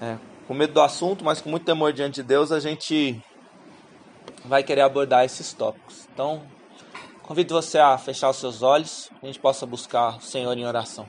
é, 0.00 0.16
com 0.46 0.54
medo 0.54 0.72
do 0.72 0.80
assunto, 0.80 1.24
mas 1.24 1.40
com 1.40 1.48
muito 1.48 1.64
temor 1.64 1.92
diante 1.92 2.16
de 2.16 2.22
Deus, 2.22 2.52
a 2.52 2.60
gente 2.60 3.22
vai 4.44 4.62
querer 4.62 4.82
abordar 4.82 5.24
esses 5.24 5.52
tópicos. 5.52 6.06
Então, 6.12 6.42
convido 7.22 7.54
você 7.54 7.78
a 7.78 7.96
fechar 7.96 8.30
os 8.30 8.36
seus 8.36 8.62
olhos, 8.62 9.10
a 9.22 9.26
gente 9.26 9.38
possa 9.38 9.64
buscar 9.64 10.18
o 10.18 10.20
Senhor 10.20 10.56
em 10.56 10.66
oração. 10.66 11.06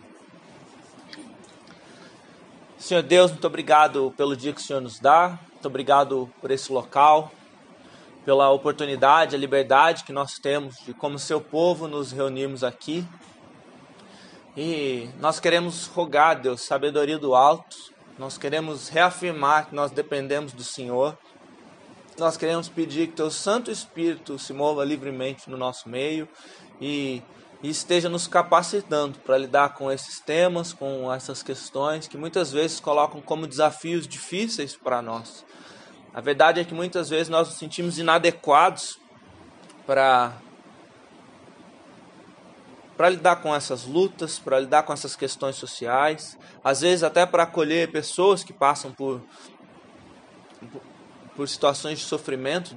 Senhor 2.78 3.02
Deus, 3.02 3.32
muito 3.32 3.48
obrigado 3.48 4.14
pelo 4.16 4.36
dia 4.36 4.54
que 4.54 4.62
o 4.62 4.64
Senhor 4.64 4.80
nos 4.80 5.00
dá, 5.00 5.40
muito 5.52 5.66
obrigado 5.66 6.32
por 6.40 6.52
esse 6.52 6.72
local, 6.72 7.32
pela 8.24 8.52
oportunidade, 8.52 9.36
a 9.36 9.40
liberdade 9.40 10.04
que 10.04 10.14
nós 10.14 10.40
temos 10.40 10.78
de, 10.86 10.94
como 10.94 11.18
seu 11.18 11.42
povo, 11.42 11.88
nos 11.88 12.12
reunirmos 12.12 12.64
aqui. 12.64 13.04
E 14.56 15.10
nós 15.20 15.40
queremos 15.40 15.88
rogar, 15.88 16.40
Deus, 16.40 16.62
sabedoria 16.62 17.18
do 17.18 17.36
alto, 17.36 17.76
nós 18.18 18.38
queremos 18.38 18.88
reafirmar 18.88 19.68
que 19.68 19.76
nós 19.76 19.92
dependemos 19.92 20.54
do 20.54 20.64
Senhor. 20.64 21.18
Nós 22.18 22.38
queremos 22.38 22.70
pedir 22.70 23.08
que 23.08 23.14
Teu 23.14 23.30
Santo 23.30 23.70
Espírito 23.70 24.40
se 24.40 24.54
mova 24.54 24.86
livremente 24.86 25.50
no 25.50 25.58
nosso 25.58 25.90
meio 25.90 26.28
e, 26.80 27.22
e 27.62 27.70
esteja 27.70 28.08
nos 28.08 28.26
capacitando 28.26 29.20
para 29.20 29.38
lidar 29.38 29.74
com 29.74 29.92
esses 29.92 30.22
temas, 30.22 30.72
com 30.72 31.12
essas 31.14 31.44
questões 31.44 32.08
que 32.08 32.18
muitas 32.18 32.54
vezes 32.54 32.80
colocam 32.80 33.22
como 33.22 33.46
desafios 33.46 34.08
difíceis 34.08 34.78
para 34.78 35.02
nós. 35.02 35.46
A 36.14 36.22
verdade 36.22 36.62
é 36.62 36.64
que 36.64 36.74
muitas 36.74 37.10
vezes 37.10 37.28
nós 37.28 37.50
nos 37.50 37.58
sentimos 37.58 38.00
inadequados 38.00 38.98
para 39.86 40.32
para 42.98 43.10
lidar 43.10 43.38
com 43.38 43.54
essas 43.54 43.86
lutas, 43.86 44.40
para 44.40 44.60
lidar 44.60 44.84
com 44.84 44.94
essas 44.94 45.16
questões 45.16 45.56
sociais, 45.56 46.38
às 46.64 46.82
vezes 46.82 47.04
até 47.04 47.26
para 47.26 47.44
acolher 47.44 47.92
pessoas 47.92 48.44
que 48.44 48.54
passam 48.54 48.92
por, 48.92 49.22
por 51.36 51.48
situações 51.48 52.00
de 52.00 52.06
sofrimento 52.06 52.76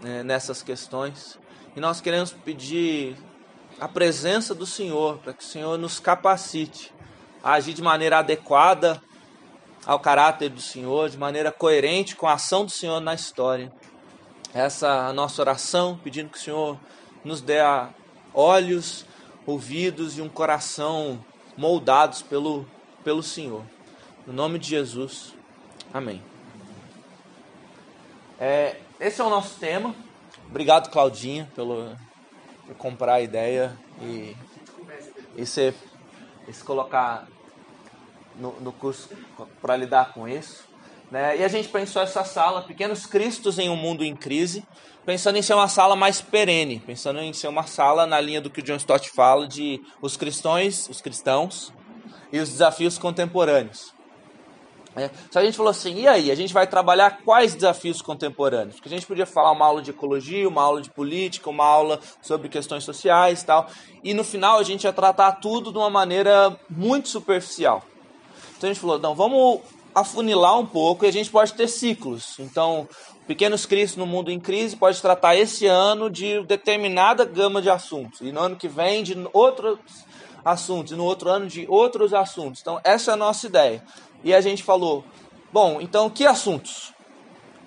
né, 0.00 0.22
nessas 0.22 0.62
questões. 0.62 1.38
E 1.74 1.80
nós 1.80 2.00
queremos 2.00 2.32
pedir 2.32 3.16
a 3.80 3.88
presença 3.88 4.54
do 4.54 4.66
Senhor, 4.66 5.18
para 5.18 5.32
que 5.32 5.42
o 5.42 5.46
Senhor 5.46 5.78
nos 5.78 5.98
capacite 5.98 6.92
a 7.42 7.52
agir 7.54 7.72
de 7.72 7.82
maneira 7.82 8.18
adequada 8.18 9.02
ao 9.86 9.98
caráter 9.98 10.50
do 10.50 10.60
Senhor, 10.60 11.08
de 11.08 11.16
maneira 11.16 11.50
coerente 11.50 12.14
com 12.14 12.26
a 12.26 12.34
ação 12.34 12.64
do 12.64 12.70
Senhor 12.70 13.00
na 13.00 13.14
história. 13.14 13.72
Essa 14.52 14.86
é 14.86 15.10
a 15.10 15.12
nossa 15.12 15.40
oração, 15.40 15.98
pedindo 16.02 16.28
que 16.28 16.38
o 16.38 16.40
Senhor 16.40 16.78
nos 17.24 17.40
dê 17.40 17.58
olhos 18.34 19.06
ouvidos 19.46 20.18
e 20.18 20.22
um 20.22 20.28
coração 20.28 21.24
moldados 21.56 22.22
pelo, 22.22 22.66
pelo 23.04 23.22
Senhor. 23.22 23.64
No 24.26 24.32
nome 24.32 24.58
de 24.58 24.68
Jesus. 24.68 25.34
Amém. 25.92 26.22
É, 28.38 28.76
esse 28.98 29.20
é 29.20 29.24
o 29.24 29.30
nosso 29.30 29.58
tema. 29.58 29.94
Obrigado, 30.48 30.90
Claudinha, 30.90 31.50
pelo, 31.54 31.96
por 32.66 32.74
comprar 32.76 33.14
a 33.14 33.20
ideia 33.20 33.76
e, 34.00 34.36
e, 35.36 35.46
se, 35.46 35.74
e 36.48 36.52
se 36.52 36.64
colocar 36.64 37.26
no, 38.36 38.58
no 38.60 38.72
curso 38.72 39.10
para 39.60 39.76
lidar 39.76 40.12
com 40.12 40.26
isso. 40.26 40.64
Né? 41.10 41.38
E 41.38 41.44
a 41.44 41.48
gente 41.48 41.68
pensou 41.68 42.00
essa 42.00 42.24
sala, 42.24 42.62
Pequenos 42.62 43.04
Cristos 43.04 43.58
em 43.58 43.68
um 43.68 43.76
Mundo 43.76 44.04
em 44.04 44.14
Crise, 44.14 44.64
pensando 45.04 45.36
em 45.36 45.42
ser 45.42 45.54
uma 45.54 45.68
sala 45.68 45.96
mais 45.96 46.20
perene, 46.20 46.80
pensando 46.80 47.20
em 47.20 47.32
ser 47.32 47.48
uma 47.48 47.64
sala 47.64 48.06
na 48.06 48.20
linha 48.20 48.40
do 48.40 48.50
que 48.50 48.60
o 48.60 48.62
John 48.62 48.76
Stott 48.76 49.10
fala 49.10 49.46
de 49.46 49.80
os 50.00 50.16
cristãos, 50.16 50.88
os 50.88 51.00
cristãos 51.00 51.72
e 52.32 52.38
os 52.38 52.50
desafios 52.50 52.98
contemporâneos. 52.98 53.92
É, 54.96 55.08
a 55.34 55.44
gente 55.44 55.56
falou 55.56 55.70
assim, 55.70 56.00
e 56.00 56.08
aí? 56.08 56.30
A 56.32 56.34
gente 56.34 56.52
vai 56.52 56.66
trabalhar 56.66 57.20
quais 57.24 57.54
desafios 57.54 58.02
contemporâneos? 58.02 58.74
Porque 58.74 58.88
a 58.88 58.90
gente 58.92 59.06
podia 59.06 59.24
falar 59.24 59.52
uma 59.52 59.64
aula 59.64 59.80
de 59.80 59.90
ecologia, 59.90 60.48
uma 60.48 60.62
aula 60.62 60.82
de 60.82 60.90
política, 60.90 61.48
uma 61.48 61.64
aula 61.64 62.00
sobre 62.20 62.48
questões 62.48 62.82
sociais 62.82 63.42
e 63.42 63.46
tal. 63.46 63.68
E 64.02 64.12
no 64.12 64.24
final 64.24 64.58
a 64.58 64.64
gente 64.64 64.84
ia 64.84 64.92
tratar 64.92 65.32
tudo 65.32 65.70
de 65.70 65.78
uma 65.78 65.90
maneira 65.90 66.58
muito 66.68 67.08
superficial. 67.08 67.84
Então 68.56 68.68
a 68.68 68.72
gente 68.72 68.80
falou, 68.80 68.98
não, 68.98 69.14
vamos 69.14 69.60
afunilar 69.94 70.58
um 70.58 70.66
pouco 70.66 71.04
e 71.04 71.08
a 71.08 71.12
gente 71.12 71.30
pode 71.30 71.54
ter 71.54 71.68
ciclos. 71.68 72.38
Então, 72.38 72.88
Pequenos 73.30 73.64
Cristos 73.64 73.96
no 73.96 74.06
Mundo 74.06 74.32
em 74.32 74.40
Crise 74.40 74.74
pode 74.74 75.00
tratar 75.00 75.36
esse 75.36 75.64
ano 75.64 76.10
de 76.10 76.42
determinada 76.46 77.24
gama 77.24 77.62
de 77.62 77.70
assuntos, 77.70 78.20
e 78.22 78.32
no 78.32 78.40
ano 78.40 78.56
que 78.56 78.66
vem 78.66 79.04
de 79.04 79.16
outros 79.32 79.78
assuntos, 80.44 80.92
e 80.92 80.96
no 80.96 81.04
outro 81.04 81.30
ano 81.30 81.46
de 81.46 81.64
outros 81.68 82.12
assuntos. 82.12 82.60
Então, 82.60 82.80
essa 82.82 83.12
é 83.12 83.14
a 83.14 83.16
nossa 83.16 83.46
ideia. 83.46 83.84
E 84.24 84.34
a 84.34 84.40
gente 84.40 84.64
falou, 84.64 85.04
bom, 85.52 85.80
então 85.80 86.10
que 86.10 86.26
assuntos? 86.26 86.92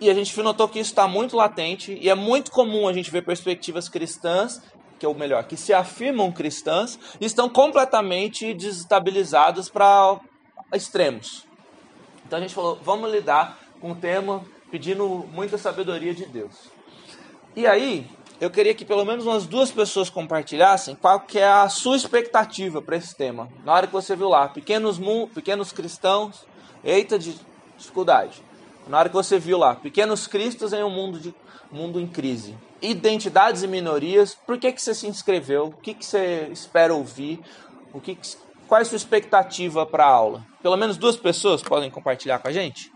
E 0.02 0.10
a 0.10 0.14
gente 0.14 0.38
notou 0.42 0.68
que 0.68 0.80
isso 0.80 0.92
está 0.92 1.08
muito 1.08 1.38
latente, 1.38 1.98
e 1.98 2.10
é 2.10 2.14
muito 2.14 2.52
comum 2.52 2.86
a 2.86 2.92
gente 2.92 3.10
ver 3.10 3.22
perspectivas 3.22 3.88
cristãs, 3.88 4.62
que 5.00 5.06
é 5.06 5.10
o 5.10 5.16
melhor, 5.16 5.46
que 5.46 5.56
se 5.56 5.74
afirmam 5.74 6.30
cristãs, 6.30 7.00
estão 7.22 7.48
completamente 7.48 8.54
desestabilizadas 8.54 9.70
para 9.70 10.20
extremos. 10.74 11.46
Então 12.28 12.38
a 12.38 12.42
gente 12.42 12.54
falou, 12.54 12.78
vamos 12.84 13.10
lidar 13.10 13.58
com 13.80 13.94
o 13.94 13.96
tema 13.96 14.44
pedindo 14.74 15.08
muita 15.32 15.56
sabedoria 15.56 16.16
de 16.16 16.26
Deus. 16.26 16.72
E 17.56 17.68
aí, 17.68 18.10
eu 18.42 18.50
queria 18.50 18.74
que 18.74 18.84
pelo 18.84 19.06
menos 19.06 19.24
umas 19.24 19.46
duas 19.46 19.70
pessoas 19.70 20.10
compartilhassem 20.10 20.96
qual 20.96 21.20
que 21.20 21.38
é 21.38 21.48
a 21.48 21.70
sua 21.70 21.96
expectativa 21.96 22.82
para 22.82 22.98
esse 22.98 23.16
tema. 23.16 23.48
Na 23.64 23.72
hora 23.72 23.86
que 23.86 23.94
você 23.94 24.16
viu 24.16 24.30
lá, 24.30 24.50
pequenos, 24.50 25.00
pequenos 25.32 25.72
cristãos, 25.72 26.44
eita 26.84 27.20
de 27.20 27.40
dificuldade. 27.78 28.42
Na 28.88 28.98
hora 28.98 29.10
que 29.10 29.16
você 29.16 29.38
viu 29.38 29.60
lá, 29.60 29.76
pequenos 29.76 30.26
cristos 30.26 30.74
em 30.74 30.84
um 30.84 30.90
mundo, 30.90 31.20
de, 31.20 31.36
mundo 31.72 32.02
em 32.02 32.08
crise. 32.08 32.58
Identidades 32.82 33.62
e 33.62 33.68
minorias, 33.68 34.34
por 34.34 34.58
que, 34.58 34.72
que 34.72 34.82
você 34.82 34.96
se 34.96 35.06
inscreveu? 35.06 35.68
O 35.68 35.82
que, 35.84 35.94
que 35.94 36.04
você 36.04 36.50
espera 36.52 36.96
ouvir? 36.96 37.40
O 37.94 38.02
que, 38.02 38.16
que 38.16 38.28
qual 38.68 38.80
é 38.80 38.82
a 38.82 38.86
sua 38.86 38.96
expectativa 38.96 39.86
para 39.86 40.04
a 40.04 40.10
aula? 40.10 40.44
Pelo 40.64 40.78
menos 40.78 40.98
duas 40.98 41.16
pessoas 41.16 41.62
podem 41.62 41.92
compartilhar 41.92 42.40
com 42.40 42.48
a 42.48 42.52
gente? 42.52 42.93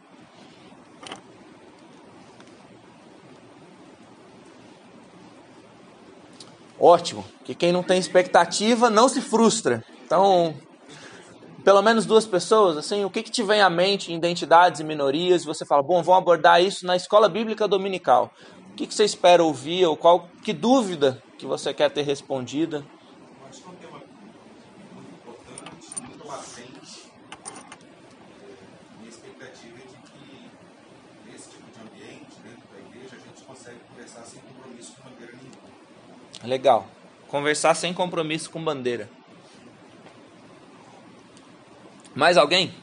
Ótimo, 6.79 7.25
que 7.43 7.55
quem 7.55 7.71
não 7.71 7.81
tem 7.81 7.97
expectativa 7.97 8.89
não 8.89 9.09
se 9.09 9.19
frustra. 9.19 9.83
Então, 10.05 10.53
pelo 11.63 11.81
menos 11.81 12.05
duas 12.05 12.25
pessoas, 12.25 12.77
assim, 12.77 13.03
o 13.03 13.09
que, 13.09 13.23
que 13.23 13.31
te 13.31 13.41
vem 13.43 13.61
à 13.61 13.69
mente 13.69 14.13
em 14.13 14.15
identidades 14.15 14.79
e 14.79 14.83
minorias? 14.83 15.43
Você 15.43 15.65
fala, 15.65 15.81
bom, 15.81 16.03
vamos 16.03 16.21
abordar 16.21 16.63
isso 16.63 16.85
na 16.85 16.95
escola 16.95 17.27
bíblica 17.27 17.67
dominical. 17.67 18.31
O 18.71 18.75
que, 18.75 18.85
que 18.85 18.93
você 18.93 19.03
espera 19.03 19.43
ouvir 19.43 19.85
ou 19.85 19.97
qual 19.97 20.29
que 20.43 20.53
dúvida 20.53 21.21
que 21.38 21.45
você 21.45 21.73
quer 21.73 21.89
ter 21.89 22.03
respondida? 22.03 22.85
Acho 23.49 23.61
que 23.61 23.67
é 23.67 23.71
um 23.71 23.75
tema 23.75 24.01
muito 24.94 25.11
importante, 25.13 26.01
muito 26.01 26.27
latente. 26.27 27.11
É, 28.44 28.97
minha 28.99 29.09
expectativa 29.09 29.77
é 29.77 29.88
de 29.88 29.97
que 30.11 30.51
nesse 31.25 31.49
tipo 31.49 31.65
de 31.71 31.79
ambiente, 31.81 32.35
dentro 32.44 32.67
da 32.71 32.79
igreja, 32.79 33.15
a 33.15 33.27
gente 33.27 33.41
consegue 33.41 33.79
conversar 33.89 34.21
sem 34.21 34.39
compromisso 34.41 34.94
com 34.95 35.09
bandeira 35.09 35.33
nenhuma. 35.33 35.67
Legal. 36.47 36.87
Conversar 37.27 37.75
sem 37.75 37.93
compromisso 37.93 38.49
com 38.49 38.63
bandeira. 38.63 39.09
Mais 42.15 42.37
alguém? 42.37 42.73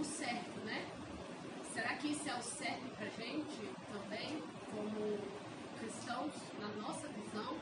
o 0.00 0.04
certo, 0.04 0.60
né? 0.64 0.86
Será 1.74 1.94
que 1.96 2.08
isso 2.08 2.28
é 2.28 2.34
o 2.34 2.42
certo 2.42 2.96
pra 2.96 3.06
gente 3.06 3.68
também, 3.92 4.42
como 4.72 5.18
cristãos, 5.78 6.32
na 6.58 6.68
nossa 6.80 7.06
visão, 7.08 7.54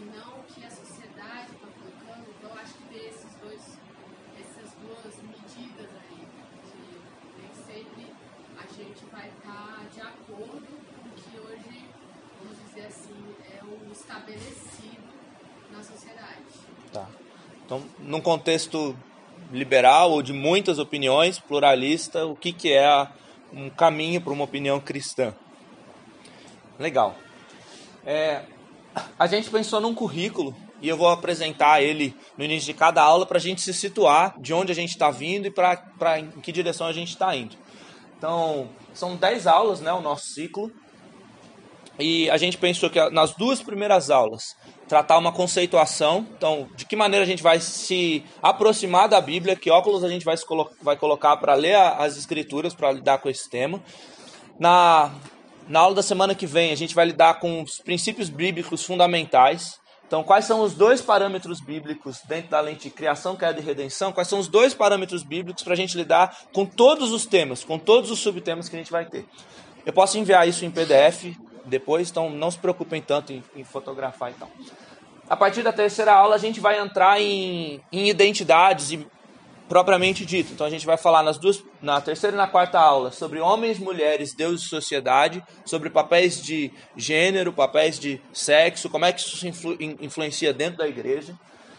e 0.00 0.04
não 0.16 0.40
o 0.40 0.44
que 0.44 0.64
a 0.64 0.70
sociedade 0.70 1.50
está 1.52 1.66
colocando? 1.66 2.30
Então, 2.38 2.50
eu 2.50 2.60
acho 2.60 2.74
que 2.74 2.84
tem 2.84 3.08
esses 3.08 3.34
dois, 3.34 3.78
essas 4.38 4.72
duas 4.74 5.22
medidas 5.22 5.90
aí, 6.02 6.26
que 6.70 7.40
nem 7.40 7.54
sempre 7.66 8.14
a 8.56 8.66
gente 8.72 9.04
vai 9.06 9.28
estar 9.28 9.76
tá 9.76 9.84
de 9.92 10.00
acordo 10.00 10.66
com 11.02 11.08
o 11.08 11.12
que 11.12 11.38
hoje, 11.38 11.84
vamos 12.40 12.58
dizer 12.64 12.86
assim, 12.86 13.34
é 13.58 13.64
o 13.64 13.90
estabelecido 13.90 15.12
na 15.72 15.82
sociedade. 15.82 16.44
Tá. 16.92 17.08
Então, 17.64 17.82
num 17.98 18.20
contexto 18.20 18.96
liberal 19.50 20.10
ou 20.10 20.22
de 20.22 20.32
muitas 20.32 20.78
opiniões, 20.78 21.38
pluralista, 21.38 22.26
o 22.26 22.36
que, 22.36 22.52
que 22.52 22.72
é 22.72 23.08
um 23.52 23.68
caminho 23.68 24.20
para 24.20 24.32
uma 24.32 24.44
opinião 24.44 24.80
cristã? 24.80 25.34
Legal. 26.78 27.14
É, 28.04 28.42
a 29.18 29.26
gente 29.26 29.50
pensou 29.50 29.80
num 29.80 29.94
currículo 29.94 30.54
e 30.80 30.88
eu 30.88 30.96
vou 30.96 31.08
apresentar 31.08 31.82
ele 31.82 32.14
no 32.36 32.44
início 32.44 32.72
de 32.72 32.78
cada 32.78 33.02
aula 33.02 33.24
para 33.24 33.38
a 33.38 33.40
gente 33.40 33.60
se 33.60 33.72
situar 33.72 34.34
de 34.40 34.52
onde 34.52 34.72
a 34.72 34.74
gente 34.74 34.90
está 34.90 35.10
vindo 35.10 35.46
e 35.46 35.50
para 35.50 36.18
em 36.18 36.30
que 36.42 36.50
direção 36.50 36.86
a 36.86 36.92
gente 36.92 37.10
está 37.10 37.34
indo. 37.36 37.56
Então, 38.18 38.68
são 38.92 39.16
10 39.16 39.46
aulas, 39.46 39.80
né, 39.80 39.92
o 39.92 40.00
nosso 40.00 40.26
ciclo. 40.26 40.72
E 41.98 42.28
a 42.30 42.36
gente 42.36 42.58
pensou 42.58 42.90
que 42.90 43.10
nas 43.10 43.32
duas 43.34 43.62
primeiras 43.62 44.10
aulas 44.10 44.56
tratar 44.92 45.16
uma 45.16 45.32
conceituação, 45.32 46.26
então 46.36 46.68
de 46.76 46.84
que 46.84 46.94
maneira 46.94 47.24
a 47.24 47.26
gente 47.26 47.42
vai 47.42 47.58
se 47.58 48.22
aproximar 48.42 49.08
da 49.08 49.22
Bíblia, 49.22 49.56
que 49.56 49.70
óculos 49.70 50.04
a 50.04 50.08
gente 50.10 50.22
vai, 50.22 50.36
colo 50.36 50.70
vai 50.82 50.96
colocar 50.96 51.34
para 51.38 51.54
ler 51.54 51.74
as 51.76 52.18
escrituras, 52.18 52.74
para 52.74 52.92
lidar 52.92 53.16
com 53.16 53.30
esse 53.30 53.48
tema. 53.48 53.82
Na 54.60 55.10
na 55.66 55.80
aula 55.80 55.94
da 55.94 56.02
semana 56.02 56.34
que 56.34 56.44
vem, 56.44 56.72
a 56.72 56.76
gente 56.76 56.94
vai 56.94 57.06
lidar 57.06 57.40
com 57.40 57.62
os 57.62 57.78
princípios 57.78 58.28
bíblicos 58.28 58.84
fundamentais. 58.84 59.80
Então, 60.06 60.22
quais 60.22 60.44
são 60.44 60.60
os 60.60 60.74
dois 60.74 61.00
parâmetros 61.00 61.58
bíblicos 61.58 62.20
dentro 62.28 62.50
da 62.50 62.60
lente 62.60 62.82
de 62.82 62.90
criação, 62.90 63.34
queda 63.34 63.60
e 63.60 63.62
redenção? 63.62 64.12
Quais 64.12 64.28
são 64.28 64.40
os 64.40 64.48
dois 64.48 64.74
parâmetros 64.74 65.22
bíblicos 65.22 65.62
para 65.62 65.72
a 65.72 65.76
gente 65.76 65.96
lidar 65.96 66.36
com 66.52 66.66
todos 66.66 67.12
os 67.12 67.24
temas, 67.24 67.64
com 67.64 67.78
todos 67.78 68.10
os 68.10 68.18
subtemas 68.18 68.68
que 68.68 68.76
a 68.76 68.78
gente 68.78 68.92
vai 68.92 69.06
ter? 69.06 69.24
Eu 69.86 69.92
posso 69.94 70.18
enviar 70.18 70.46
isso 70.46 70.66
em 70.66 70.70
PDF 70.70 71.34
depois, 71.64 72.10
então 72.10 72.30
não 72.30 72.50
se 72.50 72.58
preocupem 72.58 73.00
tanto 73.00 73.32
em, 73.32 73.42
em 73.56 73.64
fotografar 73.64 74.30
e 74.30 74.34
tal. 74.34 74.50
A 75.28 75.36
partir 75.36 75.62
da 75.62 75.72
terceira 75.72 76.12
aula, 76.12 76.34
a 76.34 76.38
gente 76.38 76.60
vai 76.60 76.78
entrar 76.78 77.20
em, 77.20 77.80
em 77.90 78.08
identidades 78.08 78.92
e 78.92 79.06
propriamente 79.72 80.26
dito. 80.26 80.52
Então 80.52 80.66
a 80.66 80.70
gente 80.70 80.84
vai 80.84 80.98
falar 80.98 81.22
nas 81.22 81.38
duas, 81.38 81.64
na 81.80 81.98
terceira 81.98 82.36
e 82.36 82.38
na 82.38 82.46
quarta 82.46 82.78
aula 82.78 83.10
sobre 83.10 83.40
homens, 83.40 83.78
mulheres, 83.78 84.34
Deus 84.34 84.60
e 84.60 84.68
sociedade, 84.68 85.42
sobre 85.64 85.88
papéis 85.88 86.42
de 86.42 86.70
gênero, 86.94 87.52
papéis 87.52 87.98
de 87.98 88.20
sexo, 88.34 88.90
como 88.90 89.06
é 89.06 89.12
que 89.12 89.20
isso 89.20 89.48
influ, 89.48 89.74
influencia 89.80 90.52
dentro 90.52 90.76
da 90.76 90.86
igreja. 90.86 91.34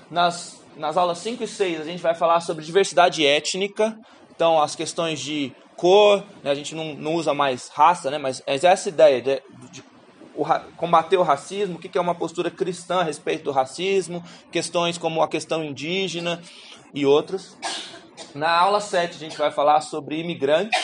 Nas, 0.10 0.60
nas 0.76 0.98
aulas 0.98 1.20
5 1.20 1.44
e 1.44 1.48
6 1.48 1.82
a 1.82 1.84
gente 1.84 2.02
vai 2.02 2.16
falar 2.16 2.40
sobre 2.42 2.66
diversidade 2.66 3.24
étnica, 3.24 3.96
então 4.36 4.60
as 4.60 4.76
questões 4.76 5.20
de 5.20 5.54
cor, 5.84 6.24
né, 6.42 6.50
a 6.50 6.56
gente 6.56 6.74
não, 6.74 6.94
não, 6.94 7.14
usa 7.14 7.34
mais 7.34 7.68
raça, 7.68 8.10
né, 8.10 8.18
mas 8.18 8.42
é 8.48 8.56
essa 8.56 8.88
ideia 8.88 9.22
de, 9.22 9.42
de 9.70 9.84
o, 10.34 10.46
combater 10.78 11.18
o 11.18 11.24
racismo, 11.24 11.76
o 11.76 11.78
que 11.78 11.98
é 11.98 12.00
uma 12.00 12.16
postura 12.16 12.50
cristã 12.50 13.02
a 13.02 13.04
respeito 13.04 13.44
do 13.44 13.52
racismo, 13.52 14.24
questões 14.50 14.98
como 14.98 15.22
a 15.22 15.28
questão 15.28 15.62
indígena 15.62 16.42
e 16.94 17.06
outras. 17.06 17.58
Na 18.34 18.50
aula 18.50 18.80
7 18.80 19.18
a 19.18 19.20
gente 19.20 19.38
vai 19.38 19.52
falar 19.52 19.82
sobre 19.82 20.22
imigrantes. 20.22 20.80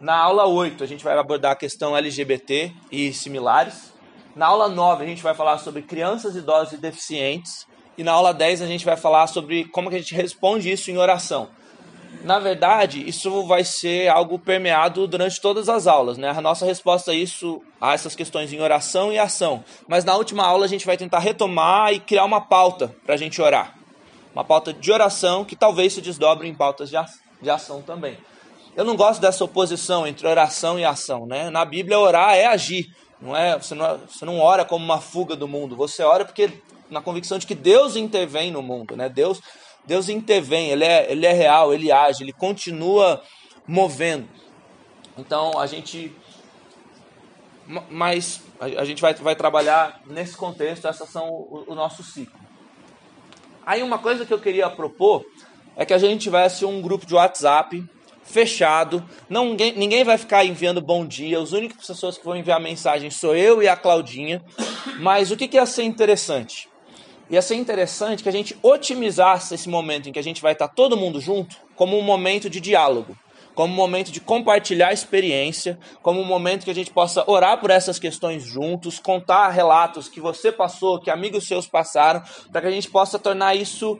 Na 0.00 0.16
aula 0.16 0.46
8 0.46 0.82
a 0.82 0.86
gente 0.88 1.04
vai 1.04 1.16
abordar 1.16 1.52
a 1.52 1.56
questão 1.56 1.96
LGBT 1.96 2.72
e 2.90 3.12
similares. 3.12 3.94
Na 4.34 4.48
aula 4.48 4.68
9 4.68 5.04
a 5.04 5.06
gente 5.06 5.22
vai 5.22 5.32
falar 5.32 5.58
sobre 5.58 5.82
crianças, 5.82 6.34
idosos 6.34 6.72
e 6.72 6.76
deficientes. 6.76 7.68
E 7.96 8.02
na 8.02 8.10
aula 8.10 8.34
10 8.34 8.62
a 8.62 8.66
gente 8.66 8.84
vai 8.84 8.96
falar 8.96 9.28
sobre 9.28 9.64
como 9.66 9.88
que 9.88 9.94
a 9.94 10.00
gente 10.00 10.14
responde 10.16 10.72
isso 10.72 10.90
em 10.90 10.98
oração. 10.98 11.56
Na 12.22 12.38
verdade, 12.38 13.08
isso 13.08 13.44
vai 13.44 13.64
ser 13.64 14.08
algo 14.08 14.38
permeado 14.38 15.06
durante 15.06 15.40
todas 15.40 15.68
as 15.68 15.86
aulas, 15.86 16.18
né? 16.18 16.30
A 16.30 16.40
nossa 16.40 16.66
resposta 16.66 17.12
a 17.12 17.14
isso, 17.14 17.62
a 17.80 17.94
essas 17.94 18.14
questões 18.14 18.52
em 18.52 18.60
oração 18.60 19.12
e 19.12 19.18
ação. 19.18 19.64
Mas 19.86 20.04
na 20.04 20.16
última 20.16 20.44
aula 20.44 20.64
a 20.64 20.68
gente 20.68 20.86
vai 20.86 20.96
tentar 20.96 21.20
retomar 21.20 21.92
e 21.92 22.00
criar 22.00 22.24
uma 22.24 22.40
pauta 22.40 22.94
para 23.04 23.14
a 23.14 23.18
gente 23.18 23.40
orar 23.40 23.78
uma 24.38 24.44
pauta 24.44 24.72
de 24.72 24.92
oração 24.92 25.44
que 25.44 25.56
talvez 25.56 25.92
se 25.92 26.00
desdobre 26.00 26.48
em 26.48 26.54
pautas 26.54 26.90
de 26.90 27.50
ação 27.50 27.82
também. 27.82 28.16
Eu 28.76 28.84
não 28.84 28.94
gosto 28.94 29.20
dessa 29.20 29.42
oposição 29.42 30.06
entre 30.06 30.28
oração 30.28 30.78
e 30.78 30.84
ação, 30.84 31.26
né? 31.26 31.50
Na 31.50 31.64
Bíblia, 31.64 31.98
orar 31.98 32.36
é 32.36 32.46
agir, 32.46 32.86
não 33.20 33.36
é? 33.36 33.58
Você 33.58 33.74
não, 33.74 33.98
você 33.98 34.24
não 34.24 34.38
ora 34.38 34.64
como 34.64 34.84
uma 34.84 35.00
fuga 35.00 35.34
do 35.34 35.48
mundo, 35.48 35.74
você 35.74 36.04
ora 36.04 36.24
porque 36.24 36.52
na 36.88 37.00
convicção 37.00 37.36
de 37.36 37.48
que 37.48 37.54
Deus 37.54 37.96
intervém 37.96 38.52
no 38.52 38.62
mundo, 38.62 38.96
né? 38.96 39.08
Deus, 39.08 39.40
Deus 39.88 40.10
intervém, 40.10 40.68
ele 40.68 40.84
é, 40.84 41.10
ele 41.10 41.24
é 41.24 41.32
real, 41.32 41.72
ele 41.72 41.90
age, 41.90 42.22
ele 42.22 42.32
continua 42.32 43.22
movendo. 43.66 44.28
Então 45.16 45.58
a 45.58 45.66
gente, 45.66 46.14
mas 47.88 48.42
a 48.60 48.84
gente 48.84 49.00
vai, 49.00 49.14
vai 49.14 49.34
trabalhar 49.34 50.02
nesse 50.04 50.36
contexto. 50.36 50.86
Essas 50.86 51.08
são 51.08 51.30
o, 51.30 51.64
o 51.68 51.74
nosso 51.74 52.02
ciclo. 52.02 52.38
Aí 53.64 53.82
uma 53.82 53.98
coisa 53.98 54.26
que 54.26 54.32
eu 54.32 54.38
queria 54.38 54.68
propor 54.68 55.24
é 55.74 55.86
que 55.86 55.94
a 55.94 55.98
gente 55.98 56.20
tivesse 56.20 56.66
um 56.66 56.82
grupo 56.82 57.06
de 57.06 57.14
WhatsApp 57.14 57.82
fechado. 58.22 59.02
Não, 59.26 59.46
ninguém, 59.46 59.72
ninguém 59.72 60.04
vai 60.04 60.18
ficar 60.18 60.44
enviando 60.44 60.82
bom 60.82 61.06
dia. 61.06 61.40
As 61.40 61.52
únicas 61.52 61.86
pessoas 61.86 62.18
que 62.18 62.24
vão 62.26 62.36
enviar 62.36 62.60
mensagem 62.60 63.10
sou 63.10 63.34
eu 63.34 63.62
e 63.62 63.68
a 63.68 63.74
Claudinha. 63.74 64.44
Mas 65.00 65.30
o 65.30 65.36
que, 65.36 65.48
que 65.48 65.56
ia 65.56 65.64
ser 65.64 65.84
interessante? 65.84 66.67
Ia 67.30 67.42
ser 67.42 67.56
interessante 67.56 68.22
que 68.22 68.28
a 68.28 68.32
gente 68.32 68.56
otimizasse 68.62 69.54
esse 69.54 69.68
momento 69.68 70.08
em 70.08 70.12
que 70.12 70.18
a 70.18 70.22
gente 70.22 70.40
vai 70.40 70.52
estar 70.52 70.68
todo 70.68 70.96
mundo 70.96 71.20
junto 71.20 71.56
como 71.76 71.98
um 71.98 72.02
momento 72.02 72.48
de 72.48 72.60
diálogo 72.60 73.16
como 73.58 73.72
um 73.72 73.76
momento 73.76 74.12
de 74.12 74.20
compartilhar 74.20 74.92
experiência, 74.92 75.80
como 76.00 76.20
um 76.20 76.24
momento 76.24 76.62
que 76.62 76.70
a 76.70 76.74
gente 76.74 76.92
possa 76.92 77.28
orar 77.28 77.58
por 77.58 77.70
essas 77.70 77.98
questões 77.98 78.44
juntos, 78.44 79.00
contar 79.00 79.48
relatos 79.48 80.08
que 80.08 80.20
você 80.20 80.52
passou, 80.52 81.00
que 81.00 81.10
amigos 81.10 81.48
seus 81.48 81.66
passaram, 81.66 82.22
para 82.52 82.60
que 82.60 82.68
a 82.68 82.70
gente 82.70 82.88
possa 82.88 83.18
tornar 83.18 83.56
isso 83.56 83.98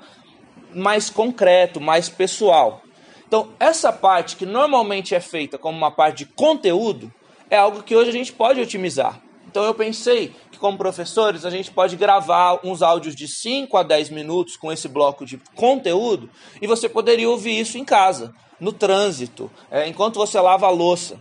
mais 0.72 1.10
concreto, 1.10 1.80
mais 1.80 2.08
pessoal. 2.08 2.82
Então, 3.26 3.48
essa 3.58 3.92
parte 3.92 4.36
que 4.36 4.46
normalmente 4.46 5.12
é 5.12 5.18
feita 5.18 5.58
como 5.58 5.76
uma 5.76 5.90
parte 5.90 6.18
de 6.18 6.26
conteúdo, 6.26 7.12
é 7.50 7.56
algo 7.56 7.82
que 7.82 7.96
hoje 7.96 8.10
a 8.10 8.12
gente 8.12 8.32
pode 8.32 8.60
otimizar. 8.60 9.20
Então 9.48 9.64
eu 9.64 9.72
pensei 9.72 10.34
que 10.52 10.58
como 10.58 10.76
professores 10.76 11.44
a 11.44 11.50
gente 11.50 11.70
pode 11.70 11.96
gravar 11.96 12.60
uns 12.62 12.82
áudios 12.82 13.16
de 13.16 13.26
5 13.26 13.76
a 13.78 13.82
10 13.82 14.10
minutos 14.10 14.56
com 14.56 14.70
esse 14.70 14.86
bloco 14.86 15.24
de 15.24 15.40
conteúdo 15.54 16.28
e 16.60 16.66
você 16.66 16.88
poderia 16.88 17.28
ouvir 17.28 17.58
isso 17.58 17.78
em 17.78 17.84
casa 17.84 18.34
no 18.60 18.72
trânsito, 18.72 19.50
é, 19.70 19.88
enquanto 19.88 20.16
você 20.16 20.38
lava 20.38 20.66
a 20.66 20.70
louça. 20.70 21.18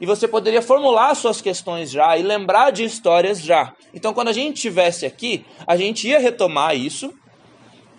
E 0.00 0.06
você 0.06 0.26
poderia 0.26 0.62
formular 0.62 1.14
suas 1.14 1.40
questões 1.40 1.90
já 1.90 2.16
e 2.16 2.22
lembrar 2.22 2.70
de 2.70 2.84
histórias 2.84 3.40
já. 3.40 3.74
Então, 3.92 4.14
quando 4.14 4.28
a 4.28 4.32
gente 4.32 4.56
estivesse 4.56 5.04
aqui, 5.04 5.44
a 5.66 5.76
gente 5.76 6.08
ia 6.08 6.18
retomar 6.18 6.74
isso, 6.74 7.12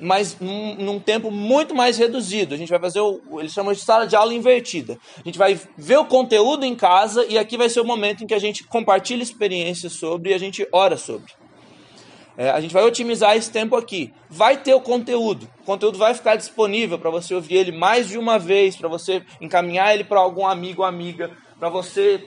mas 0.01 0.37
num, 0.39 0.75
num, 0.75 0.99
tempo 0.99 1.29
muito 1.29 1.75
mais 1.75 1.97
reduzido. 1.97 2.55
A 2.55 2.57
gente 2.57 2.69
vai 2.69 2.79
fazer 2.79 2.99
o. 2.99 3.21
Eles 3.39 3.53
chamam 3.53 3.71
de 3.71 3.79
sala 3.79 4.07
de 4.07 4.15
aula 4.15 4.33
invertida. 4.33 4.97
A 5.17 5.23
gente 5.23 5.37
vai 5.37 5.59
ver 5.77 5.97
o 5.97 6.05
conteúdo 6.05 6.65
em 6.65 6.75
casa 6.75 7.25
e 7.29 7.37
aqui 7.37 7.55
vai 7.55 7.69
ser 7.69 7.81
o 7.81 7.85
momento 7.85 8.23
em 8.23 8.27
que 8.27 8.33
a 8.33 8.39
gente 8.39 8.63
compartilha 8.63 9.21
experiências 9.21 9.93
sobre 9.93 10.31
e 10.31 10.33
a 10.33 10.37
gente 10.39 10.67
ora 10.71 10.97
sobre. 10.97 11.31
É, 12.35 12.49
a 12.49 12.59
gente 12.59 12.73
vai 12.73 12.83
otimizar 12.83 13.35
esse 13.35 13.51
tempo 13.51 13.75
aqui. 13.75 14.11
Vai 14.29 14.57
ter 14.57 14.73
o 14.73 14.81
conteúdo. 14.81 15.47
O 15.61 15.63
conteúdo 15.63 15.97
vai 15.97 16.13
ficar 16.15 16.35
disponível 16.35 16.97
para 16.97 17.11
você 17.11 17.35
ouvir 17.35 17.57
ele 17.57 17.71
mais 17.71 18.07
de 18.07 18.17
uma 18.17 18.39
vez, 18.39 18.75
para 18.75 18.89
você 18.89 19.21
encaminhar 19.39 19.93
ele 19.93 20.03
para 20.03 20.19
algum 20.19 20.47
amigo 20.47 20.81
ou 20.81 20.87
amiga, 20.87 21.29
para 21.59 21.69
você 21.69 22.25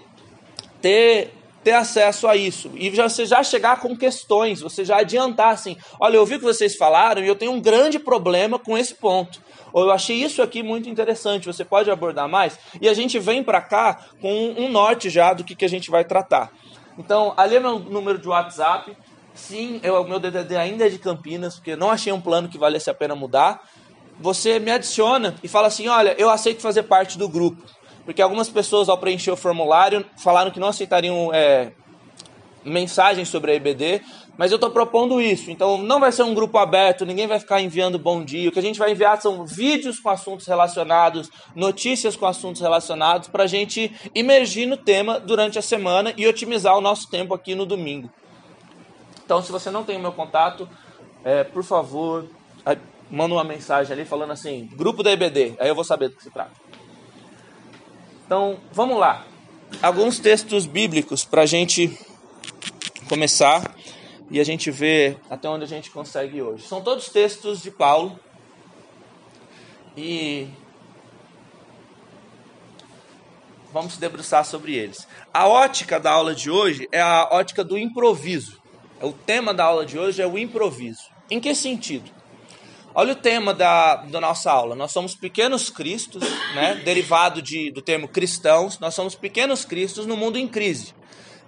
ter 0.81 1.33
ter 1.65 1.73
acesso 1.73 2.29
a 2.29 2.37
isso. 2.37 2.71
E 2.75 2.91
você 2.91 3.25
já 3.25 3.43
chegar 3.43 3.81
com 3.81 3.97
questões, 3.97 4.61
você 4.61 4.85
já 4.85 4.99
adiantar 4.99 5.55
assim: 5.55 5.77
olha, 5.99 6.17
eu 6.17 6.21
ouvi 6.21 6.35
o 6.35 6.39
que 6.39 6.45
vocês 6.45 6.77
falaram 6.77 7.25
e 7.25 7.27
eu 7.27 7.35
tenho 7.35 7.53
um 7.53 7.61
grande 7.61 7.99
problema 7.99 8.59
com 8.59 8.77
esse 8.77 8.95
ponto. 8.95 9.43
Ou 9.73 9.85
eu 9.85 9.91
achei 9.91 10.17
isso 10.17 10.41
aqui 10.41 10.63
muito 10.63 10.89
interessante, 10.89 11.47
você 11.47 11.65
pode 11.65 11.91
abordar 11.91 12.29
mais? 12.29 12.57
E 12.81 12.89
a 12.89 12.95
gente 12.95 13.19
vem 13.19 13.43
para 13.43 13.61
cá 13.61 13.99
com 14.21 14.55
um 14.57 14.69
norte 14.69 15.11
já 15.11 15.33
do 15.33 15.43
que, 15.43 15.57
que 15.57 15.65
a 15.65 15.69
gente 15.69 15.91
vai 15.91 16.05
tratar. 16.05 16.53
Então, 16.97 17.35
ali 17.37 17.57
é 17.57 17.61
meu 17.61 17.81
número 17.81 18.19
de 18.19 18.29
WhatsApp. 18.29 18.97
Sim, 19.35 19.81
o 19.83 20.05
meu 20.05 20.21
DDD 20.21 20.55
ainda 20.55 20.87
é 20.87 20.89
de 20.89 20.97
Campinas, 20.97 21.57
porque 21.57 21.75
não 21.75 21.91
achei 21.91 22.13
um 22.13 22.21
plano 22.21 22.49
que 22.49 22.57
valesse 22.57 22.89
a 22.89 22.95
pena 22.95 23.17
mudar. 23.17 23.61
Você 24.21 24.61
me 24.61 24.71
adiciona 24.71 25.35
e 25.43 25.49
fala 25.49 25.67
assim: 25.67 25.89
olha, 25.89 26.15
eu 26.19 26.31
aceito 26.31 26.63
fazer 26.63 26.85
parte 26.85 27.19
do 27.19 27.29
grupo. 27.29 27.61
Porque 28.05 28.21
algumas 28.21 28.49
pessoas, 28.49 28.89
ao 28.89 28.99
preencher 28.99 29.31
o 29.31 29.37
formulário, 29.37 30.05
falaram 30.17 30.51
que 30.51 30.61
não 30.61 30.69
aceitariam 30.69 31.31
é, 31.33 31.73
mensagens 32.65 33.29
sobre 33.29 33.53
a 33.53 33.55
EBD, 33.55 34.03
mas 34.37 34.51
eu 34.51 34.57
estou 34.57 34.71
propondo 34.71 35.21
isso. 35.21 35.51
Então, 35.51 35.79
não 35.79 36.01
vai 36.01 36.11
ser 36.11 36.23
um 36.23 36.35
grupo 36.35 36.59
aberto, 36.59 37.07
ninguém 37.07 37.27
vai 37.27 37.39
ficar 37.39 37.61
enviando 37.61 37.99
bom 37.99 38.25
dia. 38.25 38.49
O 38.49 38.53
que 38.53 38.59
a 38.59 38.63
gente 38.63 38.79
vai 38.79 38.91
enviar 38.91 39.21
são 39.21 39.47
vídeos 39.47 40.01
com 40.01 40.11
assuntos 40.11 40.47
relacionados, 40.47 41.31
notícias 41.55 42.17
com 42.17 42.27
assuntos 42.27 42.61
relacionados, 42.61 43.29
para 43.29 43.45
a 43.45 43.47
gente 43.47 43.93
imergir 44.15 44.67
no 44.67 44.77
tema 44.77 45.21
durante 45.21 45.59
a 45.59 45.63
semana 45.63 46.13
e 46.17 46.27
otimizar 46.27 46.77
o 46.77 46.81
nosso 46.81 47.09
tempo 47.09 47.33
aqui 47.33 47.55
no 47.55 47.65
domingo. 47.65 48.11
Então, 49.25 49.41
se 49.43 49.51
você 49.51 49.71
não 49.71 49.85
tem 49.85 49.97
o 49.97 50.01
meu 50.01 50.13
contato, 50.13 50.69
é, 51.25 51.45
por 51.45 51.65
favor, 51.65 52.29
manda 53.11 53.35
uma 53.35 53.45
mensagem 53.45 53.93
ali 53.93 54.05
falando 54.05 54.33
assim, 54.33 54.69
grupo 54.75 55.03
da 55.03 55.13
EBD, 55.13 55.55
aí 55.59 55.69
eu 55.69 55.75
vou 55.75 55.85
saber 55.85 56.09
do 56.09 56.17
que 56.17 56.23
se 56.23 56.31
trata. 56.31 56.53
Então, 58.27 58.59
vamos 58.73 58.99
lá. 58.99 59.27
Alguns 59.83 60.19
textos 60.19 60.65
bíblicos 60.65 61.27
para 61.27 61.43
a 61.43 61.47
gente 61.47 61.99
começar 63.07 63.75
e 64.31 64.41
a 64.41 64.45
gente 64.45 64.71
ver 64.71 65.19
até 65.29 65.47
onde 65.47 65.65
a 65.65 65.67
gente 65.67 65.91
consegue 65.91 66.41
hoje. 66.41 66.67
São 66.67 66.81
todos 66.81 67.11
textos 67.11 67.61
de 67.63 67.71
Paulo 67.71 68.19
e 69.95 70.49
vamos 73.71 73.95
se 73.95 74.01
debruçar 74.01 74.45
sobre 74.47 74.75
eles. 74.75 75.07
A 75.33 75.47
ótica 75.47 76.01
da 76.01 76.13
aula 76.13 76.35
de 76.35 76.51
hoje 76.51 76.89
é 76.91 77.03
a 77.03 77.29
ótica 77.31 77.63
do 77.63 77.77
improviso. 77.77 78.59
O 79.03 79.13
tema 79.13 79.53
da 79.53 79.65
aula 79.65 79.85
de 79.85 79.99
hoje 79.99 80.23
é 80.23 80.27
o 80.27 80.39
improviso. 80.39 81.03
Em 81.31 81.39
que 81.39 81.55
sentido? 81.55 82.11
Olha 82.97 83.13
o 83.13 83.17
tema 83.17 83.53
da, 83.53 83.97
da 83.97 84.21
nossa 84.21 84.53
aula. 84.53 84.77
Nós 84.77 84.93
somos 84.93 85.17
pequenos 85.17 85.69
cristos, 85.69 86.23
né? 86.55 86.81
derivado 86.85 87.43
de, 87.43 87.73
do 87.73 87.83
termo 87.83 88.07
cristãos. 88.07 88.79
Nós 88.79 88.95
somos 88.95 89.17
pequenos 89.17 89.65
cristos 89.65 90.07
no 90.07 90.17
mundo 90.17 90.39
em 90.39 90.47
crise. 90.47 90.95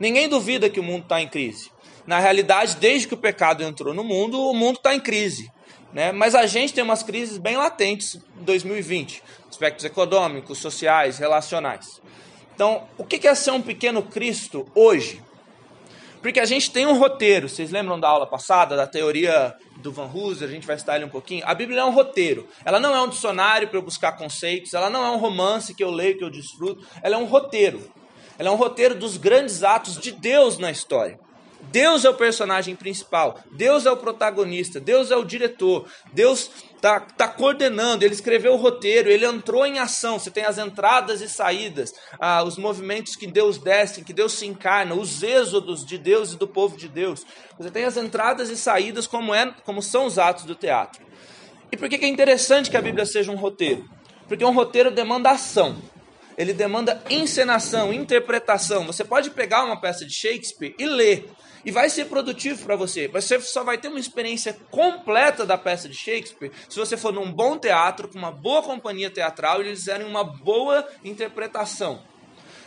Ninguém 0.00 0.28
duvida 0.28 0.68
que 0.68 0.80
o 0.80 0.82
mundo 0.82 1.04
está 1.04 1.20
em 1.20 1.28
crise. 1.28 1.70
Na 2.04 2.18
realidade, 2.18 2.76
desde 2.76 3.06
que 3.06 3.14
o 3.14 3.16
pecado 3.16 3.62
entrou 3.62 3.94
no 3.94 4.02
mundo, 4.02 4.40
o 4.40 4.52
mundo 4.52 4.78
está 4.78 4.92
em 4.92 4.98
crise. 4.98 5.48
Né? 5.92 6.10
Mas 6.10 6.34
a 6.34 6.46
gente 6.46 6.74
tem 6.74 6.82
umas 6.82 7.04
crises 7.04 7.38
bem 7.38 7.56
latentes 7.56 8.16
em 8.16 8.42
2020, 8.44 9.22
aspectos 9.48 9.84
econômicos, 9.84 10.58
sociais, 10.58 11.18
relacionais. 11.18 12.02
Então, 12.56 12.88
o 12.98 13.04
que 13.04 13.26
é 13.26 13.34
ser 13.36 13.52
um 13.52 13.62
pequeno 13.62 14.02
Cristo 14.02 14.66
hoje? 14.74 15.22
Porque 16.20 16.40
a 16.40 16.44
gente 16.44 16.70
tem 16.70 16.86
um 16.86 16.98
roteiro. 16.98 17.48
Vocês 17.48 17.70
lembram 17.70 17.98
da 17.98 18.08
aula 18.08 18.26
passada, 18.26 18.76
da 18.76 18.86
teoria 18.86 19.54
do 19.76 19.92
Van 19.92 20.10
Hooser? 20.12 20.48
A 20.48 20.50
gente 20.50 20.66
vai 20.66 20.76
estar 20.76 20.96
ele 20.96 21.04
um 21.04 21.10
pouquinho. 21.10 21.42
A 21.46 21.54
Bíblia 21.54 21.80
é 21.80 21.84
um 21.84 21.92
roteiro. 21.92 22.48
Ela 22.64 22.80
não 22.80 22.94
é 22.94 23.00
um 23.00 23.08
dicionário 23.08 23.68
para 23.68 23.78
eu 23.78 23.82
buscar 23.82 24.12
conceitos. 24.12 24.74
Ela 24.74 24.90
não 24.90 25.04
é 25.04 25.10
um 25.10 25.18
romance 25.18 25.74
que 25.74 25.84
eu 25.84 25.90
leio, 25.90 26.18
que 26.18 26.24
eu 26.24 26.30
desfruto. 26.30 26.84
Ela 27.02 27.16
é 27.16 27.18
um 27.18 27.26
roteiro. 27.26 27.90
Ela 28.38 28.48
é 28.48 28.52
um 28.52 28.56
roteiro 28.56 28.94
dos 28.94 29.16
grandes 29.16 29.62
atos 29.62 29.98
de 29.98 30.12
Deus 30.12 30.58
na 30.58 30.70
história. 30.70 31.18
Deus 31.70 32.04
é 32.04 32.10
o 32.10 32.14
personagem 32.14 32.76
principal, 32.76 33.40
Deus 33.52 33.86
é 33.86 33.90
o 33.90 33.96
protagonista, 33.96 34.78
Deus 34.78 35.10
é 35.10 35.16
o 35.16 35.24
diretor, 35.24 35.86
Deus 36.12 36.50
está 36.86 37.00
tá 37.00 37.28
coordenando, 37.28 38.04
ele 38.04 38.14
escreveu 38.14 38.54
o 38.54 38.56
roteiro, 38.56 39.10
ele 39.10 39.26
entrou 39.26 39.66
em 39.66 39.78
ação. 39.78 40.18
Você 40.18 40.30
tem 40.30 40.44
as 40.44 40.58
entradas 40.58 41.20
e 41.20 41.28
saídas, 41.28 41.92
ah, 42.18 42.42
os 42.44 42.56
movimentos 42.56 43.16
que 43.16 43.26
Deus 43.26 43.58
desce, 43.58 44.04
que 44.04 44.12
Deus 44.12 44.32
se 44.32 44.46
encarna, 44.46 44.94
os 44.94 45.22
êxodos 45.22 45.84
de 45.84 45.98
Deus 45.98 46.32
e 46.32 46.36
do 46.36 46.46
povo 46.46 46.76
de 46.76 46.88
Deus. 46.88 47.26
Você 47.58 47.70
tem 47.70 47.84
as 47.84 47.96
entradas 47.96 48.50
e 48.50 48.56
saídas, 48.56 49.06
como, 49.06 49.34
é, 49.34 49.52
como 49.64 49.82
são 49.82 50.06
os 50.06 50.18
atos 50.18 50.44
do 50.44 50.54
teatro. 50.54 51.04
E 51.72 51.76
por 51.76 51.88
que, 51.88 51.98
que 51.98 52.04
é 52.04 52.08
interessante 52.08 52.70
que 52.70 52.76
a 52.76 52.82
Bíblia 52.82 53.04
seja 53.04 53.32
um 53.32 53.36
roteiro? 53.36 53.84
Porque 54.28 54.44
um 54.44 54.52
roteiro 54.52 54.90
demanda 54.90 55.30
ação 55.30 55.76
ele 56.36 56.52
demanda 56.52 57.02
encenação, 57.08 57.92
interpretação. 57.92 58.86
Você 58.86 59.04
pode 59.04 59.30
pegar 59.30 59.64
uma 59.64 59.80
peça 59.80 60.04
de 60.04 60.12
Shakespeare 60.12 60.74
e 60.78 60.86
ler, 60.86 61.30
e 61.66 61.72
vai 61.72 61.90
ser 61.90 62.04
produtivo 62.04 62.64
para 62.64 62.76
você. 62.76 63.08
Você 63.08 63.40
só 63.40 63.64
vai 63.64 63.76
ter 63.76 63.88
uma 63.88 63.98
experiência 63.98 64.56
completa 64.70 65.44
da 65.44 65.58
peça 65.58 65.88
de 65.88 65.96
Shakespeare 65.96 66.52
se 66.68 66.78
você 66.78 66.96
for 66.96 67.12
num 67.12 67.32
bom 67.32 67.58
teatro, 67.58 68.08
com 68.08 68.16
uma 68.16 68.30
boa 68.30 68.62
companhia 68.62 69.10
teatral 69.10 69.60
e 69.60 69.66
eles 69.66 69.80
fizerem 69.80 70.06
uma 70.06 70.22
boa 70.22 70.86
interpretação. 71.04 72.00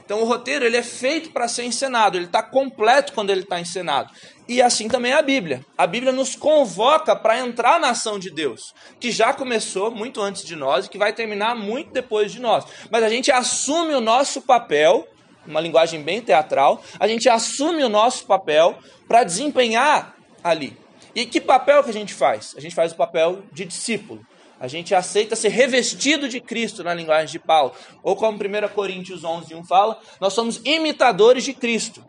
Então 0.03 0.21
o 0.21 0.25
roteiro 0.25 0.65
ele 0.65 0.75
é 0.75 0.83
feito 0.83 1.31
para 1.31 1.47
ser 1.47 1.63
encenado, 1.63 2.17
ele 2.17 2.25
está 2.25 2.43
completo 2.43 3.13
quando 3.13 3.29
ele 3.29 3.41
está 3.41 3.59
encenado. 3.59 4.11
E 4.47 4.61
assim 4.61 4.87
também 4.87 5.11
é 5.11 5.15
a 5.15 5.21
Bíblia. 5.21 5.63
A 5.77 5.85
Bíblia 5.87 6.11
nos 6.11 6.35
convoca 6.35 7.15
para 7.15 7.39
entrar 7.39 7.79
na 7.79 7.91
ação 7.91 8.17
de 8.17 8.31
Deus, 8.31 8.73
que 8.99 9.11
já 9.11 9.33
começou 9.33 9.91
muito 9.91 10.19
antes 10.19 10.43
de 10.43 10.55
nós 10.55 10.87
e 10.87 10.89
que 10.89 10.97
vai 10.97 11.13
terminar 11.13 11.55
muito 11.55 11.91
depois 11.91 12.31
de 12.31 12.41
nós. 12.41 12.65
Mas 12.91 13.03
a 13.03 13.09
gente 13.09 13.31
assume 13.31 13.93
o 13.93 14.01
nosso 14.01 14.41
papel 14.41 15.07
uma 15.49 15.59
linguagem 15.59 16.01
bem 16.01 16.21
teatral, 16.21 16.81
a 16.99 17.07
gente 17.07 17.27
assume 17.27 17.83
o 17.83 17.89
nosso 17.89 18.25
papel 18.25 18.77
para 19.07 19.23
desempenhar 19.23 20.15
ali. 20.43 20.77
E 21.15 21.25
que 21.25 21.41
papel 21.41 21.83
que 21.83 21.89
a 21.89 21.93
gente 21.93 22.13
faz? 22.13 22.53
A 22.55 22.61
gente 22.61 22.75
faz 22.75 22.91
o 22.91 22.95
papel 22.95 23.41
de 23.51 23.65
discípulo. 23.65 24.25
A 24.59 24.67
gente 24.67 24.93
aceita 24.93 25.35
ser 25.35 25.49
revestido 25.49 26.27
de 26.27 26.39
Cristo 26.39 26.83
na 26.83 26.93
linguagem 26.93 27.31
de 27.31 27.39
Paulo. 27.39 27.73
Ou 28.03 28.15
como 28.15 28.37
1 28.37 28.67
Coríntios 28.75 29.23
11, 29.23 29.55
1 29.55 29.65
fala, 29.65 29.99
nós 30.19 30.33
somos 30.33 30.61
imitadores 30.65 31.43
de 31.43 31.53
Cristo. 31.53 32.05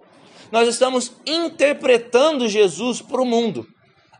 Nós 0.51 0.69
estamos 0.69 1.13
interpretando 1.25 2.49
Jesus 2.49 3.01
para 3.01 3.23
o 3.23 3.25
mundo. 3.25 3.67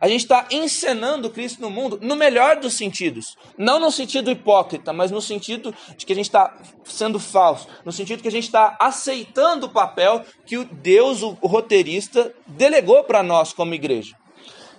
A 0.01 0.07
gente 0.07 0.21
está 0.21 0.47
encenando 0.49 1.29
Cristo 1.29 1.61
no 1.61 1.69
mundo 1.69 1.99
no 2.01 2.15
melhor 2.15 2.55
dos 2.55 2.73
sentidos. 2.73 3.37
Não 3.55 3.79
no 3.79 3.91
sentido 3.91 4.31
hipócrita, 4.31 4.91
mas 4.91 5.11
no 5.11 5.21
sentido 5.21 5.73
de 5.95 6.07
que 6.07 6.11
a 6.11 6.15
gente 6.15 6.25
está 6.25 6.57
sendo 6.83 7.19
falso. 7.19 7.67
No 7.85 7.91
sentido 7.91 8.23
que 8.23 8.27
a 8.27 8.31
gente 8.31 8.45
está 8.45 8.75
aceitando 8.79 9.67
o 9.67 9.69
papel 9.69 10.25
que 10.43 10.57
o 10.57 10.65
Deus, 10.65 11.21
o 11.21 11.37
roteirista, 11.43 12.33
delegou 12.47 13.03
para 13.03 13.21
nós 13.21 13.53
como 13.53 13.75
igreja. 13.75 14.15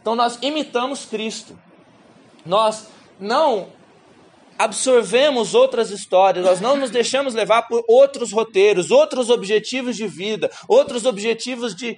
Então 0.00 0.16
nós 0.16 0.40
imitamos 0.42 1.04
Cristo. 1.04 1.56
Nós 2.44 2.88
não 3.20 3.68
absorvemos 4.58 5.54
outras 5.54 5.90
histórias, 5.90 6.44
nós 6.44 6.60
não 6.60 6.76
nos 6.76 6.90
deixamos 6.90 7.34
levar 7.34 7.62
por 7.62 7.84
outros 7.88 8.32
roteiros, 8.32 8.90
outros 8.90 9.30
objetivos 9.30 9.96
de 9.96 10.06
vida, 10.06 10.50
outros 10.68 11.04
objetivos 11.04 11.74
de 11.74 11.96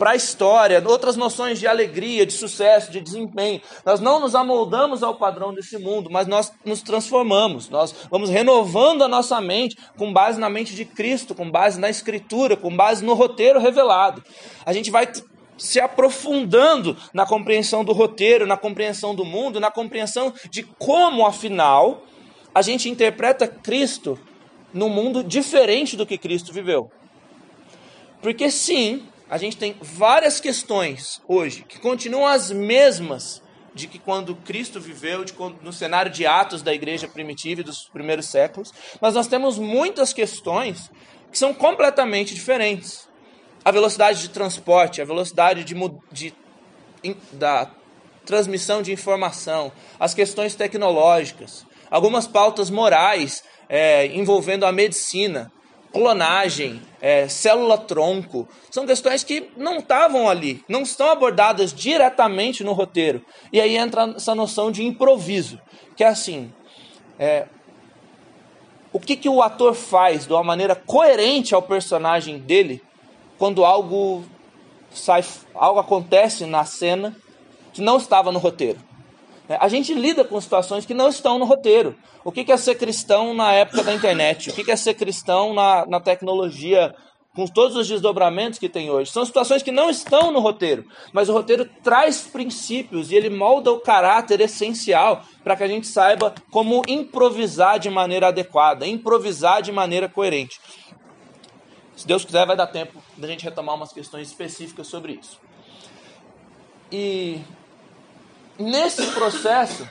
para 0.00 0.12
a 0.12 0.16
história, 0.16 0.82
outras 0.86 1.14
noções 1.14 1.60
de 1.60 1.66
alegria, 1.66 2.24
de 2.24 2.32
sucesso, 2.32 2.90
de 2.90 3.02
desempenho. 3.02 3.60
Nós 3.84 4.00
não 4.00 4.18
nos 4.18 4.34
amoldamos 4.34 5.02
ao 5.02 5.16
padrão 5.16 5.52
desse 5.52 5.76
mundo, 5.76 6.08
mas 6.10 6.26
nós 6.26 6.50
nos 6.64 6.80
transformamos. 6.80 7.68
Nós 7.68 7.94
vamos 8.10 8.30
renovando 8.30 9.04
a 9.04 9.08
nossa 9.08 9.38
mente 9.42 9.76
com 9.98 10.10
base 10.10 10.40
na 10.40 10.48
mente 10.48 10.74
de 10.74 10.86
Cristo, 10.86 11.34
com 11.34 11.50
base 11.50 11.78
na 11.78 11.90
Escritura, 11.90 12.56
com 12.56 12.74
base 12.74 13.04
no 13.04 13.12
roteiro 13.12 13.60
revelado. 13.60 14.24
A 14.64 14.72
gente 14.72 14.90
vai 14.90 15.06
se 15.58 15.78
aprofundando 15.78 16.96
na 17.12 17.26
compreensão 17.26 17.84
do 17.84 17.92
roteiro, 17.92 18.46
na 18.46 18.56
compreensão 18.56 19.14
do 19.14 19.26
mundo, 19.26 19.60
na 19.60 19.70
compreensão 19.70 20.32
de 20.50 20.62
como, 20.62 21.26
afinal, 21.26 22.04
a 22.54 22.62
gente 22.62 22.88
interpreta 22.88 23.46
Cristo 23.46 24.18
num 24.72 24.88
mundo 24.88 25.22
diferente 25.22 25.94
do 25.94 26.06
que 26.06 26.16
Cristo 26.16 26.54
viveu. 26.54 26.90
Porque 28.22 28.50
sim, 28.50 29.02
a 29.30 29.38
gente 29.38 29.56
tem 29.56 29.76
várias 29.80 30.40
questões 30.40 31.22
hoje 31.28 31.64
que 31.66 31.78
continuam 31.78 32.26
as 32.26 32.50
mesmas 32.50 33.40
de 33.72 33.86
que 33.86 33.96
quando 33.96 34.34
Cristo 34.34 34.80
viveu, 34.80 35.24
de 35.24 35.32
quando, 35.32 35.62
no 35.62 35.72
cenário 35.72 36.10
de 36.10 36.26
Atos 36.26 36.62
da 36.62 36.74
igreja 36.74 37.06
primitiva 37.06 37.60
e 37.60 37.64
dos 37.64 37.84
primeiros 37.84 38.26
séculos, 38.26 38.74
mas 39.00 39.14
nós 39.14 39.28
temos 39.28 39.56
muitas 39.56 40.12
questões 40.12 40.90
que 41.30 41.38
são 41.38 41.54
completamente 41.54 42.34
diferentes. 42.34 43.08
A 43.64 43.70
velocidade 43.70 44.20
de 44.20 44.30
transporte, 44.30 45.00
a 45.00 45.04
velocidade 45.04 45.62
de, 45.62 45.76
de, 46.10 46.34
da 47.32 47.70
transmissão 48.26 48.82
de 48.82 48.92
informação, 48.92 49.70
as 50.00 50.12
questões 50.12 50.56
tecnológicas, 50.56 51.64
algumas 51.88 52.26
pautas 52.26 52.68
morais 52.68 53.44
é, 53.68 54.06
envolvendo 54.06 54.66
a 54.66 54.72
medicina, 54.72 55.52
clonagem, 55.92 56.80
é, 57.00 57.28
célula-tronco, 57.28 58.48
são 58.70 58.86
questões 58.86 59.24
que 59.24 59.50
não 59.56 59.78
estavam 59.78 60.28
ali, 60.28 60.64
não 60.68 60.82
estão 60.82 61.10
abordadas 61.10 61.72
diretamente 61.72 62.62
no 62.62 62.72
roteiro. 62.72 63.24
E 63.52 63.60
aí 63.60 63.76
entra 63.76 64.14
essa 64.16 64.34
noção 64.34 64.70
de 64.70 64.84
improviso, 64.84 65.60
que 65.96 66.04
é 66.04 66.08
assim: 66.08 66.52
é, 67.18 67.46
o 68.92 68.98
que, 68.98 69.16
que 69.16 69.28
o 69.28 69.42
ator 69.42 69.74
faz 69.74 70.26
de 70.26 70.32
uma 70.32 70.42
maneira 70.42 70.74
coerente 70.74 71.54
ao 71.54 71.62
personagem 71.62 72.38
dele 72.38 72.82
quando 73.38 73.64
algo 73.64 74.24
sai, 74.92 75.24
algo 75.54 75.80
acontece 75.80 76.44
na 76.44 76.64
cena 76.64 77.16
que 77.72 77.80
não 77.80 77.96
estava 77.96 78.32
no 78.32 78.38
roteiro. 78.38 78.78
É, 79.50 79.58
a 79.60 79.66
gente 79.66 79.92
lida 79.92 80.24
com 80.24 80.40
situações 80.40 80.86
que 80.86 80.94
não 80.94 81.08
estão 81.08 81.36
no 81.36 81.44
roteiro. 81.44 81.98
O 82.24 82.30
que 82.30 82.52
é 82.52 82.56
ser 82.56 82.76
cristão 82.76 83.34
na 83.34 83.52
época 83.52 83.82
da 83.82 83.92
internet? 83.92 84.48
O 84.48 84.54
que 84.54 84.70
é 84.70 84.76
ser 84.76 84.94
cristão 84.94 85.52
na, 85.52 85.84
na 85.86 85.98
tecnologia, 85.98 86.94
com 87.34 87.48
todos 87.48 87.74
os 87.74 87.88
desdobramentos 87.88 88.60
que 88.60 88.68
tem 88.68 88.90
hoje? 88.90 89.10
São 89.10 89.26
situações 89.26 89.60
que 89.60 89.72
não 89.72 89.90
estão 89.90 90.30
no 90.30 90.38
roteiro, 90.38 90.86
mas 91.12 91.28
o 91.28 91.32
roteiro 91.32 91.68
traz 91.82 92.28
princípios 92.28 93.10
e 93.10 93.16
ele 93.16 93.28
molda 93.28 93.72
o 93.72 93.80
caráter 93.80 94.40
essencial 94.40 95.24
para 95.42 95.56
que 95.56 95.64
a 95.64 95.68
gente 95.68 95.88
saiba 95.88 96.32
como 96.52 96.82
improvisar 96.86 97.80
de 97.80 97.90
maneira 97.90 98.28
adequada, 98.28 98.86
improvisar 98.86 99.62
de 99.62 99.72
maneira 99.72 100.08
coerente. 100.08 100.60
Se 101.96 102.06
Deus 102.06 102.24
quiser, 102.24 102.46
vai 102.46 102.56
dar 102.56 102.68
tempo 102.68 103.02
da 103.16 103.26
gente 103.26 103.42
retomar 103.42 103.74
umas 103.74 103.92
questões 103.92 104.28
específicas 104.28 104.86
sobre 104.86 105.14
isso. 105.14 105.40
E 106.92 107.40
Nesse 108.60 109.06
processo, 109.12 109.88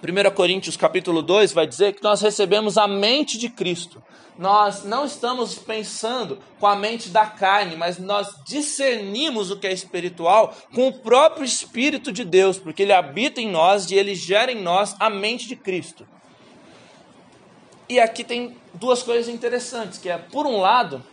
1 0.00 0.30
Coríntios 0.36 0.76
capítulo 0.76 1.20
2 1.20 1.52
vai 1.52 1.66
dizer 1.66 1.94
que 1.94 2.02
nós 2.02 2.20
recebemos 2.20 2.78
a 2.78 2.86
mente 2.86 3.36
de 3.36 3.48
Cristo. 3.48 4.00
Nós 4.38 4.84
não 4.84 5.04
estamos 5.04 5.56
pensando 5.56 6.38
com 6.60 6.66
a 6.68 6.76
mente 6.76 7.08
da 7.08 7.26
carne, 7.26 7.74
mas 7.74 7.98
nós 7.98 8.28
discernimos 8.46 9.50
o 9.50 9.58
que 9.58 9.66
é 9.66 9.72
espiritual 9.72 10.56
com 10.72 10.86
o 10.86 10.92
próprio 10.92 11.44
Espírito 11.44 12.12
de 12.12 12.24
Deus, 12.24 12.56
porque 12.56 12.84
ele 12.84 12.92
habita 12.92 13.40
em 13.40 13.50
nós 13.50 13.90
e 13.90 13.96
ele 13.96 14.14
gera 14.14 14.52
em 14.52 14.62
nós 14.62 14.94
a 15.00 15.10
mente 15.10 15.48
de 15.48 15.56
Cristo. 15.56 16.06
E 17.88 17.98
aqui 17.98 18.22
tem 18.22 18.56
duas 18.74 19.02
coisas 19.02 19.26
interessantes, 19.26 19.98
que 19.98 20.08
é, 20.08 20.16
por 20.16 20.46
um 20.46 20.58
lado, 20.60 21.04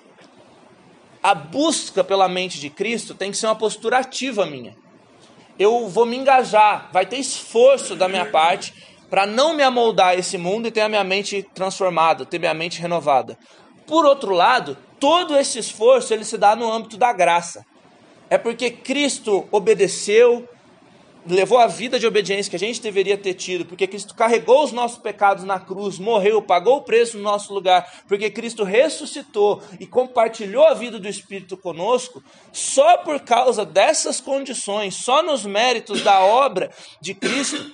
a 1.24 1.34
busca 1.34 2.04
pela 2.04 2.28
mente 2.28 2.60
de 2.60 2.70
Cristo 2.70 3.16
tem 3.16 3.32
que 3.32 3.38
ser 3.38 3.48
uma 3.48 3.56
postura 3.56 3.98
ativa 3.98 4.46
minha. 4.46 4.83
Eu 5.58 5.88
vou 5.88 6.06
me 6.06 6.18
engajar, 6.18 6.90
vai 6.92 7.06
ter 7.06 7.18
esforço 7.18 7.96
da 7.96 8.08
minha 8.08 8.26
parte 8.26 8.74
para 9.10 9.28
não 9.28 9.54
me 9.54 9.62
amoldar 9.62 10.08
a 10.08 10.16
esse 10.16 10.38
mundo 10.38 10.68
e 10.68 10.72
ter 10.72 10.82
a 10.82 10.90
minha 10.90 11.04
mente 11.04 11.44
transformada, 11.54 12.26
ter 12.26 12.40
minha 12.40 12.54
mente 12.54 12.82
renovada. 12.82 13.38
Por 13.86 14.06
outro 14.06 14.34
lado, 14.34 14.78
todo 15.00 15.38
esse 15.38 15.60
esforço 15.60 16.14
ele 16.14 16.24
se 16.24 16.38
dá 16.38 16.56
no 16.56 16.72
âmbito 16.72 16.98
da 16.98 17.14
graça. 17.14 17.66
É 18.30 18.38
porque 18.38 18.72
Cristo 18.72 19.48
obedeceu, 19.52 20.50
levou 21.26 21.58
a 21.58 21.68
vida 21.68 22.00
de 22.00 22.06
obediência 22.06 22.50
que 22.50 22.56
a 22.56 22.60
gente 22.60 22.82
deveria 22.82 23.18
ter 23.18 23.34
tido, 23.34 23.66
porque 23.66 23.88
Cristo 23.88 24.14
carregou 24.16 24.64
os 24.64 24.72
nossos 24.72 24.98
pecados 24.98 25.44
na 25.44 25.60
cruz, 25.60 26.00
morreu, 26.00 26.42
pagou 26.42 26.78
o 26.78 26.82
preço 26.82 27.18
no 27.18 27.24
nosso 27.24 27.54
lugar, 27.54 28.04
porque 28.08 28.30
Cristo 28.30 28.64
ressuscitou 28.64 29.62
e 29.80 29.88
compartilhou 29.88 30.68
a 30.68 30.74
vida 30.74 31.00
do 31.00 31.08
Espírito 31.08 31.56
conosco, 31.56 32.24
só 32.52 32.98
por 32.98 33.20
causa 33.22 33.66
dessas 33.66 34.20
condições, 34.20 34.96
só 34.96 35.24
nos 35.24 35.46
méritos 35.46 36.02
da 36.02 36.22
obra 36.22 36.72
de 37.02 37.14
Cristo, 37.14 37.72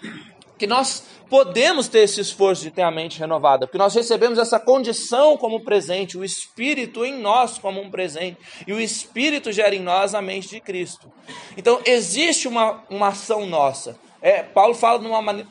que 0.59 0.67
nós 0.67 1.05
podemos 1.29 1.87
ter 1.87 1.99
esse 1.99 2.19
esforço 2.19 2.63
de 2.63 2.71
ter 2.71 2.81
a 2.81 2.91
mente 2.91 3.17
renovada, 3.17 3.65
porque 3.65 3.77
nós 3.77 3.95
recebemos 3.95 4.37
essa 4.37 4.59
condição 4.59 5.37
como 5.37 5.63
presente, 5.63 6.17
o 6.17 6.23
Espírito 6.23 7.05
em 7.05 7.17
nós 7.17 7.57
como 7.57 7.81
um 7.81 7.89
presente, 7.89 8.37
e 8.67 8.73
o 8.73 8.79
Espírito 8.79 9.51
gera 9.51 9.73
em 9.73 9.79
nós 9.79 10.13
a 10.13 10.21
mente 10.21 10.49
de 10.49 10.59
Cristo. 10.59 11.11
Então, 11.55 11.79
existe 11.85 12.47
uma, 12.47 12.83
uma 12.89 13.07
ação 13.07 13.45
nossa. 13.45 13.97
É, 14.21 14.43
Paulo 14.43 14.75
fala 14.75 14.99
de 14.99 15.07
uma 15.07 15.21
maneira 15.21 15.47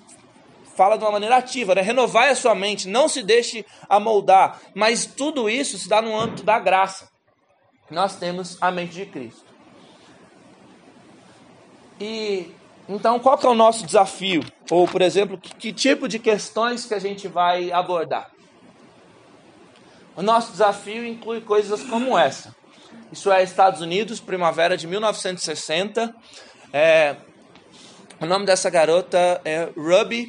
fala 0.76 0.96
de 0.96 1.02
uma 1.02 1.10
maneira 1.10 1.36
ativa, 1.36 1.74
né? 1.74 1.80
Renovar 1.80 2.28
a 2.28 2.36
sua 2.36 2.54
mente, 2.54 2.86
não 2.86 3.08
se 3.08 3.20
deixe 3.20 3.66
amoldar, 3.88 4.60
mas 4.76 5.04
tudo 5.04 5.50
isso 5.50 5.76
se 5.76 5.88
dá 5.88 6.00
no 6.00 6.16
âmbito 6.16 6.44
da 6.44 6.56
graça. 6.60 7.10
Nós 7.90 8.14
temos 8.14 8.56
a 8.60 8.70
mente 8.70 8.92
de 8.92 9.04
Cristo. 9.06 9.44
E 12.00 12.54
então, 12.88 13.18
qual 13.18 13.36
que 13.36 13.44
é 13.44 13.48
o 13.50 13.54
nosso 13.54 13.84
desafio? 13.84 14.42
Ou, 14.70 14.88
por 14.88 15.02
exemplo, 15.02 15.36
que, 15.36 15.54
que 15.54 15.72
tipo 15.72 16.08
de 16.08 16.18
questões 16.18 16.86
que 16.86 16.94
a 16.94 16.98
gente 16.98 17.28
vai 17.28 17.70
abordar? 17.70 18.30
O 20.16 20.22
nosso 20.22 20.52
desafio 20.52 21.06
inclui 21.06 21.42
coisas 21.42 21.82
como 21.82 22.18
essa. 22.18 22.56
Isso 23.12 23.30
é 23.30 23.42
Estados 23.42 23.80
Unidos, 23.80 24.20
primavera 24.20 24.76
de 24.76 24.86
1960. 24.86 26.14
É, 26.72 27.16
o 28.20 28.26
nome 28.26 28.46
dessa 28.46 28.68
garota 28.70 29.40
é 29.44 29.68
Ruby 29.76 30.26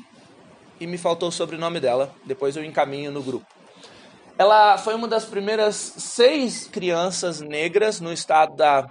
e 0.79 0.85
me 0.85 0.97
faltou 0.97 1.29
o 1.29 1.31
sobrenome 1.31 1.79
dela. 1.79 2.13
Depois 2.25 2.55
eu 2.55 2.63
encaminho 2.63 3.09
no 3.09 3.23
grupo. 3.23 3.47
Ela 4.37 4.77
foi 4.77 4.95
uma 4.95 5.07
das 5.07 5.25
primeiras 5.25 5.75
seis 5.75 6.67
crianças 6.67 7.41
negras 7.41 7.99
no 7.99 8.13
estado 8.13 8.55
da, 8.55 8.89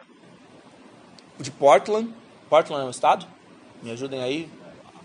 de 1.39 1.51
Portland. 1.51 2.13
Portland 2.51 2.83
é 2.83 2.87
um 2.87 2.91
estado? 2.91 3.27
Me 3.83 3.91
ajudem 3.93 4.23
aí, 4.23 4.51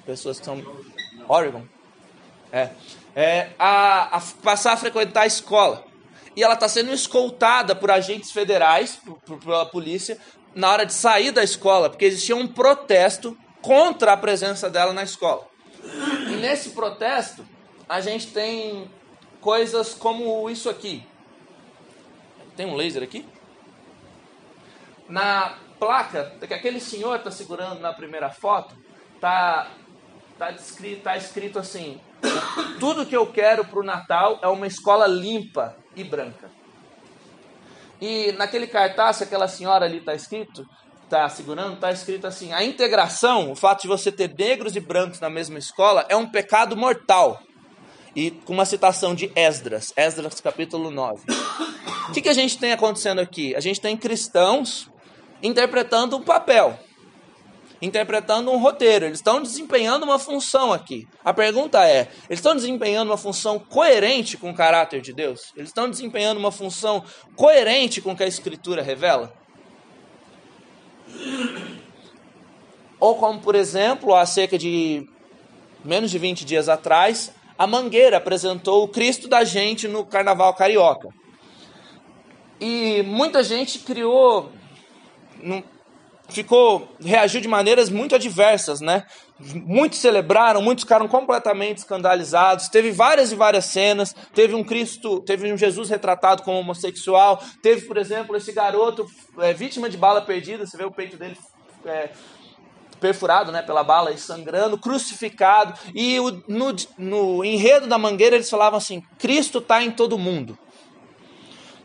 pessoas 0.06 0.40
que 0.40 0.46
são. 0.46 0.64
Oregon. 1.28 1.64
É. 2.52 2.70
é 3.16 3.50
a, 3.58 4.18
a 4.18 4.22
passar 4.44 4.74
a 4.74 4.78
frequentar 4.78 5.22
a 5.22 5.28
escola. 5.28 5.86
E 6.36 6.44
ela 6.44 6.54
está 6.56 6.68
sendo 6.68 6.94
escoltada 6.94 7.76
por 7.76 7.92
agentes 7.92 8.32
federais, 8.32 8.96
por, 8.96 9.20
por, 9.22 9.40
pela 9.40 9.66
polícia, 9.66 10.18
na 10.54 10.72
hora 10.72 10.86
de 10.86 10.94
sair 10.94 11.32
da 11.32 11.44
escola, 11.44 11.90
porque 11.90 12.06
existia 12.06 12.36
um 12.36 12.48
protesto 12.48 13.38
contra 13.62 14.14
a 14.14 14.18
presença 14.18 14.70
dela 14.70 14.94
na 14.94 15.04
escola. 15.04 15.48
E 16.30 16.36
nesse 16.36 16.72
protesto, 16.72 17.46
a 17.88 18.02
gente 18.02 18.28
tem 18.28 18.90
coisas 19.42 19.94
como 19.94 20.50
isso 20.50 20.70
aqui. 20.70 21.06
Tem 22.56 22.66
um 22.66 22.76
laser 22.76 23.04
aqui? 23.04 23.26
Na 25.10 25.58
placa 25.84 26.32
que 26.48 26.54
aquele 26.54 26.80
senhor 26.80 27.18
está 27.18 27.30
segurando 27.30 27.82
na 27.82 27.92
primeira 27.92 28.30
foto, 28.30 28.74
tá, 29.20 29.70
tá, 30.40 30.52
escrito, 30.52 31.04
tá 31.04 31.18
escrito 31.18 31.60
assim: 31.60 32.00
tudo 32.80 33.06
que 33.06 33.16
eu 33.16 33.28
quero 33.28 33.66
para 33.66 33.80
o 33.80 33.84
Natal 33.84 34.40
é 34.42 34.48
uma 34.48 34.66
escola 34.66 35.06
limpa 35.06 35.76
e 35.96 36.04
branca. 36.04 36.50
E 38.00 38.32
naquele 38.34 38.68
cartaz 38.68 39.18
que 39.18 39.24
aquela 39.26 39.48
senhora 39.48 39.86
ali 39.86 39.98
está 39.98 40.14
escrito, 40.14 40.66
está 41.04 41.28
segurando, 41.28 41.74
está 41.74 41.92
escrito 41.92 42.28
assim: 42.28 42.54
a 42.54 42.64
integração, 42.64 43.52
o 43.52 43.56
fato 43.56 43.82
de 43.82 43.88
você 43.90 44.12
ter 44.12 44.34
negros 44.34 44.76
e 44.78 44.80
brancos 44.80 45.20
na 45.20 45.30
mesma 45.30 45.60
escola, 45.60 46.06
é 46.08 46.16
um 46.16 46.30
pecado 46.30 46.78
mortal. 46.78 47.42
E 48.16 48.32
com 48.32 48.54
uma 48.54 48.66
citação 48.66 49.16
de 49.16 49.32
Esdras, 49.36 49.92
Esdras 49.98 50.40
capítulo 50.40 50.92
9. 50.92 51.24
O 52.10 52.14
que, 52.14 52.22
que 52.22 52.30
a 52.30 52.34
gente 52.34 52.60
tem 52.60 52.72
acontecendo 52.72 53.20
aqui? 53.20 53.56
A 53.56 53.60
gente 53.60 53.82
tem 53.82 53.98
cristãos 53.98 54.93
interpretando 55.44 56.16
um 56.16 56.22
papel, 56.22 56.80
interpretando 57.82 58.50
um 58.50 58.58
roteiro. 58.58 59.06
Eles 59.06 59.20
estão 59.20 59.42
desempenhando 59.42 60.04
uma 60.04 60.18
função 60.18 60.72
aqui. 60.72 61.06
A 61.24 61.34
pergunta 61.34 61.86
é: 61.86 62.10
eles 62.30 62.40
estão 62.40 62.56
desempenhando 62.56 63.10
uma 63.10 63.18
função 63.18 63.60
coerente 63.60 64.38
com 64.38 64.50
o 64.50 64.56
caráter 64.56 65.02
de 65.02 65.12
Deus? 65.12 65.52
Eles 65.56 65.70
estão 65.70 65.90
desempenhando 65.90 66.38
uma 66.38 66.52
função 66.52 67.04
coerente 67.36 68.02
com 68.02 68.14
o 68.14 68.16
que 68.16 68.24
a 68.24 68.28
Escritura 68.28 68.82
revela? 68.82 69.34
Ou 73.00 73.16
como, 73.16 73.42
por 73.42 73.54
exemplo, 73.54 74.16
há 74.16 74.26
cerca 74.26 74.58
de 74.58 75.06
menos 75.84 76.10
de 76.10 76.18
20 76.18 76.46
dias 76.46 76.70
atrás, 76.70 77.34
a 77.58 77.68
Mangueira 77.68 78.16
apresentou 78.16 78.84
o 78.84 78.88
Cristo 78.88 79.28
da 79.28 79.44
gente 79.44 79.90
no 79.90 80.06
Carnaval 80.06 80.54
Carioca. 80.54 81.10
E 82.62 83.04
muita 83.04 83.44
gente 83.44 83.80
criou 83.80 84.50
não, 85.44 85.64
ficou 86.30 86.88
reagiu 87.00 87.42
de 87.42 87.48
maneiras 87.48 87.90
muito 87.90 88.16
adversas, 88.16 88.82
né? 88.82 89.06
Muitos 89.40 90.00
celebraram, 90.00 90.62
muitos 90.62 90.84
ficaram 90.84 91.08
completamente 91.08 91.80
escandalizados. 91.80 92.70
Teve 92.70 92.92
várias 92.92 93.32
e 93.32 93.36
várias 93.36 93.66
cenas. 93.66 94.16
Teve 94.34 94.56
um 94.56 94.64
Cristo, 94.64 95.20
teve 95.22 95.52
um 95.52 95.58
Jesus 95.58 95.90
retratado 95.90 96.44
como 96.44 96.60
homossexual. 96.60 97.44
Teve, 97.62 97.82
por 97.82 97.98
exemplo, 97.98 98.36
esse 98.36 98.54
garoto 98.54 99.06
é, 99.40 99.54
vítima 99.54 99.90
de 99.90 99.98
bala 99.98 100.22
perdida. 100.22 100.66
Você 100.66 100.78
vê 100.78 100.86
o 100.86 100.92
peito 100.92 101.18
dele 101.18 101.38
é, 101.86 102.10
perfurado, 103.02 103.52
né, 103.52 103.62
pela 103.62 103.84
bala 103.84 104.12
e 104.12 104.18
sangrando, 104.18 104.78
crucificado. 104.78 105.78
E 105.94 106.20
o, 106.22 106.42
no, 106.48 106.74
no 106.98 107.44
enredo 107.44 107.86
da 107.86 107.98
mangueira 107.98 108.36
eles 108.36 108.50
falavam 108.50 108.78
assim: 108.78 109.04
Cristo 109.18 109.58
está 109.60 109.84
em 109.84 109.92
todo 109.92 110.18
mundo. 110.18 110.58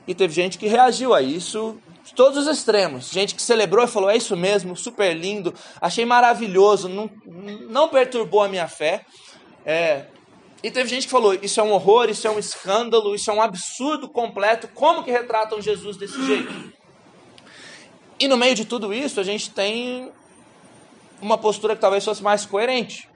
E 0.08 0.14
teve 0.14 0.32
gente 0.32 0.56
que 0.56 0.66
reagiu 0.66 1.12
a 1.12 1.20
isso 1.20 1.76
de 2.02 2.14
todos 2.14 2.38
os 2.38 2.46
extremos. 2.46 3.10
Gente 3.10 3.34
que 3.34 3.42
celebrou 3.42 3.84
e 3.84 3.88
falou: 3.88 4.08
é 4.08 4.16
isso 4.16 4.34
mesmo, 4.34 4.74
super 4.74 5.14
lindo, 5.14 5.52
achei 5.78 6.06
maravilhoso, 6.06 6.88
não, 6.88 7.10
não 7.68 7.90
perturbou 7.90 8.42
a 8.42 8.48
minha 8.48 8.66
fé. 8.66 9.04
É, 9.66 10.06
e 10.62 10.70
teve 10.70 10.88
gente 10.88 11.04
que 11.04 11.10
falou: 11.12 11.34
isso 11.34 11.60
é 11.60 11.62
um 11.62 11.72
horror, 11.72 12.08
isso 12.08 12.26
é 12.26 12.30
um 12.30 12.38
escândalo, 12.38 13.14
isso 13.14 13.30
é 13.30 13.34
um 13.34 13.42
absurdo 13.42 14.08
completo. 14.08 14.66
Como 14.68 15.04
que 15.04 15.10
retratam 15.10 15.60
Jesus 15.60 15.98
desse 15.98 16.24
jeito? 16.24 16.72
E 18.18 18.26
no 18.26 18.38
meio 18.38 18.54
de 18.54 18.64
tudo 18.64 18.94
isso, 18.94 19.20
a 19.20 19.22
gente 19.22 19.50
tem 19.50 20.10
uma 21.20 21.36
postura 21.36 21.74
que 21.74 21.82
talvez 21.82 22.02
fosse 22.02 22.22
mais 22.22 22.46
coerente, 22.46 23.06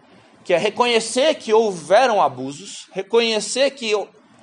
que 0.45 0.53
é 0.53 0.59
reconhecer 0.59 1.37
que 1.37 1.55
houveram 1.55 2.21
abusos, 2.21 2.87
reconhecer 2.93 3.71
que 3.71 3.95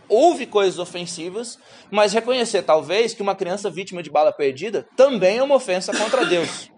houve 0.09 0.45
coisas 0.45 0.79
ofensivas, 0.79 1.57
mas 1.89 2.11
reconhecer 2.11 2.63
talvez 2.63 3.13
que 3.13 3.21
uma 3.21 3.35
criança 3.35 3.69
vítima 3.69 4.03
de 4.03 4.09
bala 4.09 4.33
perdida 4.33 4.87
também 4.95 5.37
é 5.37 5.43
uma 5.43 5.55
ofensa 5.55 5.95
contra 5.95 6.25
Deus. 6.25 6.69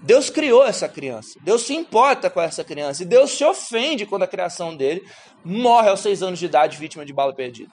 Deus 0.00 0.30
criou 0.30 0.64
essa 0.64 0.88
criança, 0.88 1.38
Deus 1.42 1.62
se 1.62 1.74
importa 1.74 2.30
com 2.30 2.40
essa 2.40 2.62
criança 2.62 3.02
e 3.02 3.06
Deus 3.06 3.32
se 3.32 3.44
ofende 3.44 4.06
quando 4.06 4.22
a 4.22 4.28
criação 4.28 4.76
dele 4.76 5.04
morre 5.44 5.88
aos 5.88 6.00
seis 6.00 6.22
anos 6.22 6.38
de 6.38 6.46
idade 6.46 6.76
vítima 6.76 7.04
de 7.04 7.12
bala 7.12 7.34
perdida. 7.34 7.72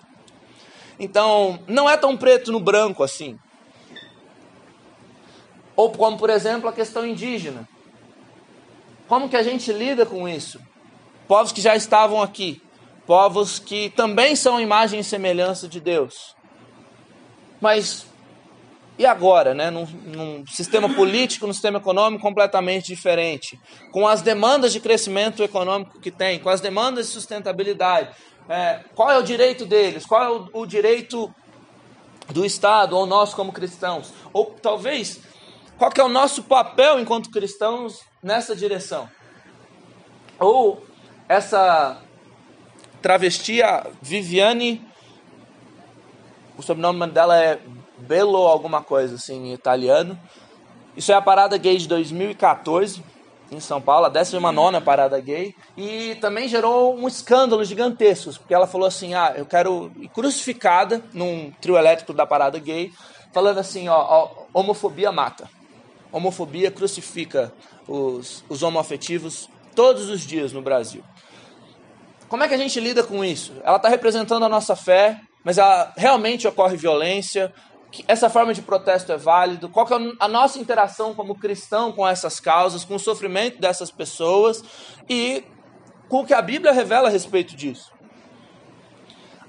Então, 1.00 1.60
não 1.68 1.90
é 1.90 1.96
tão 1.98 2.18
preto 2.18 2.52
no 2.52 2.60
branco 2.60 3.04
assim. 3.04 3.38
Ou 5.76 5.92
como, 5.92 6.18
por 6.18 6.30
exemplo, 6.30 6.70
a 6.70 6.74
questão 6.74 7.06
indígena. 7.06 7.68
Como 9.08 9.30
que 9.30 9.36
a 9.36 9.44
gente 9.44 9.72
lida 9.72 10.06
com 10.06 10.28
isso? 10.28 10.60
Povos 11.28 11.52
que 11.52 11.62
já 11.62 11.76
estavam 11.76 12.22
aqui, 12.22 12.62
povos 13.06 13.60
que 13.60 13.90
também 13.92 14.36
são 14.36 14.60
imagem 14.60 15.00
e 15.00 15.04
semelhança 15.04 15.68
de 15.68 15.80
Deus. 15.80 16.36
Mas 17.62 18.06
e 18.98 19.06
agora, 19.06 19.54
né, 19.54 19.70
num, 19.70 19.86
num, 19.86 20.48
sistema 20.48 20.88
político, 20.88 21.46
num 21.46 21.52
sistema 21.52 21.80
econômico 21.80 22.22
completamente 22.22 22.88
diferente, 22.88 23.60
com 23.92 24.08
as 24.08 24.22
demandas 24.22 24.72
de 24.72 24.80
crescimento 24.80 25.44
econômico 25.44 26.00
que 26.00 26.10
tem, 26.10 26.40
com 26.40 26.50
as 26.50 26.62
demandas 26.62 27.08
de 27.08 27.12
sustentabilidade, 27.12 28.10
é, 28.48 28.86
qual 28.96 29.12
é 29.12 29.18
o 29.18 29.24
direito 29.24 29.66
deles? 29.66 30.06
Qual 30.06 30.24
é 30.24 30.30
o, 30.30 30.62
o 30.62 30.66
direito 30.66 31.34
do 32.30 32.46
Estado 32.46 32.96
ou 32.96 33.06
nós 33.06 33.34
como 33.34 33.52
cristãos? 33.52 34.14
Ou 34.32 34.56
talvez, 34.62 35.20
qual 35.78 35.92
é 35.94 36.04
o 36.04 36.08
nosso 36.08 36.44
papel 36.44 36.98
enquanto 36.98 37.30
cristãos 37.30 38.00
nessa 38.24 38.56
direção? 38.56 39.10
Ou 40.40 40.86
essa 41.28 42.02
travesti, 43.06 43.62
a 43.62 43.86
Viviane, 44.02 44.84
o 46.58 46.64
sobrenome 46.64 47.06
dela 47.12 47.40
é 47.40 47.60
Belo 48.00 48.48
alguma 48.48 48.82
coisa 48.82 49.14
assim 49.14 49.50
em 49.50 49.54
italiano. 49.54 50.20
Isso 50.98 51.12
é 51.12 51.16
a 51.16 51.22
parada 51.22 51.56
gay 51.56 51.78
de 51.78 51.88
2014 51.88 53.04
em 53.52 53.60
São 53.60 53.80
Paulo, 53.80 54.08
a 54.08 54.10
19 54.10 54.82
parada 54.82 55.20
gay, 55.20 55.54
e 55.78 56.16
também 56.16 56.48
gerou 56.48 56.98
um 56.98 57.08
escândalo 57.08 57.64
gigantesco, 57.64 58.34
porque 58.40 58.56
ela 58.56 58.66
falou 58.66 58.88
assim: 58.88 59.14
ah, 59.14 59.36
eu 59.38 59.46
quero 59.46 59.92
crucificada 60.12 61.04
num 61.14 61.52
trio 61.62 61.78
elétrico 61.78 62.12
da 62.12 62.26
parada 62.26 62.58
gay, 62.58 62.92
falando 63.32 63.60
assim: 63.60 63.88
ó, 63.88 64.00
ó 64.00 64.30
homofobia 64.52 65.12
mata, 65.12 65.48
homofobia 66.12 66.72
crucifica 66.72 67.54
os, 67.88 68.44
os 68.50 68.64
homoafetivos 68.64 69.48
todos 69.76 70.10
os 70.10 70.22
dias 70.22 70.52
no 70.52 70.64
Brasil. 70.64 71.04
Como 72.28 72.44
é 72.44 72.48
que 72.48 72.54
a 72.54 72.58
gente 72.58 72.80
lida 72.80 73.04
com 73.04 73.24
isso? 73.24 73.54
Ela 73.64 73.78
está 73.78 73.88
representando 73.88 74.44
a 74.46 74.50
nossa 74.50 74.76
fé, 74.76 75.22
mas 75.44 75.58
ela, 75.58 75.94
realmente 75.96 76.48
ocorre 76.48 76.76
violência, 76.76 77.54
essa 78.08 78.30
forma 78.30 78.54
de 78.54 78.62
protesto 78.62 79.12
é 79.12 79.18
válido, 79.18 79.70
qual 79.70 79.88
é 79.88 80.14
a 80.20 80.28
nossa 80.28 80.60
interação 80.60 81.14
como 81.14 81.36
cristão 81.36 81.92
com 81.92 82.06
essas 82.06 82.40
causas, 82.40 82.84
com 82.84 82.96
o 82.96 83.00
sofrimento 83.00 83.62
dessas 83.62 83.92
pessoas 83.92 84.64
e 85.08 85.44
com 86.10 86.22
o 86.22 86.26
que 86.26 86.34
a 86.34 86.42
Bíblia 86.42 86.74
revela 86.74 87.08
a 87.08 87.12
respeito 87.12 87.56
disso. 87.56 87.94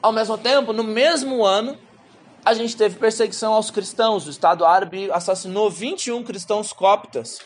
Ao 0.00 0.12
mesmo 0.12 0.38
tempo, 0.38 0.72
no 0.72 0.84
mesmo 0.84 1.44
ano, 1.44 1.76
a 2.44 2.54
gente 2.54 2.76
teve 2.76 2.96
perseguição 2.96 3.52
aos 3.52 3.70
cristãos. 3.70 4.26
O 4.26 4.30
Estado 4.30 4.64
árabe 4.64 5.10
assassinou 5.10 5.70
21 5.70 6.22
cristãos 6.22 6.72
coptas 6.72 7.40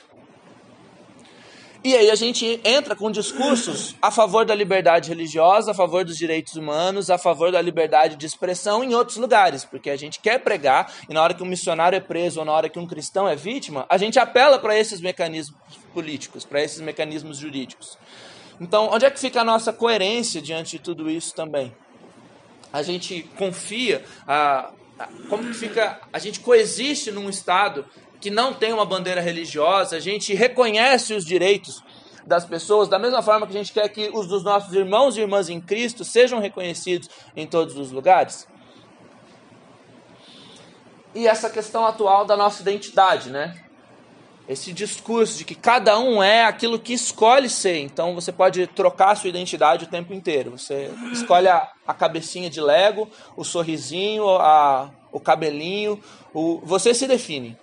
e 1.82 1.96
aí 1.96 2.10
a 2.10 2.14
gente 2.14 2.60
entra 2.62 2.94
com 2.94 3.10
discursos 3.10 3.94
a 4.02 4.10
favor 4.10 4.44
da 4.44 4.54
liberdade 4.54 5.08
religiosa, 5.08 5.70
a 5.70 5.74
favor 5.74 6.04
dos 6.04 6.16
direitos 6.16 6.54
humanos, 6.54 7.08
a 7.08 7.16
favor 7.16 7.50
da 7.50 7.62
liberdade 7.62 8.16
de 8.16 8.26
expressão 8.26 8.84
em 8.84 8.94
outros 8.94 9.16
lugares, 9.16 9.64
porque 9.64 9.88
a 9.88 9.96
gente 9.96 10.20
quer 10.20 10.40
pregar 10.40 10.92
e 11.08 11.14
na 11.14 11.22
hora 11.22 11.32
que 11.32 11.42
um 11.42 11.46
missionário 11.46 11.96
é 11.96 12.00
preso 12.00 12.40
ou 12.40 12.44
na 12.44 12.52
hora 12.52 12.68
que 12.68 12.78
um 12.78 12.86
cristão 12.86 13.26
é 13.26 13.34
vítima, 13.34 13.86
a 13.88 13.96
gente 13.96 14.18
apela 14.18 14.58
para 14.58 14.78
esses 14.78 15.00
mecanismos 15.00 15.58
políticos, 15.94 16.44
para 16.44 16.62
esses 16.62 16.80
mecanismos 16.80 17.38
jurídicos. 17.38 17.96
Então, 18.60 18.90
onde 18.92 19.06
é 19.06 19.10
que 19.10 19.18
fica 19.18 19.40
a 19.40 19.44
nossa 19.44 19.72
coerência 19.72 20.42
diante 20.42 20.72
de 20.72 20.80
tudo 20.80 21.10
isso 21.10 21.34
também? 21.34 21.74
A 22.70 22.82
gente 22.82 23.22
confia, 23.38 24.04
a, 24.28 24.70
como 25.30 25.44
que 25.44 25.54
fica, 25.54 25.98
a 26.12 26.18
gente 26.18 26.40
coexiste 26.40 27.10
num 27.10 27.30
estado 27.30 27.86
que 28.20 28.30
não 28.30 28.52
tem 28.52 28.72
uma 28.72 28.84
bandeira 28.84 29.20
religiosa, 29.20 29.96
a 29.96 30.00
gente 30.00 30.34
reconhece 30.34 31.14
os 31.14 31.24
direitos 31.24 31.82
das 32.26 32.44
pessoas, 32.44 32.88
da 32.88 32.98
mesma 32.98 33.22
forma 33.22 33.46
que 33.46 33.52
a 33.52 33.56
gente 33.56 33.72
quer 33.72 33.88
que 33.88 34.10
os 34.12 34.26
dos 34.26 34.44
nossos 34.44 34.72
irmãos 34.74 35.16
e 35.16 35.20
irmãs 35.20 35.48
em 35.48 35.60
Cristo 35.60 36.04
sejam 36.04 36.38
reconhecidos 36.38 37.08
em 37.34 37.46
todos 37.46 37.76
os 37.76 37.90
lugares. 37.90 38.46
E 41.14 41.26
essa 41.26 41.50
questão 41.50 41.84
atual 41.84 42.24
da 42.24 42.36
nossa 42.36 42.62
identidade, 42.62 43.30
né? 43.30 43.64
Esse 44.48 44.72
discurso 44.72 45.38
de 45.38 45.44
que 45.44 45.54
cada 45.54 45.98
um 45.98 46.22
é 46.22 46.44
aquilo 46.44 46.78
que 46.78 46.92
escolhe 46.92 47.48
ser. 47.48 47.78
Então 47.78 48.14
você 48.14 48.32
pode 48.32 48.66
trocar 48.68 49.16
sua 49.16 49.28
identidade 49.28 49.84
o 49.84 49.88
tempo 49.88 50.12
inteiro. 50.12 50.52
Você 50.52 50.90
escolhe 51.12 51.48
a, 51.48 51.68
a 51.86 51.94
cabecinha 51.94 52.50
de 52.50 52.60
Lego, 52.60 53.08
o 53.36 53.44
sorrisinho, 53.44 54.28
a, 54.28 54.90
o 55.12 55.20
cabelinho. 55.20 56.00
O, 56.34 56.60
você 56.64 56.92
se 56.94 57.06
define. 57.06 57.56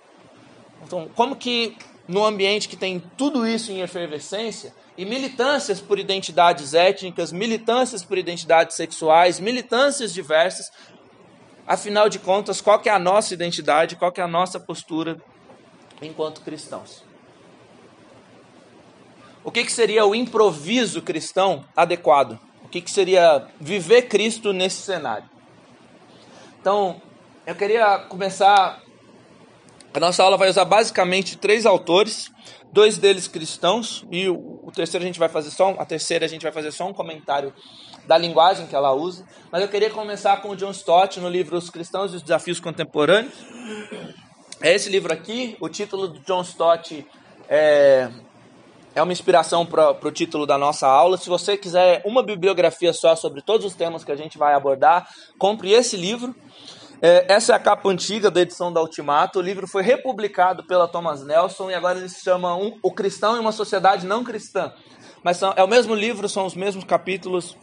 Então, 0.82 1.08
como 1.14 1.36
que 1.36 1.76
no 2.06 2.24
ambiente 2.24 2.68
que 2.68 2.76
tem 2.76 3.02
tudo 3.16 3.46
isso 3.46 3.70
em 3.70 3.82
efervescência, 3.82 4.72
e 4.98 5.04
militâncias 5.04 5.80
por 5.80 5.96
identidades 5.96 6.74
étnicas, 6.74 7.30
militâncias 7.30 8.02
por 8.02 8.18
identidades 8.18 8.74
sexuais, 8.74 9.38
militâncias 9.38 10.12
diversas, 10.12 10.72
afinal 11.64 12.08
de 12.08 12.18
contas, 12.18 12.60
qual 12.60 12.80
que 12.80 12.88
é 12.88 12.92
a 12.92 12.98
nossa 12.98 13.32
identidade, 13.32 13.94
qual 13.94 14.10
que 14.10 14.20
é 14.20 14.24
a 14.24 14.28
nossa 14.28 14.58
postura 14.58 15.16
enquanto 16.02 16.40
cristãos? 16.40 17.04
O 19.44 19.52
que, 19.52 19.64
que 19.64 19.70
seria 19.70 20.04
o 20.04 20.16
improviso 20.16 21.00
cristão 21.00 21.64
adequado? 21.76 22.40
O 22.64 22.68
que, 22.68 22.80
que 22.80 22.90
seria 22.90 23.46
viver 23.60 24.02
Cristo 24.02 24.52
nesse 24.52 24.82
cenário? 24.82 25.30
Então, 26.60 27.00
eu 27.46 27.54
queria 27.54 28.00
começar 28.00 28.82
a 29.98 30.00
nossa 30.00 30.22
aula 30.22 30.36
vai 30.36 30.48
usar 30.48 30.64
basicamente 30.64 31.36
três 31.36 31.66
autores, 31.66 32.30
dois 32.72 32.98
deles 32.98 33.26
cristãos 33.26 34.06
e 34.10 34.28
o, 34.28 34.70
terceiro 34.72 35.02
a 35.02 35.06
gente 35.06 35.18
vai 35.18 35.28
fazer 35.28 35.50
só, 35.50 35.70
a 35.70 35.84
terceira 35.84 36.24
a 36.24 36.28
gente 36.28 36.42
vai 36.42 36.52
fazer 36.52 36.70
só 36.70 36.86
um 36.86 36.92
comentário 36.92 37.52
da 38.06 38.16
linguagem 38.16 38.68
que 38.68 38.76
ela 38.76 38.92
usa. 38.92 39.26
Mas 39.50 39.60
eu 39.60 39.68
queria 39.68 39.90
começar 39.90 40.40
com 40.40 40.50
o 40.50 40.56
John 40.56 40.70
Stott 40.70 41.18
no 41.18 41.28
livro 41.28 41.56
Os 41.56 41.68
Cristãos 41.68 42.12
e 42.12 42.16
os 42.16 42.22
Desafios 42.22 42.60
Contemporâneos. 42.60 43.34
É 44.60 44.72
esse 44.72 44.88
livro 44.88 45.12
aqui. 45.12 45.56
O 45.60 45.68
título 45.68 46.06
do 46.06 46.20
John 46.20 46.42
Stott 46.42 47.04
é, 47.48 48.08
é 48.94 49.02
uma 49.02 49.12
inspiração 49.12 49.66
para 49.66 49.90
o 49.90 50.12
título 50.12 50.46
da 50.46 50.56
nossa 50.56 50.86
aula. 50.86 51.18
Se 51.18 51.28
você 51.28 51.56
quiser 51.56 52.02
uma 52.04 52.22
bibliografia 52.22 52.92
só 52.92 53.16
sobre 53.16 53.42
todos 53.42 53.66
os 53.66 53.74
temas 53.74 54.04
que 54.04 54.12
a 54.12 54.16
gente 54.16 54.38
vai 54.38 54.54
abordar, 54.54 55.08
compre 55.38 55.72
esse 55.72 55.96
livro. 55.96 56.36
É, 57.00 57.32
essa 57.32 57.52
é 57.52 57.56
a 57.56 57.58
capa 57.60 57.88
antiga 57.88 58.30
da 58.30 58.40
edição 58.40 58.72
da 58.72 58.80
Ultimato. 58.80 59.38
O 59.38 59.42
livro 59.42 59.68
foi 59.68 59.82
republicado 59.82 60.64
pela 60.64 60.88
Thomas 60.88 61.24
Nelson 61.24 61.70
e 61.70 61.74
agora 61.74 61.98
ele 61.98 62.08
se 62.08 62.24
chama 62.24 62.56
um, 62.56 62.76
O 62.82 62.90
Cristão 62.90 63.36
em 63.36 63.40
uma 63.40 63.52
Sociedade 63.52 64.04
Não 64.04 64.24
Cristã. 64.24 64.72
Mas 65.22 65.36
são, 65.36 65.52
é 65.56 65.62
o 65.62 65.68
mesmo 65.68 65.94
livro, 65.94 66.28
são 66.28 66.44
os 66.44 66.54
mesmos 66.54 66.84
capítulos, 66.84 67.56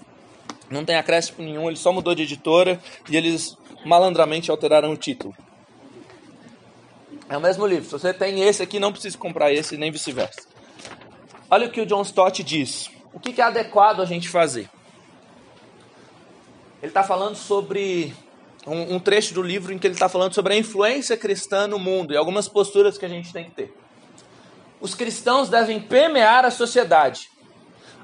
não 0.69 0.85
tem 0.85 0.95
acréscimo 0.95 1.43
nenhum, 1.43 1.67
ele 1.67 1.77
só 1.77 1.91
mudou 1.91 2.15
de 2.15 2.23
editora 2.23 2.79
e 3.09 3.15
eles 3.17 3.57
malandramente 3.85 4.49
alteraram 4.49 4.91
o 4.91 4.97
título. 4.97 5.35
É 7.27 7.37
o 7.37 7.41
mesmo 7.41 7.65
livro. 7.65 7.85
Se 7.85 7.91
você 7.91 8.13
tem 8.13 8.41
esse 8.41 8.61
aqui, 8.61 8.79
não 8.79 8.91
precisa 8.91 9.17
comprar 9.17 9.51
esse, 9.51 9.77
nem 9.77 9.91
vice-versa. 9.91 10.47
Olha 11.49 11.67
o 11.67 11.71
que 11.71 11.81
o 11.81 11.85
John 11.85 12.01
Stott 12.03 12.43
diz. 12.43 12.89
O 13.13 13.19
que 13.19 13.41
é 13.41 13.43
adequado 13.43 14.01
a 14.01 14.05
gente 14.05 14.29
fazer? 14.29 14.69
Ele 16.81 16.91
está 16.91 17.03
falando 17.03 17.35
sobre 17.35 18.13
um, 18.65 18.95
um 18.95 18.99
trecho 18.99 19.33
do 19.33 19.41
livro 19.41 19.73
em 19.73 19.77
que 19.77 19.85
ele 19.85 19.93
está 19.93 20.09
falando 20.09 20.33
sobre 20.33 20.53
a 20.53 20.57
influência 20.57 21.15
cristã 21.15 21.67
no 21.67 21.77
mundo 21.77 22.13
e 22.13 22.17
algumas 22.17 22.47
posturas 22.47 22.97
que 22.97 23.05
a 23.05 23.09
gente 23.09 23.31
tem 23.31 23.45
que 23.45 23.51
ter. 23.51 23.73
Os 24.81 24.93
cristãos 24.93 25.49
devem 25.49 25.79
permear 25.79 26.45
a 26.45 26.51
sociedade. 26.51 27.29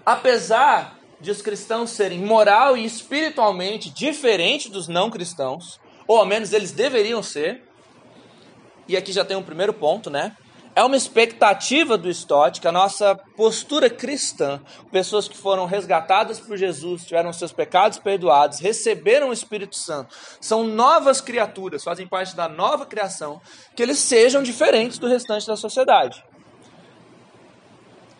Apesar 0.05 0.99
de 1.19 1.29
os 1.29 1.41
cristãos 1.41 1.91
serem 1.91 2.19
moral 2.19 2.75
e 2.75 2.83
espiritualmente 2.83 3.89
diferentes 3.89 4.71
dos 4.71 4.87
não 4.87 5.09
cristãos, 5.09 5.79
ou 6.07 6.17
ao 6.17 6.25
menos 6.25 6.51
eles 6.53 6.71
deveriam 6.71 7.21
ser, 7.21 7.63
e 8.87 8.97
aqui 8.97 9.11
já 9.11 9.23
tem 9.23 9.37
um 9.37 9.43
primeiro 9.43 9.73
ponto, 9.73 10.09
né? 10.09 10.35
É 10.75 10.83
uma 10.83 10.95
expectativa 10.95 11.97
do 11.97 12.09
Stott 12.09 12.61
que 12.61 12.67
a 12.67 12.71
nossa 12.71 13.15
postura 13.35 13.89
cristã, 13.89 14.61
pessoas 14.91 15.27
que 15.27 15.37
foram 15.37 15.65
resgatadas 15.65 16.39
por 16.39 16.57
Jesus, 16.57 17.03
tiveram 17.05 17.33
seus 17.33 17.51
pecados 17.51 17.99
perdoados, 17.99 18.59
receberam 18.59 19.29
o 19.29 19.33
Espírito 19.33 19.75
Santo, 19.75 20.15
são 20.39 20.63
novas 20.63 21.19
criaturas, 21.19 21.83
fazem 21.83 22.07
parte 22.07 22.35
da 22.35 22.47
nova 22.47 22.85
criação, 22.85 23.41
que 23.75 23.83
eles 23.83 23.97
sejam 23.99 24.41
diferentes 24.41 24.97
do 24.97 25.07
restante 25.07 25.45
da 25.45 25.57
sociedade. 25.57 26.23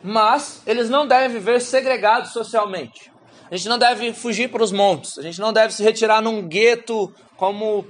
Mas 0.04 0.62
eles 0.66 0.90
não 0.90 1.08
devem 1.08 1.30
viver 1.30 1.62
segregados 1.62 2.34
socialmente. 2.34 3.12
A 3.50 3.56
gente 3.56 3.70
não 3.70 3.78
deve 3.78 4.14
fugir 4.14 4.50
para 4.50 4.64
os 4.64 4.72
montes, 4.72 5.18
a 5.18 5.22
gente 5.22 5.40
não 5.40 5.54
deve 5.54 5.74
se 5.74 5.84
retirar 5.84 6.22
num 6.22 6.48
gueto 6.48 7.14
como 7.38 7.86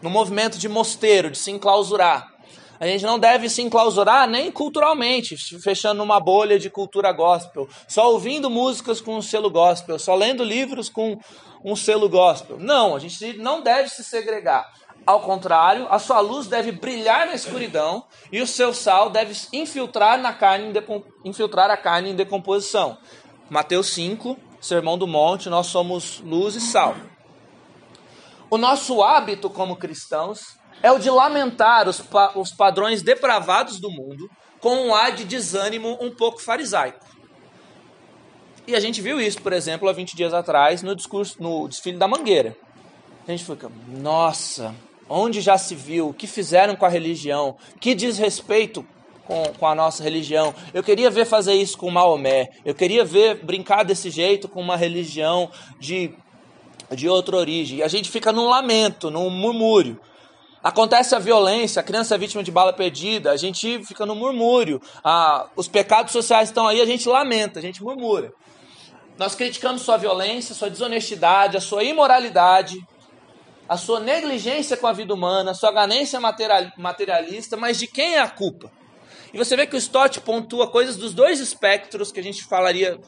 no 0.00 0.10
movimento 0.10 0.58
de 0.58 0.68
mosteiro, 0.68 1.30
de 1.30 1.38
se 1.38 1.50
enclausurar. 1.50 2.33
A 2.80 2.86
gente 2.86 3.04
não 3.04 3.18
deve 3.18 3.48
se 3.48 3.62
enclausurar 3.62 4.28
nem 4.28 4.50
culturalmente, 4.50 5.36
fechando 5.60 6.02
uma 6.02 6.18
bolha 6.18 6.58
de 6.58 6.68
cultura 6.68 7.12
gospel, 7.12 7.68
só 7.88 8.10
ouvindo 8.10 8.50
músicas 8.50 9.00
com 9.00 9.16
um 9.16 9.22
selo 9.22 9.50
gospel, 9.50 9.98
só 9.98 10.14
lendo 10.14 10.42
livros 10.42 10.88
com 10.88 11.18
um 11.64 11.76
selo 11.76 12.08
gospel. 12.08 12.58
Não, 12.58 12.96
a 12.96 12.98
gente 12.98 13.34
não 13.38 13.62
deve 13.62 13.88
se 13.88 14.02
segregar. 14.02 14.70
Ao 15.06 15.20
contrário, 15.20 15.86
a 15.90 15.98
sua 15.98 16.20
luz 16.20 16.46
deve 16.46 16.72
brilhar 16.72 17.26
na 17.26 17.34
escuridão 17.34 18.04
e 18.32 18.40
o 18.40 18.46
seu 18.46 18.72
sal 18.72 19.10
deve 19.10 19.34
infiltrar, 19.52 20.18
na 20.18 20.32
carne, 20.32 20.72
infiltrar 21.24 21.70
a 21.70 21.76
carne 21.76 22.10
em 22.10 22.14
decomposição. 22.14 22.96
Mateus 23.50 23.88
5, 23.90 24.38
Sermão 24.60 24.96
do 24.96 25.06
Monte, 25.06 25.50
nós 25.50 25.66
somos 25.66 26.20
luz 26.20 26.54
e 26.54 26.60
sal. 26.60 26.96
O 28.48 28.56
nosso 28.56 29.02
hábito 29.02 29.50
como 29.50 29.76
cristãos 29.76 30.56
é 30.84 30.92
o 30.92 30.98
de 30.98 31.08
lamentar 31.08 31.88
os, 31.88 31.98
pa 31.98 32.32
os 32.34 32.52
padrões 32.52 33.00
depravados 33.00 33.80
do 33.80 33.90
mundo 33.90 34.30
com 34.60 34.88
um 34.88 34.94
ar 34.94 35.12
de 35.12 35.24
desânimo 35.24 35.96
um 35.98 36.10
pouco 36.10 36.42
farisaico. 36.42 37.00
E 38.66 38.76
a 38.76 38.80
gente 38.80 39.00
viu 39.00 39.18
isso, 39.18 39.40
por 39.40 39.54
exemplo, 39.54 39.88
há 39.88 39.94
20 39.94 40.14
dias 40.14 40.34
atrás, 40.34 40.82
no 40.82 40.94
discurso, 40.94 41.42
no 41.42 41.66
desfile 41.68 41.96
da 41.96 42.06
Mangueira. 42.06 42.54
A 43.26 43.30
gente 43.30 43.46
fica, 43.46 43.72
nossa, 43.88 44.74
onde 45.08 45.40
já 45.40 45.56
se 45.56 45.74
viu? 45.74 46.10
O 46.10 46.14
que 46.14 46.26
fizeram 46.26 46.76
com 46.76 46.84
a 46.84 46.90
religião? 46.90 47.56
Que 47.80 47.94
desrespeito 47.94 48.86
com, 49.24 49.42
com 49.58 49.66
a 49.66 49.74
nossa 49.74 50.02
religião. 50.02 50.54
Eu 50.74 50.82
queria 50.82 51.08
ver 51.10 51.24
fazer 51.24 51.54
isso 51.54 51.78
com 51.78 51.90
Maomé. 51.90 52.50
Eu 52.62 52.74
queria 52.74 53.06
ver 53.06 53.42
brincar 53.42 53.84
desse 53.84 54.10
jeito 54.10 54.48
com 54.48 54.60
uma 54.60 54.76
religião 54.76 55.50
de, 55.80 56.14
de 56.90 57.08
outra 57.08 57.36
origem. 57.36 57.78
E 57.78 57.82
a 57.82 57.88
gente 57.88 58.10
fica 58.10 58.30
num 58.30 58.50
lamento, 58.50 59.10
num 59.10 59.30
murmúrio. 59.30 59.98
Acontece 60.64 61.14
a 61.14 61.18
violência, 61.18 61.80
a 61.80 61.82
criança 61.82 62.14
é 62.14 62.18
vítima 62.18 62.42
de 62.42 62.50
bala 62.50 62.72
perdida, 62.72 63.30
a 63.30 63.36
gente 63.36 63.84
fica 63.84 64.06
no 64.06 64.14
murmúrio. 64.14 64.80
Ah, 65.04 65.46
os 65.54 65.68
pecados 65.68 66.10
sociais 66.10 66.48
estão 66.48 66.66
aí, 66.66 66.80
a 66.80 66.86
gente 66.86 67.06
lamenta, 67.06 67.58
a 67.58 67.62
gente 67.62 67.82
murmura. 67.82 68.32
Nós 69.18 69.34
criticamos 69.34 69.82
sua 69.82 69.98
violência, 69.98 70.54
sua 70.54 70.70
desonestidade, 70.70 71.58
a 71.58 71.60
sua 71.60 71.84
imoralidade, 71.84 72.78
a 73.68 73.76
sua 73.76 74.00
negligência 74.00 74.74
com 74.74 74.86
a 74.86 74.92
vida 74.94 75.12
humana, 75.12 75.50
a 75.50 75.54
sua 75.54 75.70
ganância 75.70 76.18
materialista, 76.78 77.58
mas 77.58 77.78
de 77.78 77.86
quem 77.86 78.14
é 78.14 78.20
a 78.20 78.30
culpa? 78.30 78.72
E 79.34 79.36
você 79.36 79.54
vê 79.56 79.66
que 79.66 79.76
o 79.76 79.78
Stott 79.78 80.18
pontua 80.22 80.70
coisas 80.70 80.96
dos 80.96 81.12
dois 81.12 81.40
espectros 81.40 82.10
que 82.10 82.20
a 82.20 82.22
gente 82.22 82.42
falaria 82.42 82.98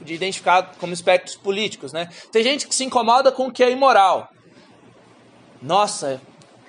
de 0.00 0.14
identificar 0.14 0.74
como 0.80 0.94
espectros 0.94 1.36
políticos, 1.36 1.92
né? 1.92 2.08
Tem 2.32 2.42
gente 2.42 2.66
que 2.66 2.74
se 2.74 2.84
incomoda 2.84 3.30
com 3.30 3.48
o 3.48 3.52
que 3.52 3.62
é 3.62 3.70
imoral. 3.70 4.30
Nossa, 5.60 6.18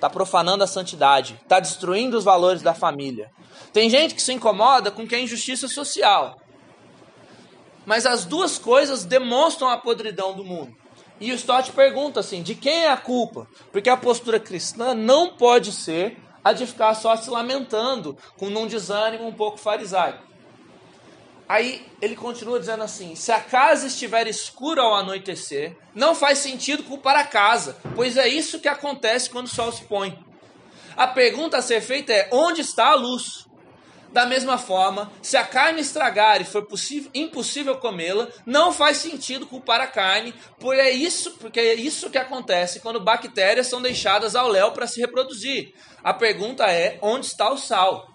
está 0.00 0.08
profanando 0.08 0.64
a 0.64 0.66
santidade, 0.66 1.38
está 1.42 1.60
destruindo 1.60 2.16
os 2.16 2.24
valores 2.24 2.62
da 2.62 2.72
família. 2.72 3.30
Tem 3.72 3.90
gente 3.90 4.14
que 4.14 4.22
se 4.22 4.32
incomoda 4.32 4.90
com 4.90 5.06
que 5.06 5.14
é 5.14 5.20
injustiça 5.20 5.68
social. 5.68 6.40
Mas 7.84 8.06
as 8.06 8.24
duas 8.24 8.58
coisas 8.58 9.04
demonstram 9.04 9.68
a 9.68 9.76
podridão 9.76 10.32
do 10.34 10.44
mundo. 10.44 10.74
E 11.20 11.30
o 11.32 11.34
Stott 11.34 11.70
pergunta 11.72 12.20
assim: 12.20 12.42
de 12.42 12.54
quem 12.54 12.84
é 12.84 12.90
a 12.90 12.96
culpa? 12.96 13.46
Porque 13.70 13.90
a 13.90 13.96
postura 13.96 14.40
cristã 14.40 14.94
não 14.94 15.34
pode 15.36 15.70
ser 15.70 16.18
a 16.42 16.52
de 16.52 16.66
ficar 16.66 16.94
só 16.94 17.14
se 17.16 17.28
lamentando, 17.28 18.16
com 18.38 18.46
um 18.46 18.66
desânimo 18.66 19.26
um 19.26 19.32
pouco 19.32 19.58
farisaico. 19.58 20.29
Aí 21.50 21.84
ele 22.00 22.14
continua 22.14 22.60
dizendo 22.60 22.84
assim: 22.84 23.16
se 23.16 23.32
a 23.32 23.40
casa 23.40 23.88
estiver 23.88 24.28
escura 24.28 24.82
ao 24.82 24.94
anoitecer, 24.94 25.76
não 25.92 26.14
faz 26.14 26.38
sentido 26.38 26.84
culpar 26.84 27.16
a 27.16 27.24
casa, 27.24 27.76
pois 27.96 28.16
é 28.16 28.28
isso 28.28 28.60
que 28.60 28.68
acontece 28.68 29.28
quando 29.28 29.46
o 29.46 29.50
sol 29.50 29.72
se 29.72 29.82
põe. 29.82 30.16
A 30.96 31.08
pergunta 31.08 31.56
a 31.56 31.62
ser 31.62 31.80
feita 31.80 32.12
é: 32.12 32.28
onde 32.30 32.60
está 32.60 32.90
a 32.90 32.94
luz? 32.94 33.48
Da 34.12 34.26
mesma 34.26 34.58
forma, 34.58 35.10
se 35.20 35.36
a 35.36 35.44
carne 35.44 35.80
estragar 35.80 36.40
e 36.40 36.44
for 36.44 36.66
possível, 36.66 37.10
impossível 37.12 37.76
comê-la, 37.78 38.28
não 38.46 38.72
faz 38.72 38.98
sentido 38.98 39.44
culpar 39.44 39.80
a 39.80 39.88
carne, 39.88 40.32
porque 40.60 40.80
é 40.80 40.90
isso, 40.92 41.32
porque 41.32 41.58
é 41.58 41.74
isso 41.74 42.10
que 42.10 42.18
acontece 42.18 42.78
quando 42.78 43.00
bactérias 43.00 43.66
são 43.66 43.82
deixadas 43.82 44.36
ao 44.36 44.46
léu 44.46 44.70
para 44.70 44.86
se 44.86 45.00
reproduzir. 45.00 45.74
A 46.04 46.14
pergunta 46.14 46.70
é: 46.70 46.96
onde 47.02 47.26
está 47.26 47.50
o 47.50 47.58
sal? 47.58 48.09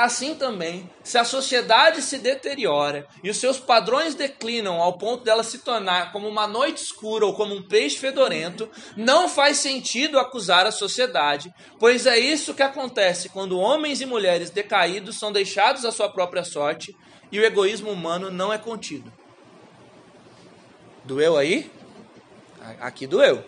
Assim 0.00 0.34
também, 0.34 0.88
se 1.04 1.18
a 1.18 1.24
sociedade 1.24 2.00
se 2.00 2.16
deteriora 2.16 3.06
e 3.22 3.28
os 3.28 3.36
seus 3.36 3.60
padrões 3.60 4.14
declinam 4.14 4.80
ao 4.80 4.96
ponto 4.96 5.24
dela 5.24 5.44
se 5.44 5.58
tornar 5.58 6.10
como 6.10 6.26
uma 6.26 6.46
noite 6.46 6.82
escura 6.82 7.26
ou 7.26 7.34
como 7.34 7.54
um 7.54 7.62
peixe 7.62 7.98
fedorento, 7.98 8.66
não 8.96 9.28
faz 9.28 9.58
sentido 9.58 10.18
acusar 10.18 10.64
a 10.64 10.72
sociedade, 10.72 11.52
pois 11.78 12.06
é 12.06 12.18
isso 12.18 12.54
que 12.54 12.62
acontece 12.62 13.28
quando 13.28 13.58
homens 13.58 14.00
e 14.00 14.06
mulheres 14.06 14.48
decaídos 14.48 15.18
são 15.18 15.30
deixados 15.30 15.84
à 15.84 15.92
sua 15.92 16.08
própria 16.08 16.44
sorte 16.44 16.96
e 17.30 17.38
o 17.38 17.44
egoísmo 17.44 17.90
humano 17.90 18.30
não 18.30 18.50
é 18.50 18.56
contido. 18.56 19.12
Doeu 21.04 21.36
aí? 21.36 21.70
Aqui 22.80 23.06
doeu. 23.06 23.44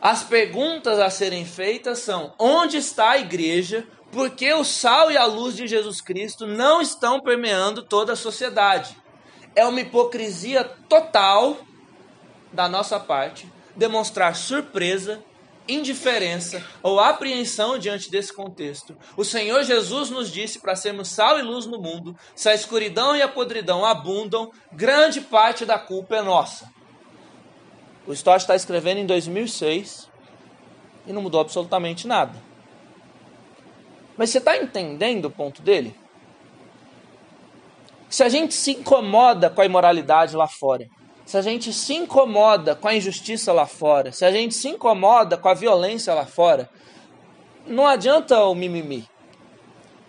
As 0.00 0.22
perguntas 0.22 0.98
a 1.00 1.10
serem 1.10 1.44
feitas 1.44 1.98
são: 1.98 2.32
onde 2.38 2.76
está 2.76 3.10
a 3.10 3.18
igreja 3.18 3.86
porque 4.16 4.50
o 4.54 4.64
sal 4.64 5.12
e 5.12 5.16
a 5.18 5.26
luz 5.26 5.54
de 5.54 5.66
Jesus 5.66 6.00
Cristo 6.00 6.46
não 6.46 6.80
estão 6.80 7.20
permeando 7.20 7.82
toda 7.82 8.14
a 8.14 8.16
sociedade. 8.16 8.96
É 9.54 9.62
uma 9.66 9.82
hipocrisia 9.82 10.64
total 10.88 11.58
da 12.50 12.66
nossa 12.66 12.98
parte 12.98 13.46
demonstrar 13.76 14.34
surpresa, 14.34 15.22
indiferença 15.68 16.64
ou 16.82 16.98
apreensão 16.98 17.78
diante 17.78 18.10
desse 18.10 18.32
contexto. 18.32 18.96
O 19.18 19.22
Senhor 19.22 19.62
Jesus 19.64 20.08
nos 20.08 20.32
disse 20.32 20.60
para 20.60 20.74
sermos 20.74 21.08
sal 21.08 21.38
e 21.38 21.42
luz 21.42 21.66
no 21.66 21.78
mundo. 21.78 22.16
Se 22.34 22.48
a 22.48 22.54
escuridão 22.54 23.14
e 23.14 23.20
a 23.20 23.28
podridão 23.28 23.84
abundam, 23.84 24.50
grande 24.72 25.20
parte 25.20 25.66
da 25.66 25.78
culpa 25.78 26.16
é 26.16 26.22
nossa. 26.22 26.72
O 28.06 28.14
Stott 28.14 28.38
está 28.38 28.56
escrevendo 28.56 28.96
em 28.96 29.06
2006 29.06 30.08
e 31.06 31.12
não 31.12 31.20
mudou 31.20 31.42
absolutamente 31.42 32.06
nada. 32.06 32.55
Mas 34.16 34.30
você 34.30 34.38
está 34.38 34.56
entendendo 34.56 35.26
o 35.26 35.30
ponto 35.30 35.62
dele? 35.62 35.94
Se 38.08 38.22
a 38.22 38.28
gente 38.28 38.54
se 38.54 38.72
incomoda 38.72 39.50
com 39.50 39.60
a 39.60 39.66
imoralidade 39.66 40.36
lá 40.36 40.46
fora, 40.46 40.88
se 41.24 41.36
a 41.36 41.42
gente 41.42 41.72
se 41.72 41.94
incomoda 41.94 42.74
com 42.74 42.86
a 42.86 42.94
injustiça 42.94 43.52
lá 43.52 43.66
fora, 43.66 44.12
se 44.12 44.24
a 44.24 44.30
gente 44.30 44.54
se 44.54 44.68
incomoda 44.68 45.36
com 45.36 45.48
a 45.48 45.54
violência 45.54 46.14
lá 46.14 46.24
fora, 46.24 46.70
não 47.66 47.86
adianta 47.86 48.44
o 48.44 48.54
mimimi. 48.54 49.08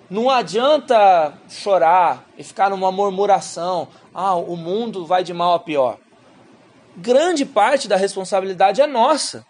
Não 0.09 0.29
adianta 0.29 1.33
chorar 1.49 2.25
e 2.37 2.43
ficar 2.43 2.69
numa 2.69 2.91
murmuração. 2.91 3.89
Ah, 4.13 4.35
o 4.35 4.55
mundo 4.55 5.05
vai 5.05 5.23
de 5.23 5.33
mal 5.33 5.55
a 5.55 5.59
pior. 5.59 5.97
Grande 6.95 7.45
parte 7.45 7.87
da 7.87 7.97
responsabilidade 7.97 8.79
é 8.79 8.87
nossa. 8.87 9.45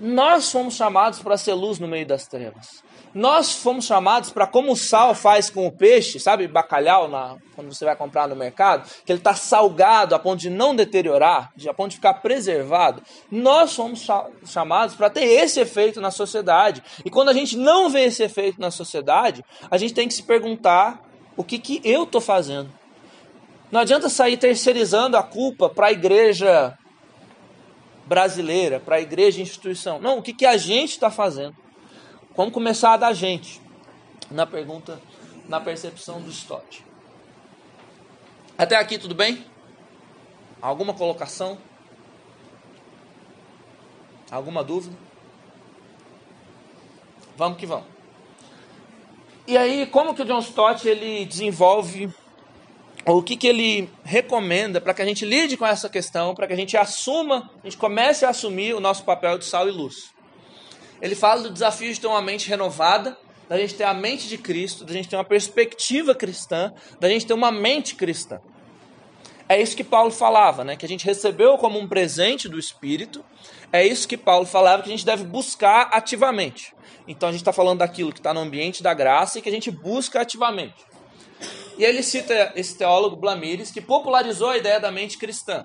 Nós 0.00 0.50
fomos 0.50 0.74
chamados 0.74 1.18
para 1.18 1.36
ser 1.36 1.54
luz 1.54 1.78
no 1.78 1.88
meio 1.88 2.06
das 2.06 2.26
trevas. 2.26 2.82
Nós 3.16 3.54
fomos 3.54 3.86
chamados 3.86 4.28
para, 4.28 4.46
como 4.46 4.72
o 4.72 4.76
sal 4.76 5.14
faz 5.14 5.48
com 5.48 5.66
o 5.66 5.72
peixe, 5.72 6.20
sabe, 6.20 6.46
bacalhau, 6.46 7.08
na, 7.08 7.38
quando 7.54 7.72
você 7.72 7.82
vai 7.82 7.96
comprar 7.96 8.28
no 8.28 8.36
mercado, 8.36 8.86
que 9.06 9.10
ele 9.10 9.20
está 9.20 9.34
salgado 9.34 10.14
a 10.14 10.18
ponto 10.18 10.38
de 10.38 10.50
não 10.50 10.76
deteriorar, 10.76 11.50
a 11.66 11.72
ponto 11.72 11.92
de 11.92 11.96
ficar 11.96 12.12
preservado. 12.20 13.02
Nós 13.30 13.74
fomos 13.74 14.06
chamados 14.44 14.94
para 14.96 15.08
ter 15.08 15.24
esse 15.24 15.58
efeito 15.58 15.98
na 15.98 16.10
sociedade. 16.10 16.82
E 17.06 17.10
quando 17.10 17.30
a 17.30 17.32
gente 17.32 17.56
não 17.56 17.88
vê 17.88 18.04
esse 18.04 18.22
efeito 18.22 18.60
na 18.60 18.70
sociedade, 18.70 19.42
a 19.70 19.78
gente 19.78 19.94
tem 19.94 20.06
que 20.06 20.12
se 20.12 20.22
perguntar 20.22 21.00
o 21.38 21.42
que, 21.42 21.58
que 21.58 21.80
eu 21.82 22.02
estou 22.02 22.20
fazendo. 22.20 22.68
Não 23.72 23.80
adianta 23.80 24.10
sair 24.10 24.36
terceirizando 24.36 25.16
a 25.16 25.22
culpa 25.22 25.70
para 25.70 25.86
a 25.86 25.92
igreja 25.92 26.76
brasileira, 28.04 28.78
para 28.78 28.96
a 28.96 29.00
igreja 29.00 29.40
instituição. 29.40 29.98
Não, 29.98 30.18
o 30.18 30.22
que, 30.22 30.34
que 30.34 30.44
a 30.44 30.58
gente 30.58 30.90
está 30.90 31.10
fazendo? 31.10 31.64
Vamos 32.36 32.52
começar 32.52 32.98
da 32.98 33.14
gente, 33.14 33.62
na 34.30 34.44
pergunta, 34.44 35.00
na 35.48 35.58
percepção 35.58 36.20
do 36.20 36.28
Stott. 36.28 36.84
Até 38.58 38.76
aqui 38.76 38.98
tudo 38.98 39.14
bem? 39.14 39.42
Alguma 40.60 40.92
colocação? 40.92 41.56
Alguma 44.30 44.62
dúvida? 44.62 44.94
Vamos 47.38 47.56
que 47.56 47.64
vamos. 47.64 47.86
E 49.46 49.56
aí, 49.56 49.86
como 49.86 50.14
que 50.14 50.20
o 50.20 50.26
John 50.26 50.40
Stott 50.40 50.86
ele 50.86 51.24
desenvolve 51.24 52.12
ou 53.06 53.20
o 53.20 53.22
que, 53.22 53.36
que 53.36 53.46
ele 53.46 53.88
recomenda 54.04 54.78
para 54.78 54.92
que 54.92 55.00
a 55.00 55.06
gente 55.06 55.24
lide 55.24 55.56
com 55.56 55.64
essa 55.64 55.88
questão, 55.88 56.34
para 56.34 56.46
que 56.46 56.52
a 56.52 56.56
gente 56.56 56.76
assuma, 56.76 57.50
a 57.62 57.66
gente 57.66 57.78
comece 57.78 58.26
a 58.26 58.28
assumir 58.28 58.74
o 58.74 58.80
nosso 58.80 59.04
papel 59.04 59.38
de 59.38 59.46
sal 59.46 59.66
e 59.66 59.70
luz. 59.70 60.14
Ele 61.00 61.14
fala 61.14 61.42
do 61.42 61.50
desafio 61.50 61.92
de 61.92 62.00
ter 62.00 62.06
uma 62.06 62.22
mente 62.22 62.48
renovada, 62.48 63.16
da 63.48 63.58
gente 63.58 63.74
ter 63.74 63.84
a 63.84 63.94
mente 63.94 64.28
de 64.28 64.38
Cristo, 64.38 64.84
da 64.84 64.92
gente 64.92 65.08
ter 65.08 65.16
uma 65.16 65.24
perspectiva 65.24 66.14
cristã, 66.14 66.72
da 66.98 67.08
gente 67.08 67.26
ter 67.26 67.34
uma 67.34 67.52
mente 67.52 67.94
cristã. 67.94 68.40
É 69.48 69.60
isso 69.60 69.76
que 69.76 69.84
Paulo 69.84 70.10
falava, 70.10 70.64
né? 70.64 70.74
Que 70.74 70.84
a 70.84 70.88
gente 70.88 71.04
recebeu 71.04 71.56
como 71.56 71.78
um 71.78 71.86
presente 71.86 72.48
do 72.48 72.58
Espírito. 72.58 73.24
É 73.72 73.86
isso 73.86 74.08
que 74.08 74.16
Paulo 74.16 74.44
falava 74.44 74.82
que 74.82 74.88
a 74.88 74.92
gente 74.92 75.06
deve 75.06 75.24
buscar 75.24 75.90
ativamente. 75.92 76.74
Então 77.06 77.28
a 77.28 77.32
gente 77.32 77.42
está 77.42 77.52
falando 77.52 77.78
daquilo 77.78 78.12
que 78.12 78.18
está 78.18 78.34
no 78.34 78.40
ambiente 78.40 78.82
da 78.82 78.92
graça 78.92 79.38
e 79.38 79.42
que 79.42 79.48
a 79.48 79.52
gente 79.52 79.70
busca 79.70 80.20
ativamente. 80.20 80.84
E 81.78 81.84
ele 81.84 82.02
cita 82.02 82.52
esse 82.56 82.76
teólogo 82.76 83.14
Blamires 83.14 83.70
que 83.70 83.80
popularizou 83.80 84.50
a 84.50 84.56
ideia 84.56 84.80
da 84.80 84.90
mente 84.90 85.16
cristã 85.16 85.64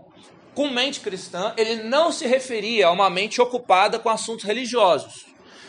com 0.54 0.70
mente 0.70 1.00
cristã, 1.00 1.54
ele 1.58 1.84
não 1.84 2.12
se 2.12 2.26
referia 2.28 2.88
a 2.88 2.92
uma 2.92 3.10
mente 3.10 3.42
ocupada 3.42 3.98
com 3.98 4.10
assuntos 4.10 4.46
religiosos. 4.46 5.26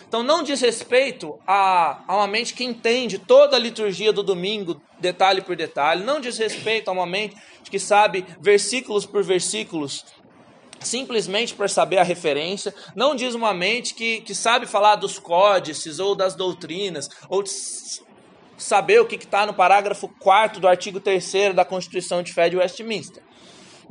Então 0.08 0.22
não 0.22 0.42
diz 0.42 0.60
respeito 0.60 1.38
a, 1.46 2.02
a 2.06 2.16
uma 2.16 2.26
mente 2.26 2.52
que 2.52 2.64
entende 2.64 3.18
toda 3.18 3.56
a 3.56 3.58
liturgia 3.58 4.12
do 4.12 4.22
domingo, 4.22 4.80
detalhe 4.98 5.40
por 5.40 5.56
detalhe, 5.56 6.04
não 6.04 6.20
diz 6.20 6.36
respeito 6.36 6.88
a 6.88 6.92
uma 6.92 7.06
mente 7.06 7.34
que 7.70 7.78
sabe 7.78 8.26
versículos 8.38 9.06
por 9.06 9.22
versículos 9.22 10.04
simplesmente 10.84 11.54
por 11.54 11.70
saber 11.70 11.98
a 11.98 12.02
referência, 12.02 12.74
não 12.94 13.14
diz 13.14 13.34
uma 13.34 13.54
mente 13.54 13.94
que, 13.94 14.20
que 14.20 14.34
sabe 14.34 14.66
falar 14.66 14.96
dos 14.96 15.18
códices 15.18 15.98
ou 15.98 16.14
das 16.14 16.34
doutrinas, 16.34 17.08
ou 17.28 17.42
saber 18.58 19.00
o 19.00 19.06
que 19.06 19.16
está 19.16 19.46
no 19.46 19.54
parágrafo 19.54 20.08
4 20.20 20.60
do 20.60 20.68
artigo 20.68 21.00
3 21.00 21.54
da 21.54 21.64
Constituição 21.64 22.22
de 22.22 22.32
Fé 22.32 22.48
de 22.48 22.56
Westminster. 22.56 23.22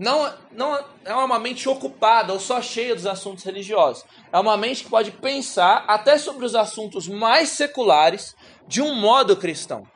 Não, 0.02 0.34
não 0.52 0.84
é 1.06 1.14
uma 1.14 1.38
mente 1.38 1.70
ocupada 1.70 2.34
ou 2.34 2.40
só 2.40 2.60
cheia 2.60 2.96
dos 2.96 3.06
assuntos 3.06 3.44
religiosos. 3.44 4.04
É 4.34 4.40
uma 4.40 4.58
mente 4.58 4.84
que 4.84 4.90
pode 4.90 5.12
pensar 5.12 5.86
até 5.88 6.18
sobre 6.18 6.44
os 6.44 6.56
assuntos 6.56 7.08
mais 7.08 7.50
seculares 7.50 8.36
de 8.68 8.82
um 8.82 8.96
modo 8.96 9.38
cristão. 9.38 9.88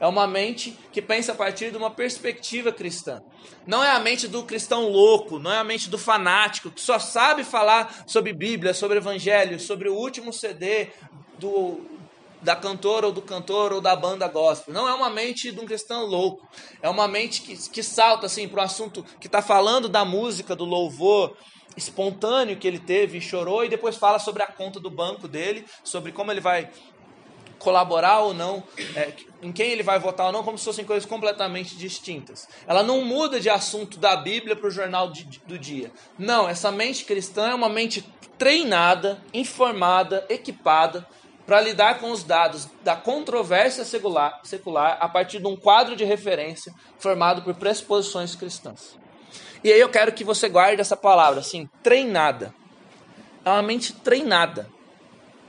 É 0.00 0.06
uma 0.06 0.26
mente 0.26 0.74
que 0.90 1.02
pensa 1.02 1.32
a 1.32 1.34
partir 1.34 1.70
de 1.70 1.76
uma 1.76 1.90
perspectiva 1.90 2.72
cristã. 2.72 3.22
Não 3.66 3.84
é 3.84 3.90
a 3.90 3.98
mente 3.98 4.26
do 4.26 4.42
cristão 4.42 4.88
louco, 4.88 5.38
não 5.38 5.52
é 5.52 5.58
a 5.58 5.64
mente 5.64 5.90
do 5.90 5.98
fanático, 5.98 6.70
que 6.70 6.80
só 6.80 6.98
sabe 6.98 7.44
falar 7.44 8.04
sobre 8.06 8.32
Bíblia, 8.32 8.72
sobre 8.72 8.96
Evangelho, 8.96 9.60
sobre 9.60 9.90
o 9.90 9.94
último 9.94 10.32
CD 10.32 10.88
do, 11.38 11.82
da 12.46 12.54
cantora 12.54 13.06
ou 13.06 13.12
do 13.12 13.20
cantor 13.20 13.72
ou 13.72 13.80
da 13.80 13.96
banda 13.96 14.28
gospel. 14.28 14.72
Não 14.72 14.88
é 14.88 14.94
uma 14.94 15.10
mente 15.10 15.50
de 15.50 15.60
um 15.60 15.66
cristão 15.66 16.06
louco. 16.06 16.48
É 16.80 16.88
uma 16.88 17.08
mente 17.08 17.42
que, 17.42 17.56
que 17.70 17.82
salta 17.82 18.26
assim, 18.26 18.46
para 18.46 18.60
o 18.60 18.64
assunto 18.64 19.04
que 19.20 19.26
está 19.26 19.42
falando 19.42 19.88
da 19.88 20.04
música, 20.04 20.54
do 20.54 20.64
louvor 20.64 21.36
espontâneo 21.76 22.56
que 22.56 22.66
ele 22.66 22.78
teve 22.78 23.18
e 23.18 23.20
chorou, 23.20 23.64
e 23.64 23.68
depois 23.68 23.96
fala 23.96 24.20
sobre 24.20 24.44
a 24.44 24.46
conta 24.46 24.78
do 24.78 24.88
banco 24.88 25.26
dele, 25.26 25.66
sobre 25.82 26.12
como 26.12 26.30
ele 26.30 26.40
vai 26.40 26.70
colaborar 27.58 28.20
ou 28.20 28.32
não, 28.32 28.62
é, 28.94 29.12
em 29.42 29.50
quem 29.50 29.72
ele 29.72 29.82
vai 29.82 29.98
votar 29.98 30.26
ou 30.26 30.32
não, 30.32 30.44
como 30.44 30.56
se 30.56 30.64
fossem 30.64 30.84
coisas 30.84 31.04
completamente 31.04 31.76
distintas. 31.76 32.48
Ela 32.64 32.82
não 32.84 33.04
muda 33.04 33.40
de 33.40 33.50
assunto 33.50 33.98
da 33.98 34.16
Bíblia 34.16 34.54
para 34.54 34.68
o 34.68 34.70
jornal 34.70 35.10
de, 35.10 35.24
do 35.46 35.58
dia. 35.58 35.90
Não, 36.16 36.48
essa 36.48 36.70
mente 36.70 37.04
cristã 37.04 37.48
é 37.48 37.54
uma 37.54 37.68
mente 37.68 38.04
treinada, 38.38 39.20
informada, 39.34 40.24
equipada 40.28 41.06
para 41.46 41.60
lidar 41.60 42.00
com 42.00 42.10
os 42.10 42.24
dados 42.24 42.68
da 42.82 42.96
controvérsia 42.96 43.84
secular, 43.84 44.40
secular 44.42 44.98
a 45.00 45.08
partir 45.08 45.38
de 45.38 45.46
um 45.46 45.56
quadro 45.56 45.94
de 45.94 46.04
referência 46.04 46.74
formado 46.98 47.42
por 47.42 47.54
pressuposições 47.54 48.34
cristãs. 48.34 48.98
E 49.62 49.72
aí 49.72 49.80
eu 49.80 49.88
quero 49.88 50.12
que 50.12 50.24
você 50.24 50.48
guarde 50.48 50.80
essa 50.80 50.96
palavra, 50.96 51.40
assim, 51.40 51.68
treinada. 51.82 52.52
É 53.44 53.50
uma 53.50 53.62
mente 53.62 53.92
treinada. 53.92 54.68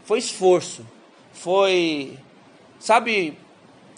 Foi 0.03 0.19
esforço, 0.19 0.85
foi, 1.33 2.17
sabe, 2.79 3.37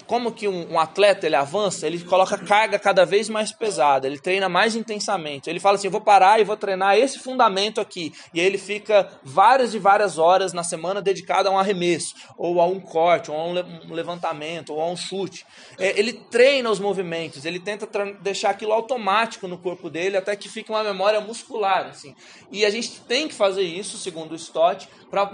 como 0.09 0.31
que 0.31 0.47
um, 0.47 0.73
um, 0.73 0.79
atleta 0.79 1.27
ele 1.27 1.35
avança, 1.35 1.85
ele 1.85 2.03
coloca 2.03 2.35
carga 2.35 2.79
cada 2.79 3.05
vez 3.05 3.29
mais 3.29 3.51
pesada, 3.51 4.07
ele 4.07 4.17
treina 4.17 4.49
mais 4.49 4.75
intensamente. 4.75 5.47
Ele 5.47 5.59
fala 5.59 5.75
assim: 5.75 5.85
eu 5.85 5.91
vou 5.91 6.01
parar 6.01 6.41
e 6.41 6.43
vou 6.43 6.57
treinar 6.57 6.97
esse 6.97 7.19
fundamento 7.19 7.79
aqui. 7.79 8.11
E 8.33 8.39
aí 8.39 8.45
ele 8.47 8.57
fica 8.57 9.07
várias 9.23 9.75
e 9.75 9.77
várias 9.77 10.17
horas 10.17 10.51
na 10.51 10.63
semana 10.63 10.99
dedicado 10.99 11.47
a 11.47 11.51
um 11.51 11.59
arremesso, 11.59 12.15
ou 12.35 12.59
a 12.59 12.65
um 12.65 12.79
corte, 12.79 13.29
ou 13.29 13.37
a 13.37 13.45
um 13.45 13.93
levantamento, 13.93 14.73
ou 14.73 14.81
a 14.81 14.89
um 14.89 14.97
chute. 14.97 15.45
É, 15.77 15.99
ele 15.99 16.13
treina 16.13 16.71
os 16.71 16.79
movimentos, 16.79 17.45
ele 17.45 17.59
tenta 17.59 17.87
deixar 18.19 18.49
aquilo 18.49 18.73
automático 18.73 19.47
no 19.47 19.59
corpo 19.59 19.91
dele 19.91 20.17
até 20.17 20.35
que 20.35 20.49
fique 20.49 20.71
uma 20.71 20.83
memória 20.83 21.21
muscular. 21.21 21.85
Assim. 21.85 22.15
E 22.51 22.65
a 22.65 22.71
gente 22.71 22.99
tem 23.01 23.27
que 23.27 23.35
fazer 23.35 23.61
isso, 23.61 23.95
segundo 23.95 24.31
o 24.31 24.35
Stott, 24.35 24.89
para 25.11 25.29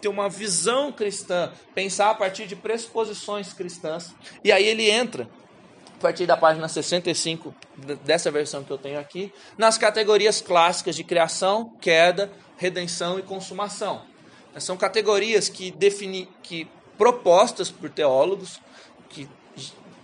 ter 0.00 0.06
uma 0.06 0.28
visão 0.28 0.92
cristã, 0.92 1.52
pensar 1.74 2.10
a 2.10 2.14
partir 2.14 2.46
de 2.46 2.54
pressuposições 2.54 3.52
cristãs. 3.52 4.11
E 4.42 4.50
aí 4.52 4.66
ele 4.66 4.90
entra, 4.90 5.28
a 5.98 6.00
partir 6.00 6.26
da 6.26 6.36
página 6.36 6.68
65 6.68 7.54
dessa 8.04 8.30
versão 8.30 8.64
que 8.64 8.70
eu 8.70 8.78
tenho 8.78 8.98
aqui, 8.98 9.32
nas 9.56 9.78
categorias 9.78 10.40
clássicas 10.40 10.96
de 10.96 11.04
criação, 11.04 11.76
queda, 11.80 12.30
redenção 12.56 13.18
e 13.18 13.22
consumação. 13.22 14.02
São 14.58 14.76
categorias 14.76 15.48
que 15.48 15.70
defini, 15.70 16.28
que 16.42 16.68
propostas 16.98 17.70
por 17.70 17.88
teólogos 17.88 18.60
que 19.08 19.28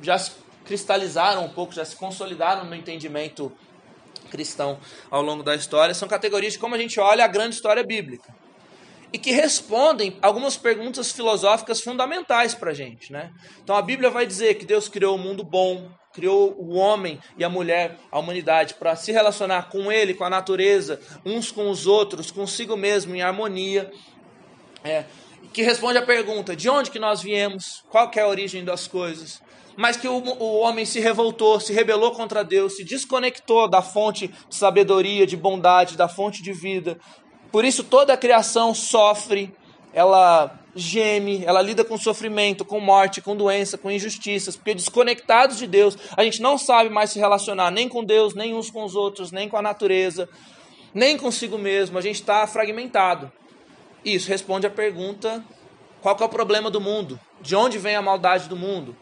já 0.00 0.18
se 0.18 0.32
cristalizaram 0.64 1.44
um 1.44 1.48
pouco, 1.48 1.72
já 1.72 1.84
se 1.84 1.96
consolidaram 1.96 2.64
no 2.64 2.74
entendimento 2.74 3.52
cristão 4.30 4.78
ao 5.10 5.22
longo 5.22 5.42
da 5.42 5.54
história, 5.54 5.94
são 5.94 6.06
categorias 6.06 6.54
de 6.54 6.58
como 6.58 6.74
a 6.74 6.78
gente 6.78 7.00
olha 7.00 7.24
a 7.24 7.28
grande 7.28 7.54
história 7.54 7.82
bíblica 7.82 8.37
e 9.12 9.18
que 9.18 9.30
respondem 9.30 10.16
algumas 10.20 10.56
perguntas 10.56 11.12
filosóficas 11.12 11.80
fundamentais 11.80 12.54
para 12.54 12.70
a 12.70 12.74
gente. 12.74 13.12
Né? 13.12 13.32
Então 13.62 13.76
a 13.76 13.82
Bíblia 13.82 14.10
vai 14.10 14.26
dizer 14.26 14.54
que 14.54 14.66
Deus 14.66 14.88
criou 14.88 15.16
o 15.16 15.18
um 15.18 15.22
mundo 15.22 15.42
bom, 15.42 15.90
criou 16.12 16.54
o 16.58 16.74
homem 16.74 17.18
e 17.36 17.44
a 17.44 17.48
mulher, 17.48 17.96
a 18.10 18.18
humanidade, 18.18 18.74
para 18.74 18.96
se 18.96 19.12
relacionar 19.12 19.70
com 19.70 19.90
ele, 19.90 20.14
com 20.14 20.24
a 20.24 20.30
natureza, 20.30 21.00
uns 21.24 21.50
com 21.50 21.70
os 21.70 21.86
outros, 21.86 22.30
consigo 22.30 22.76
mesmo, 22.76 23.14
em 23.14 23.22
harmonia. 23.22 23.90
É, 24.84 25.04
que 25.52 25.62
responde 25.62 25.98
à 25.98 26.02
pergunta: 26.02 26.54
de 26.54 26.68
onde 26.68 26.90
que 26.90 26.98
nós 26.98 27.22
viemos? 27.22 27.84
Qual 27.88 28.10
é 28.14 28.20
a 28.20 28.28
origem 28.28 28.64
das 28.64 28.86
coisas? 28.86 29.40
Mas 29.76 29.96
que 29.96 30.08
o, 30.08 30.16
o 30.16 30.58
homem 30.58 30.84
se 30.84 30.98
revoltou, 30.98 31.60
se 31.60 31.72
rebelou 31.72 32.10
contra 32.10 32.42
Deus, 32.42 32.74
se 32.76 32.84
desconectou 32.84 33.68
da 33.68 33.80
fonte 33.80 34.26
de 34.26 34.56
sabedoria, 34.56 35.24
de 35.24 35.36
bondade, 35.36 35.96
da 35.96 36.08
fonte 36.08 36.42
de 36.42 36.52
vida, 36.52 36.98
por 37.50 37.64
isso 37.64 37.84
toda 37.84 38.12
a 38.12 38.16
criação 38.16 38.74
sofre, 38.74 39.54
ela 39.92 40.58
geme, 40.74 41.42
ela 41.44 41.60
lida 41.60 41.84
com 41.84 41.98
sofrimento, 41.98 42.64
com 42.64 42.78
morte, 42.78 43.20
com 43.20 43.36
doença, 43.36 43.76
com 43.76 43.90
injustiças, 43.90 44.56
porque 44.56 44.74
desconectados 44.74 45.58
de 45.58 45.66
Deus, 45.66 45.96
a 46.16 46.22
gente 46.22 46.40
não 46.40 46.56
sabe 46.56 46.88
mais 46.88 47.10
se 47.10 47.18
relacionar 47.18 47.70
nem 47.70 47.88
com 47.88 48.04
Deus, 48.04 48.34
nem 48.34 48.54
uns 48.54 48.70
com 48.70 48.84
os 48.84 48.94
outros, 48.94 49.32
nem 49.32 49.48
com 49.48 49.56
a 49.56 49.62
natureza, 49.62 50.28
nem 50.94 51.16
consigo 51.16 51.58
mesmo, 51.58 51.98
a 51.98 52.00
gente 52.00 52.20
está 52.20 52.46
fragmentado. 52.46 53.30
Isso 54.04 54.28
responde 54.28 54.66
à 54.66 54.70
pergunta: 54.70 55.44
qual 56.00 56.16
é 56.20 56.24
o 56.24 56.28
problema 56.28 56.70
do 56.70 56.80
mundo? 56.80 57.18
De 57.40 57.56
onde 57.56 57.78
vem 57.78 57.96
a 57.96 58.02
maldade 58.02 58.48
do 58.48 58.56
mundo? 58.56 58.96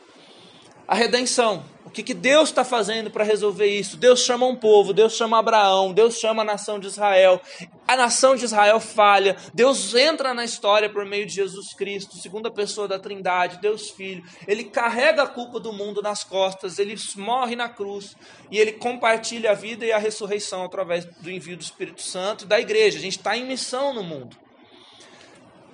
A 0.88 0.94
redenção. 0.94 1.64
O 1.86 1.90
que, 1.90 2.02
que 2.02 2.12
Deus 2.12 2.48
está 2.48 2.64
fazendo 2.64 3.12
para 3.12 3.22
resolver 3.22 3.66
isso? 3.66 3.96
Deus 3.96 4.20
chama 4.20 4.44
um 4.44 4.56
povo, 4.56 4.92
Deus 4.92 5.14
chama 5.14 5.38
Abraão, 5.38 5.92
Deus 5.92 6.18
chama 6.18 6.42
a 6.42 6.44
nação 6.44 6.80
de 6.80 6.88
Israel. 6.88 7.40
A 7.86 7.96
nação 7.96 8.34
de 8.34 8.44
Israel 8.44 8.80
falha, 8.80 9.36
Deus 9.54 9.94
entra 9.94 10.34
na 10.34 10.44
história 10.44 10.90
por 10.90 11.06
meio 11.06 11.24
de 11.24 11.32
Jesus 11.32 11.72
Cristo, 11.72 12.16
segunda 12.16 12.50
pessoa 12.50 12.88
da 12.88 12.98
Trindade, 12.98 13.60
Deus 13.62 13.88
Filho. 13.88 14.24
Ele 14.48 14.64
carrega 14.64 15.22
a 15.22 15.26
culpa 15.28 15.60
do 15.60 15.72
mundo 15.72 16.02
nas 16.02 16.24
costas, 16.24 16.80
ele 16.80 16.96
morre 17.14 17.54
na 17.54 17.68
cruz 17.68 18.16
e 18.50 18.58
ele 18.58 18.72
compartilha 18.72 19.52
a 19.52 19.54
vida 19.54 19.86
e 19.86 19.92
a 19.92 19.98
ressurreição 19.98 20.64
através 20.64 21.04
do 21.04 21.30
envio 21.30 21.56
do 21.56 21.62
Espírito 21.62 22.02
Santo 22.02 22.44
e 22.44 22.48
da 22.48 22.58
igreja. 22.58 22.98
A 22.98 23.00
gente 23.00 23.18
está 23.18 23.36
em 23.36 23.46
missão 23.46 23.94
no 23.94 24.02
mundo. 24.02 24.36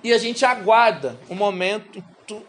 E 0.03 0.13
a 0.13 0.19
gente 0.19 0.45
aguarda 0.45 1.19
o 1.27 1.33
momento 1.33 2.03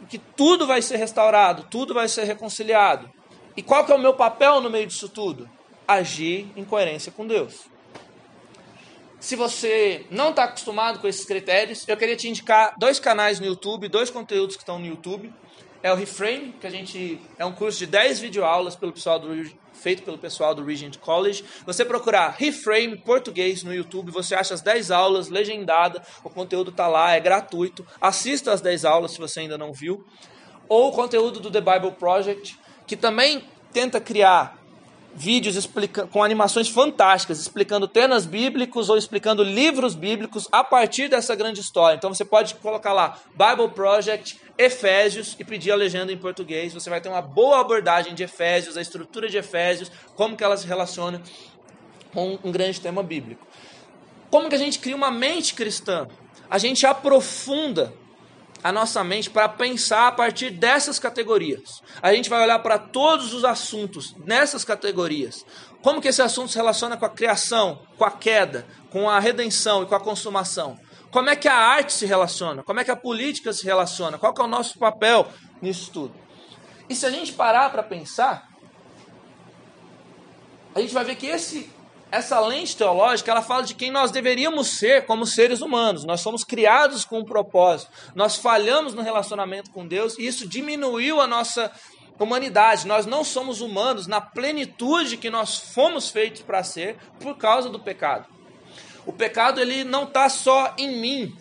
que 0.08 0.18
tudo 0.18 0.66
vai 0.66 0.82
ser 0.82 0.98
restaurado, 0.98 1.66
tudo 1.70 1.94
vai 1.94 2.08
ser 2.08 2.24
reconciliado. 2.24 3.13
E 3.56 3.62
qual 3.62 3.84
que 3.84 3.92
é 3.92 3.94
o 3.94 3.98
meu 3.98 4.14
papel 4.14 4.60
no 4.60 4.68
meio 4.68 4.86
disso 4.86 5.08
tudo? 5.08 5.48
Agir 5.86 6.50
em 6.56 6.64
coerência 6.64 7.12
com 7.12 7.26
Deus. 7.26 7.66
Se 9.20 9.36
você 9.36 10.04
não 10.10 10.30
está 10.30 10.44
acostumado 10.44 10.98
com 10.98 11.08
esses 11.08 11.24
critérios, 11.24 11.86
eu 11.88 11.96
queria 11.96 12.16
te 12.16 12.28
indicar 12.28 12.74
dois 12.78 12.98
canais 12.98 13.40
no 13.40 13.46
YouTube, 13.46 13.88
dois 13.88 14.10
conteúdos 14.10 14.56
que 14.56 14.62
estão 14.62 14.78
no 14.78 14.86
YouTube. 14.86 15.32
É 15.82 15.92
o 15.92 15.96
Reframe, 15.96 16.52
que 16.60 16.66
a 16.66 16.70
gente 16.70 17.20
é 17.38 17.44
um 17.44 17.52
curso 17.52 17.78
de 17.78 17.86
10 17.86 18.18
videoaulas 18.18 18.74
pelo 18.74 18.92
pessoal 18.92 19.18
do, 19.18 19.28
feito 19.72 20.02
pelo 20.02 20.18
pessoal 20.18 20.54
do 20.54 20.64
Regent 20.64 20.98
College. 20.98 21.44
Você 21.66 21.84
procurar 21.84 22.30
Reframe 22.30 22.96
Português 22.96 23.62
no 23.62 23.74
YouTube, 23.74 24.10
você 24.10 24.34
acha 24.34 24.54
as 24.54 24.62
10 24.62 24.90
aulas 24.90 25.28
legendada, 25.28 26.02
o 26.22 26.30
conteúdo 26.30 26.70
está 26.70 26.88
lá, 26.88 27.12
é 27.12 27.20
gratuito. 27.20 27.86
Assista 28.00 28.52
as 28.52 28.60
10 28.60 28.84
aulas 28.84 29.12
se 29.12 29.18
você 29.18 29.40
ainda 29.40 29.58
não 29.58 29.72
viu. 29.72 30.04
Ou 30.68 30.88
o 30.88 30.92
conteúdo 30.92 31.40
do 31.40 31.50
The 31.50 31.60
Bible 31.60 31.92
Project, 31.92 32.58
que 32.86 32.96
também 32.96 33.44
tenta 33.72 34.00
criar 34.00 34.56
vídeos 35.14 35.54
explica 35.54 36.06
com 36.06 36.22
animações 36.22 36.68
fantásticas, 36.68 37.38
explicando 37.40 37.86
temas 37.86 38.26
bíblicos 38.26 38.88
ou 38.88 38.96
explicando 38.96 39.42
livros 39.42 39.94
bíblicos 39.94 40.48
a 40.50 40.64
partir 40.64 41.08
dessa 41.08 41.34
grande 41.34 41.60
história. 41.60 41.96
Então 41.96 42.12
você 42.12 42.24
pode 42.24 42.54
colocar 42.56 42.92
lá 42.92 43.18
Bible 43.30 43.68
Project 43.72 44.40
Efésios 44.58 45.36
e 45.38 45.44
pedir 45.44 45.70
a 45.70 45.76
legenda 45.76 46.12
em 46.12 46.18
português. 46.18 46.74
Você 46.74 46.90
vai 46.90 47.00
ter 47.00 47.08
uma 47.08 47.22
boa 47.22 47.60
abordagem 47.60 48.14
de 48.14 48.24
Efésios, 48.24 48.76
a 48.76 48.82
estrutura 48.82 49.28
de 49.28 49.36
Efésios, 49.36 49.90
como 50.16 50.36
que 50.36 50.42
ela 50.42 50.56
se 50.56 50.66
relaciona 50.66 51.22
com 52.12 52.38
um 52.42 52.50
grande 52.50 52.80
tema 52.80 53.02
bíblico. 53.02 53.46
Como 54.30 54.48
que 54.48 54.54
a 54.54 54.58
gente 54.58 54.78
cria 54.80 54.96
uma 54.96 55.10
mente 55.10 55.54
cristã? 55.54 56.08
A 56.50 56.58
gente 56.58 56.84
aprofunda 56.86 57.92
a 58.64 58.72
nossa 58.72 59.04
mente 59.04 59.28
para 59.28 59.46
pensar 59.46 60.08
a 60.08 60.12
partir 60.12 60.48
dessas 60.48 60.98
categorias. 60.98 61.82
A 62.00 62.14
gente 62.14 62.30
vai 62.30 62.42
olhar 62.42 62.58
para 62.60 62.78
todos 62.78 63.34
os 63.34 63.44
assuntos 63.44 64.16
nessas 64.24 64.64
categorias. 64.64 65.44
Como 65.82 66.00
que 66.00 66.08
esse 66.08 66.22
assunto 66.22 66.50
se 66.50 66.56
relaciona 66.56 66.96
com 66.96 67.04
a 67.04 67.10
criação, 67.10 67.82
com 67.98 68.06
a 68.06 68.10
queda, 68.10 68.66
com 68.88 69.06
a 69.06 69.20
redenção 69.20 69.82
e 69.82 69.86
com 69.86 69.94
a 69.94 70.00
consumação? 70.00 70.80
Como 71.10 71.28
é 71.28 71.36
que 71.36 71.46
a 71.46 71.54
arte 71.54 71.92
se 71.92 72.06
relaciona? 72.06 72.62
Como 72.62 72.80
é 72.80 72.84
que 72.84 72.90
a 72.90 72.96
política 72.96 73.52
se 73.52 73.66
relaciona? 73.66 74.16
Qual 74.16 74.34
é 74.34 74.42
o 74.42 74.46
nosso 74.46 74.78
papel 74.78 75.28
nisso 75.60 75.90
tudo? 75.92 76.14
E 76.88 76.94
se 76.94 77.04
a 77.04 77.10
gente 77.10 77.34
parar 77.34 77.70
para 77.70 77.82
pensar, 77.82 78.48
a 80.74 80.80
gente 80.80 80.94
vai 80.94 81.04
ver 81.04 81.16
que 81.16 81.26
esse, 81.26 81.70
essa 82.14 82.38
lente 82.38 82.76
teológica, 82.76 83.30
ela 83.32 83.42
fala 83.42 83.64
de 83.64 83.74
quem 83.74 83.90
nós 83.90 84.12
deveríamos 84.12 84.78
ser 84.78 85.04
como 85.04 85.26
seres 85.26 85.60
humanos. 85.60 86.04
Nós 86.04 86.20
somos 86.20 86.44
criados 86.44 87.04
com 87.04 87.18
um 87.18 87.24
propósito. 87.24 87.90
Nós 88.14 88.36
falhamos 88.36 88.94
no 88.94 89.02
relacionamento 89.02 89.70
com 89.72 89.86
Deus 89.86 90.16
e 90.16 90.24
isso 90.24 90.46
diminuiu 90.46 91.20
a 91.20 91.26
nossa 91.26 91.72
humanidade. 92.18 92.86
Nós 92.86 93.04
não 93.04 93.24
somos 93.24 93.60
humanos 93.60 94.06
na 94.06 94.20
plenitude 94.20 95.16
que 95.16 95.28
nós 95.28 95.58
fomos 95.58 96.08
feitos 96.08 96.42
para 96.42 96.62
ser 96.62 96.96
por 97.18 97.36
causa 97.36 97.68
do 97.68 97.80
pecado. 97.80 98.26
O 99.04 99.12
pecado 99.12 99.60
ele 99.60 99.82
não 99.82 100.04
está 100.04 100.28
só 100.28 100.72
em 100.78 100.96
mim. 100.96 101.36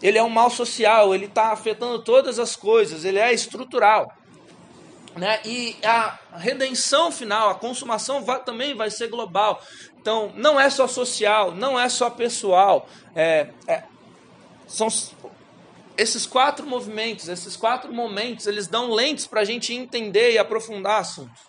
Ele 0.00 0.18
é 0.18 0.22
um 0.22 0.28
mal 0.28 0.50
social, 0.50 1.14
ele 1.14 1.26
está 1.26 1.52
afetando 1.52 2.00
todas 2.00 2.38
as 2.38 2.54
coisas, 2.54 3.04
ele 3.04 3.18
é 3.18 3.32
estrutural. 3.32 4.12
Né? 5.16 5.40
E 5.44 5.76
a 5.84 6.18
redenção 6.36 7.12
final, 7.12 7.50
a 7.50 7.54
consumação 7.54 8.24
vai, 8.24 8.42
também 8.42 8.74
vai 8.74 8.90
ser 8.90 9.08
global. 9.08 9.62
Então, 10.02 10.32
não 10.34 10.58
é 10.58 10.68
só 10.68 10.88
social, 10.88 11.52
não 11.52 11.78
é 11.78 11.88
só 11.88 12.10
pessoal. 12.10 12.88
É, 13.14 13.50
é, 13.68 13.84
são 14.66 14.88
esses 15.96 16.26
quatro 16.26 16.66
movimentos, 16.66 17.28
esses 17.28 17.54
quatro 17.56 17.92
momentos, 17.92 18.48
eles 18.48 18.66
dão 18.66 18.90
lentes 18.90 19.28
para 19.28 19.42
a 19.42 19.44
gente 19.44 19.72
entender 19.72 20.32
e 20.32 20.38
aprofundar 20.38 21.00
assuntos. 21.00 21.40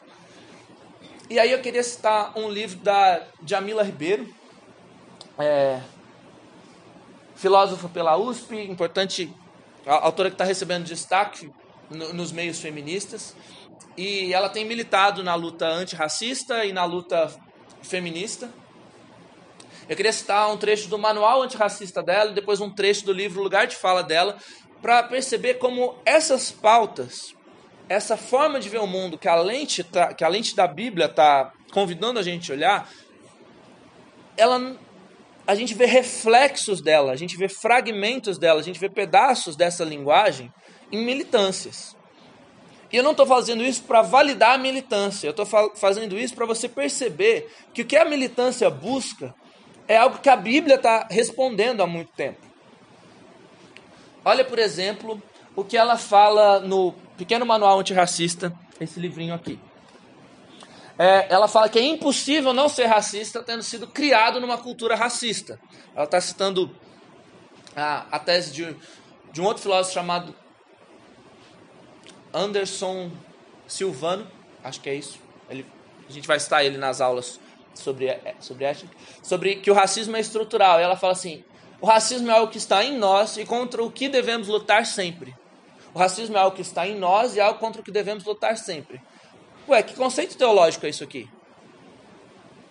E 1.32 1.40
aí 1.40 1.52
eu 1.52 1.62
queria 1.62 1.82
citar 1.82 2.38
um 2.38 2.48
livro 2.48 2.78
da 2.78 3.24
Jamila 3.44 3.82
Ribeiro, 3.82 4.32
é, 5.40 5.82
filósofa 7.36 7.90
pela 7.90 8.16
USP, 8.18 8.56
importante, 8.70 9.34
autora 9.84 10.30
que 10.30 10.36
está 10.36 10.44
recebendo 10.44 10.84
destaque 10.84 11.52
no, 11.90 12.14
nos 12.14 12.32
meios 12.32 12.60
feministas. 12.60 13.36
E 13.98 14.32
ela 14.32 14.48
tem 14.48 14.64
militado 14.64 15.24
na 15.24 15.34
luta 15.34 15.66
antirracista 15.66 16.66
e 16.66 16.72
na 16.72 16.86
luta 16.86 17.34
feminista. 17.84 18.50
Eu 19.88 19.96
queria 19.96 20.14
citar 20.14 20.52
um 20.52 20.58
trecho 20.58 20.88
do 20.88 20.98
manual 20.98 21.42
antirracista 21.42 22.02
dela 22.02 22.32
e 22.32 22.34
depois 22.34 22.62
um 22.62 22.70
trecho 22.70 23.06
do 23.06 23.12
livro 23.14 23.44
Lugar 23.44 23.68
de 23.68 23.76
Fala 23.76 24.02
dela, 24.02 24.38
para 24.82 25.04
perceber 25.04 25.56
como 25.56 25.96
essas 26.06 26.52
pautas, 26.52 27.36
essa 27.88 28.18
forma 28.18 28.60
de 28.60 28.70
ver 28.70 28.80
o 28.80 28.88
mundo 28.88 29.18
que 29.18 29.28
a 29.28 29.36
lente, 29.36 29.84
tá, 29.84 30.14
que 30.14 30.24
a 30.24 30.28
lente 30.28 30.56
da 30.56 30.68
Bíblia 30.68 31.06
está 31.06 31.54
convidando 31.72 32.20
a 32.20 32.24
gente 32.24 32.52
a 32.52 32.56
olhar, 32.56 32.90
ela, 34.36 34.76
a 35.46 35.56
gente 35.56 35.74
vê 35.74 35.86
reflexos 35.86 36.82
dela, 36.82 37.12
a 37.12 37.16
gente 37.16 37.38
vê 37.38 37.48
fragmentos 37.48 38.38
dela, 38.38 38.60
a 38.60 38.64
gente 38.64 38.80
vê 38.80 38.90
pedaços 38.90 39.56
dessa 39.56 39.84
linguagem 39.84 40.52
em 40.92 41.04
militâncias. 41.04 41.96
E 42.94 42.98
eu 42.98 43.04
não 43.04 43.10
estou 43.10 43.26
fazendo 43.26 43.64
isso 43.64 43.82
para 43.86 44.04
validar 44.04 44.54
a 44.54 44.58
militância, 44.60 45.26
eu 45.26 45.32
estou 45.32 45.48
fazendo 45.76 46.16
isso 46.16 46.36
para 46.36 46.46
você 46.46 46.70
perceber 46.70 47.52
que 47.74 47.82
o 47.82 47.86
que 47.86 47.98
a 47.98 48.06
militância 48.06 48.70
busca 48.70 49.34
é 49.88 49.98
algo 49.98 50.20
que 50.20 50.30
a 50.30 50.36
Bíblia 50.36 50.76
está 50.76 51.08
respondendo 51.10 51.82
há 51.82 51.88
muito 51.88 52.12
tempo. 52.12 52.40
Olha, 54.24 54.46
por 54.46 54.60
exemplo, 54.60 55.20
o 55.56 55.64
que 55.64 55.76
ela 55.76 55.98
fala 55.98 56.60
no 56.60 56.94
Pequeno 57.18 57.48
Manual 57.48 57.80
Antirracista, 57.80 58.54
esse 58.80 59.00
livrinho 59.00 59.34
aqui. 59.34 59.60
É, 60.98 61.26
ela 61.34 61.48
fala 61.48 61.68
que 61.70 61.80
é 61.80 61.82
impossível 61.82 62.54
não 62.54 62.70
ser 62.70 62.86
racista 62.86 63.42
tendo 63.42 63.64
sido 63.64 63.88
criado 63.88 64.40
numa 64.40 64.60
cultura 64.60 64.96
racista. 64.96 65.60
Ela 65.96 66.06
está 66.06 66.22
citando 66.22 66.70
a, 67.76 68.06
a 68.12 68.20
tese 68.20 68.52
de, 68.52 68.78
de 69.32 69.42
um 69.42 69.46
outro 69.46 69.64
filósofo 69.64 69.96
chamado 69.96 70.43
Anderson 72.34 73.12
Silvano, 73.68 74.28
acho 74.64 74.82
que 74.82 74.90
é 74.90 74.96
isso. 74.96 75.20
Ele, 75.50 75.66
a 76.08 76.12
gente 76.12 76.28
vai 76.28 76.40
citar 76.40 76.66
ele 76.66 76.78
nas 76.78 77.00
aulas 77.00 77.40
sobre, 77.74 78.08
é, 78.08 78.36
sobre 78.40 78.66
ética, 78.66 78.92
sobre 79.22 79.56
que 79.56 79.70
o 79.70 79.74
racismo 79.74 80.16
é 80.16 80.20
estrutural. 80.20 80.80
E 80.80 80.84
ela 80.84 80.96
fala 80.96 81.14
assim: 81.14 81.44
o 81.80 81.86
racismo 81.86 82.30
é 82.30 82.34
algo 82.34 82.52
que 82.52 82.58
está 82.58 82.84
em 82.84 82.98
nós 82.98 83.38
e 83.38 83.46
contra 83.46 83.84
o 83.84 83.92
que 83.92 84.10
devemos 84.10 84.48
lutar 84.48 84.86
sempre. 84.86 85.36
O 85.94 86.00
racismo 86.00 86.36
é 86.36 86.40
algo 86.40 86.56
que 86.56 86.62
está 86.62 86.88
em 86.88 86.96
nós 86.96 87.36
e 87.36 87.40
é 87.40 87.44
algo 87.44 87.60
contra 87.60 87.82
o 87.82 87.84
que 87.84 87.92
devemos 87.92 88.24
lutar 88.24 88.58
sempre. 88.58 89.02
Ué, 89.68 89.84
que 89.84 89.96
conceito 89.96 90.36
teológico 90.36 90.86
é 90.86 90.90
isso 90.90 91.04
aqui? 91.04 91.30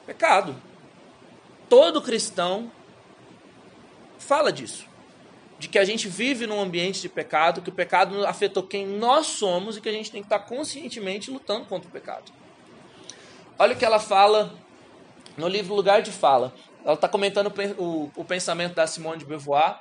Pecado. 0.04 0.60
Todo 1.68 2.02
cristão 2.02 2.70
fala 4.18 4.52
disso 4.52 4.91
de 5.62 5.68
que 5.68 5.78
a 5.78 5.84
gente 5.84 6.08
vive 6.08 6.44
num 6.44 6.60
ambiente 6.60 7.00
de 7.00 7.08
pecado, 7.08 7.62
que 7.62 7.68
o 7.68 7.72
pecado 7.72 8.26
afetou 8.26 8.64
quem 8.64 8.84
nós 8.84 9.28
somos 9.28 9.76
e 9.76 9.80
que 9.80 9.88
a 9.88 9.92
gente 9.92 10.10
tem 10.10 10.20
que 10.20 10.26
estar 10.26 10.40
conscientemente 10.40 11.30
lutando 11.30 11.66
contra 11.66 11.88
o 11.88 11.92
pecado. 11.92 12.32
Olha 13.56 13.72
o 13.72 13.76
que 13.78 13.84
ela 13.84 14.00
fala 14.00 14.52
no 15.36 15.46
livro 15.46 15.72
Lugar 15.72 16.02
de 16.02 16.10
Fala. 16.10 16.52
Ela 16.84 16.94
está 16.94 17.08
comentando 17.08 17.52
o, 17.78 18.24
pensamento 18.24 18.74
da 18.74 18.88
Simone 18.88 19.20
de 19.20 19.24
Beauvoir 19.24 19.78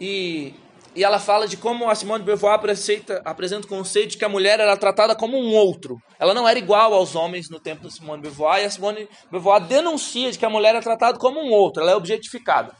e, 0.00 0.52
e 0.96 1.04
ela 1.04 1.20
fala 1.20 1.46
de 1.46 1.56
como 1.56 1.88
a 1.88 1.94
Simone 1.94 2.18
de 2.18 2.26
Beauvoir 2.26 2.54
apresenta, 2.54 3.22
apresenta 3.24 3.66
o 3.66 3.68
conceito 3.68 4.10
de 4.10 4.18
que 4.18 4.24
a 4.24 4.28
mulher 4.28 4.58
era 4.58 4.76
tratada 4.76 5.14
como 5.14 5.38
um 5.38 5.54
outro. 5.54 5.96
Ela 6.18 6.34
não 6.34 6.48
era 6.48 6.58
igual 6.58 6.92
aos 6.92 7.14
homens 7.14 7.48
no 7.48 7.60
tempo 7.60 7.84
da 7.84 7.90
Simone 7.90 8.20
de 8.20 8.30
Beauvoir 8.30 8.64
e 8.64 8.66
a 8.66 8.70
Simone 8.70 9.04
de 9.04 9.08
Beauvoir 9.30 9.60
denuncia 9.60 10.32
de 10.32 10.36
que 10.40 10.44
a 10.44 10.50
mulher 10.50 10.74
é 10.74 10.80
tratada 10.80 11.16
como 11.20 11.40
um 11.40 11.52
outro, 11.52 11.84
ela 11.84 11.92
é 11.92 11.94
objetificada. 11.94 12.74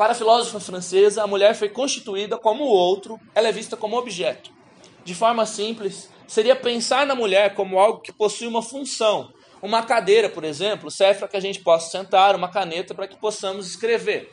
Para 0.00 0.12
a 0.12 0.16
filósofa 0.16 0.58
francesa, 0.58 1.22
a 1.22 1.26
mulher 1.26 1.54
foi 1.54 1.68
constituída 1.68 2.38
como 2.38 2.64
outro, 2.64 3.20
ela 3.34 3.48
é 3.48 3.52
vista 3.52 3.76
como 3.76 3.98
objeto. 3.98 4.50
De 5.04 5.14
forma 5.14 5.44
simples, 5.44 6.08
seria 6.26 6.56
pensar 6.56 7.04
na 7.04 7.14
mulher 7.14 7.54
como 7.54 7.78
algo 7.78 8.00
que 8.00 8.10
possui 8.10 8.46
uma 8.46 8.62
função. 8.62 9.30
Uma 9.60 9.82
cadeira, 9.82 10.30
por 10.30 10.42
exemplo, 10.42 10.90
serve 10.90 11.18
para 11.18 11.28
que 11.28 11.36
a 11.36 11.40
gente 11.40 11.60
possa 11.60 11.90
sentar, 11.90 12.34
uma 12.34 12.48
caneta 12.48 12.94
para 12.94 13.06
que 13.06 13.18
possamos 13.18 13.66
escrever. 13.66 14.32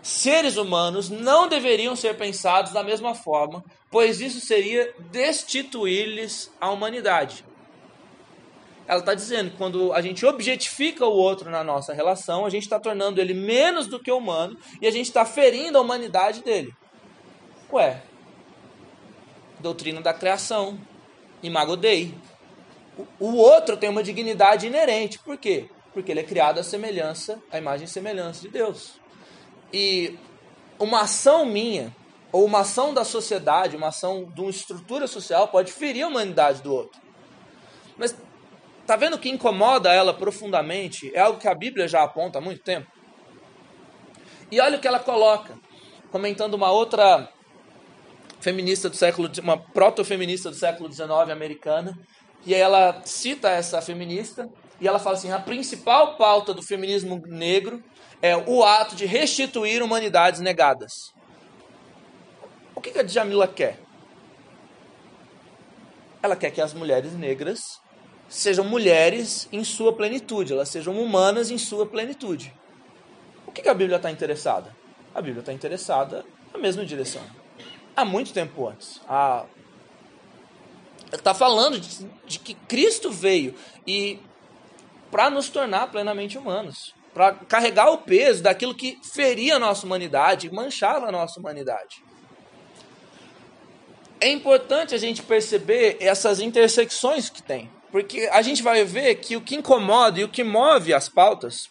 Seres 0.00 0.56
humanos 0.56 1.10
não 1.10 1.48
deveriam 1.48 1.96
ser 1.96 2.16
pensados 2.16 2.72
da 2.72 2.84
mesma 2.84 3.12
forma, 3.12 3.64
pois 3.90 4.20
isso 4.20 4.38
seria 4.38 4.94
destituir-lhes 5.10 6.52
a 6.60 6.70
humanidade 6.70 7.44
ela 8.90 8.98
está 8.98 9.14
dizendo 9.14 9.52
que 9.52 9.56
quando 9.56 9.92
a 9.92 10.02
gente 10.02 10.26
objetifica 10.26 11.06
o 11.06 11.12
outro 11.12 11.48
na 11.48 11.62
nossa 11.62 11.94
relação, 11.94 12.44
a 12.44 12.50
gente 12.50 12.64
está 12.64 12.80
tornando 12.80 13.20
ele 13.20 13.32
menos 13.32 13.86
do 13.86 14.00
que 14.00 14.10
humano 14.10 14.58
e 14.82 14.86
a 14.88 14.90
gente 14.90 15.06
está 15.06 15.24
ferindo 15.24 15.78
a 15.78 15.80
humanidade 15.80 16.42
dele. 16.42 16.74
Ué, 17.72 18.02
doutrina 19.60 20.00
da 20.00 20.12
criação, 20.12 20.76
imago 21.40 21.76
Dei. 21.76 22.12
O 23.20 23.36
outro 23.36 23.76
tem 23.76 23.88
uma 23.88 24.02
dignidade 24.02 24.66
inerente. 24.66 25.20
Por 25.20 25.38
quê? 25.38 25.70
Porque 25.94 26.10
ele 26.10 26.18
é 26.18 26.24
criado 26.24 26.58
à 26.58 26.64
semelhança, 26.64 27.40
à 27.48 27.58
imagem 27.58 27.84
e 27.84 27.88
semelhança 27.88 28.42
de 28.42 28.48
Deus. 28.48 28.98
E 29.72 30.18
uma 30.80 31.02
ação 31.02 31.46
minha, 31.46 31.94
ou 32.32 32.44
uma 32.44 32.62
ação 32.62 32.92
da 32.92 33.04
sociedade, 33.04 33.76
uma 33.76 33.88
ação 33.88 34.24
de 34.24 34.40
uma 34.40 34.50
estrutura 34.50 35.06
social, 35.06 35.46
pode 35.46 35.70
ferir 35.70 36.02
a 36.02 36.08
humanidade 36.08 36.60
do 36.60 36.74
outro. 36.74 37.00
Mas 37.96 38.16
Tá 38.90 38.96
vendo 38.96 39.20
que 39.20 39.30
incomoda 39.30 39.92
ela 39.92 40.12
profundamente? 40.12 41.12
É 41.14 41.20
algo 41.20 41.38
que 41.38 41.46
a 41.46 41.54
Bíblia 41.54 41.86
já 41.86 42.02
aponta 42.02 42.38
há 42.38 42.40
muito 42.40 42.60
tempo. 42.64 42.90
E 44.50 44.60
olha 44.60 44.78
o 44.78 44.80
que 44.80 44.88
ela 44.88 44.98
coloca, 44.98 45.56
comentando 46.10 46.54
uma 46.54 46.72
outra 46.72 47.32
feminista 48.40 48.90
do 48.90 48.96
século, 48.96 49.30
uma 49.40 49.56
proto-feminista 49.56 50.50
do 50.50 50.56
século 50.56 50.92
XIX 50.92 51.08
americana, 51.30 51.96
e 52.44 52.52
ela 52.52 53.00
cita 53.04 53.48
essa 53.48 53.80
feminista 53.80 54.50
e 54.80 54.88
ela 54.88 54.98
fala 54.98 55.14
assim: 55.14 55.30
a 55.30 55.38
principal 55.38 56.16
pauta 56.16 56.52
do 56.52 56.60
feminismo 56.60 57.22
negro 57.28 57.80
é 58.20 58.36
o 58.36 58.64
ato 58.64 58.96
de 58.96 59.06
restituir 59.06 59.84
humanidades 59.84 60.40
negadas. 60.40 61.14
O 62.74 62.80
que 62.80 62.98
a 62.98 63.04
Djamila 63.04 63.46
quer? 63.46 63.78
Ela 66.20 66.34
quer 66.34 66.50
que 66.50 66.60
as 66.60 66.74
mulheres 66.74 67.12
negras 67.12 67.79
sejam 68.30 68.64
mulheres 68.64 69.48
em 69.50 69.64
sua 69.64 69.92
plenitude, 69.92 70.52
elas 70.52 70.68
sejam 70.68 70.98
humanas 71.02 71.50
em 71.50 71.58
sua 71.58 71.84
plenitude. 71.84 72.54
O 73.44 73.50
que 73.50 73.68
a 73.68 73.74
Bíblia 73.74 73.96
está 73.96 74.08
interessada? 74.08 74.74
A 75.12 75.20
Bíblia 75.20 75.40
está 75.40 75.52
interessada 75.52 76.24
na 76.54 76.58
mesma 76.60 76.86
direção. 76.86 77.22
Há 77.96 78.04
muito 78.04 78.32
tempo 78.32 78.68
antes. 78.68 79.00
Está 81.12 81.34
falando 81.34 81.80
de, 81.80 82.06
de 82.24 82.38
que 82.38 82.54
Cristo 82.54 83.10
veio 83.10 83.52
e 83.84 84.20
para 85.10 85.28
nos 85.28 85.48
tornar 85.48 85.88
plenamente 85.88 86.38
humanos, 86.38 86.94
para 87.12 87.34
carregar 87.34 87.90
o 87.90 87.98
peso 87.98 88.44
daquilo 88.44 88.76
que 88.76 88.96
feria 89.02 89.56
a 89.56 89.58
nossa 89.58 89.84
humanidade, 89.84 90.52
manchava 90.52 91.08
a 91.08 91.12
nossa 91.12 91.40
humanidade. 91.40 92.04
É 94.20 94.30
importante 94.30 94.94
a 94.94 94.98
gente 94.98 95.20
perceber 95.20 95.96
essas 95.98 96.38
intersecções 96.38 97.28
que 97.28 97.42
tem. 97.42 97.68
Porque 97.90 98.28
a 98.32 98.40
gente 98.42 98.62
vai 98.62 98.84
ver 98.84 99.16
que 99.16 99.36
o 99.36 99.40
que 99.40 99.56
incomoda 99.56 100.20
e 100.20 100.24
o 100.24 100.28
que 100.28 100.44
move 100.44 100.94
as 100.94 101.08
pautas, 101.08 101.68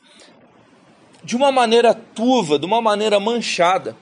de 1.23 1.35
uma 1.35 1.51
maneira 1.51 1.93
turva, 1.93 2.59
de 2.59 2.65
uma 2.65 2.81
maneira 2.81 3.19
manchada, 3.19 3.95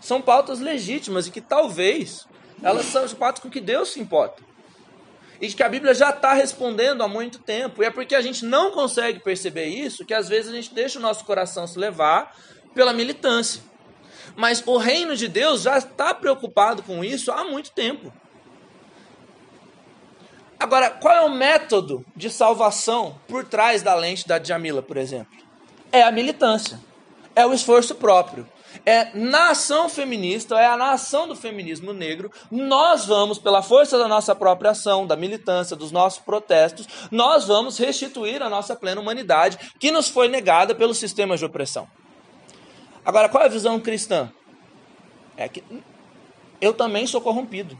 são 0.00 0.22
pautas 0.22 0.60
legítimas 0.60 1.26
e 1.26 1.30
que 1.30 1.40
talvez 1.40 2.26
elas 2.62 2.86
são 2.86 3.06
pautas 3.10 3.42
com 3.42 3.50
que 3.50 3.60
Deus 3.60 3.90
se 3.90 4.00
importa. 4.00 4.42
E 5.40 5.52
que 5.52 5.62
a 5.62 5.68
Bíblia 5.68 5.94
já 5.94 6.10
está 6.10 6.32
respondendo 6.32 7.02
há 7.02 7.08
muito 7.08 7.38
tempo. 7.38 7.82
E 7.82 7.86
é 7.86 7.90
porque 7.90 8.14
a 8.14 8.20
gente 8.20 8.44
não 8.44 8.72
consegue 8.72 9.20
perceber 9.20 9.66
isso 9.66 10.04
que 10.04 10.14
às 10.14 10.28
vezes 10.28 10.50
a 10.50 10.54
gente 10.54 10.74
deixa 10.74 10.98
o 10.98 11.02
nosso 11.02 11.24
coração 11.24 11.66
se 11.66 11.78
levar 11.78 12.34
pela 12.74 12.92
militância. 12.92 13.62
Mas 14.34 14.62
o 14.66 14.76
reino 14.78 15.14
de 15.14 15.28
Deus 15.28 15.62
já 15.62 15.78
está 15.78 16.12
preocupado 16.12 16.82
com 16.82 17.04
isso 17.04 17.30
há 17.30 17.44
muito 17.44 17.70
tempo. 17.70 18.12
Agora, 20.58 20.90
qual 20.90 21.14
é 21.14 21.20
o 21.20 21.30
método 21.30 22.04
de 22.16 22.28
salvação 22.28 23.16
por 23.28 23.44
trás 23.44 23.82
da 23.82 23.94
lente 23.94 24.26
da 24.26 24.38
Djamila, 24.38 24.82
por 24.82 24.96
exemplo? 24.96 25.32
É 25.92 26.02
a 26.02 26.10
militância, 26.10 26.80
é 27.34 27.46
o 27.46 27.52
esforço 27.52 27.94
próprio. 27.94 28.46
É 28.84 29.16
na 29.16 29.50
ação 29.50 29.88
feminista, 29.88 30.58
é 30.58 30.66
a 30.66 30.76
nação 30.76 31.26
do 31.26 31.34
feminismo 31.34 31.92
negro, 31.92 32.30
nós 32.50 33.06
vamos, 33.06 33.38
pela 33.38 33.62
força 33.62 33.96
da 33.96 34.06
nossa 34.06 34.34
própria 34.34 34.72
ação, 34.72 35.06
da 35.06 35.16
militância, 35.16 35.76
dos 35.76 35.90
nossos 35.90 36.18
protestos, 36.18 36.86
nós 37.10 37.46
vamos 37.46 37.78
restituir 37.78 38.42
a 38.42 38.48
nossa 38.50 38.76
plena 38.76 39.00
humanidade 39.00 39.72
que 39.78 39.90
nos 39.90 40.08
foi 40.08 40.28
negada 40.28 40.74
pelos 40.74 40.98
sistemas 40.98 41.38
de 41.38 41.46
opressão. 41.46 41.88
Agora, 43.04 43.28
qual 43.28 43.42
é 43.42 43.46
a 43.46 43.50
visão 43.50 43.80
cristã? 43.80 44.30
É 45.36 45.48
que 45.48 45.64
eu 46.60 46.74
também 46.74 47.06
sou 47.06 47.20
corrompido 47.20 47.78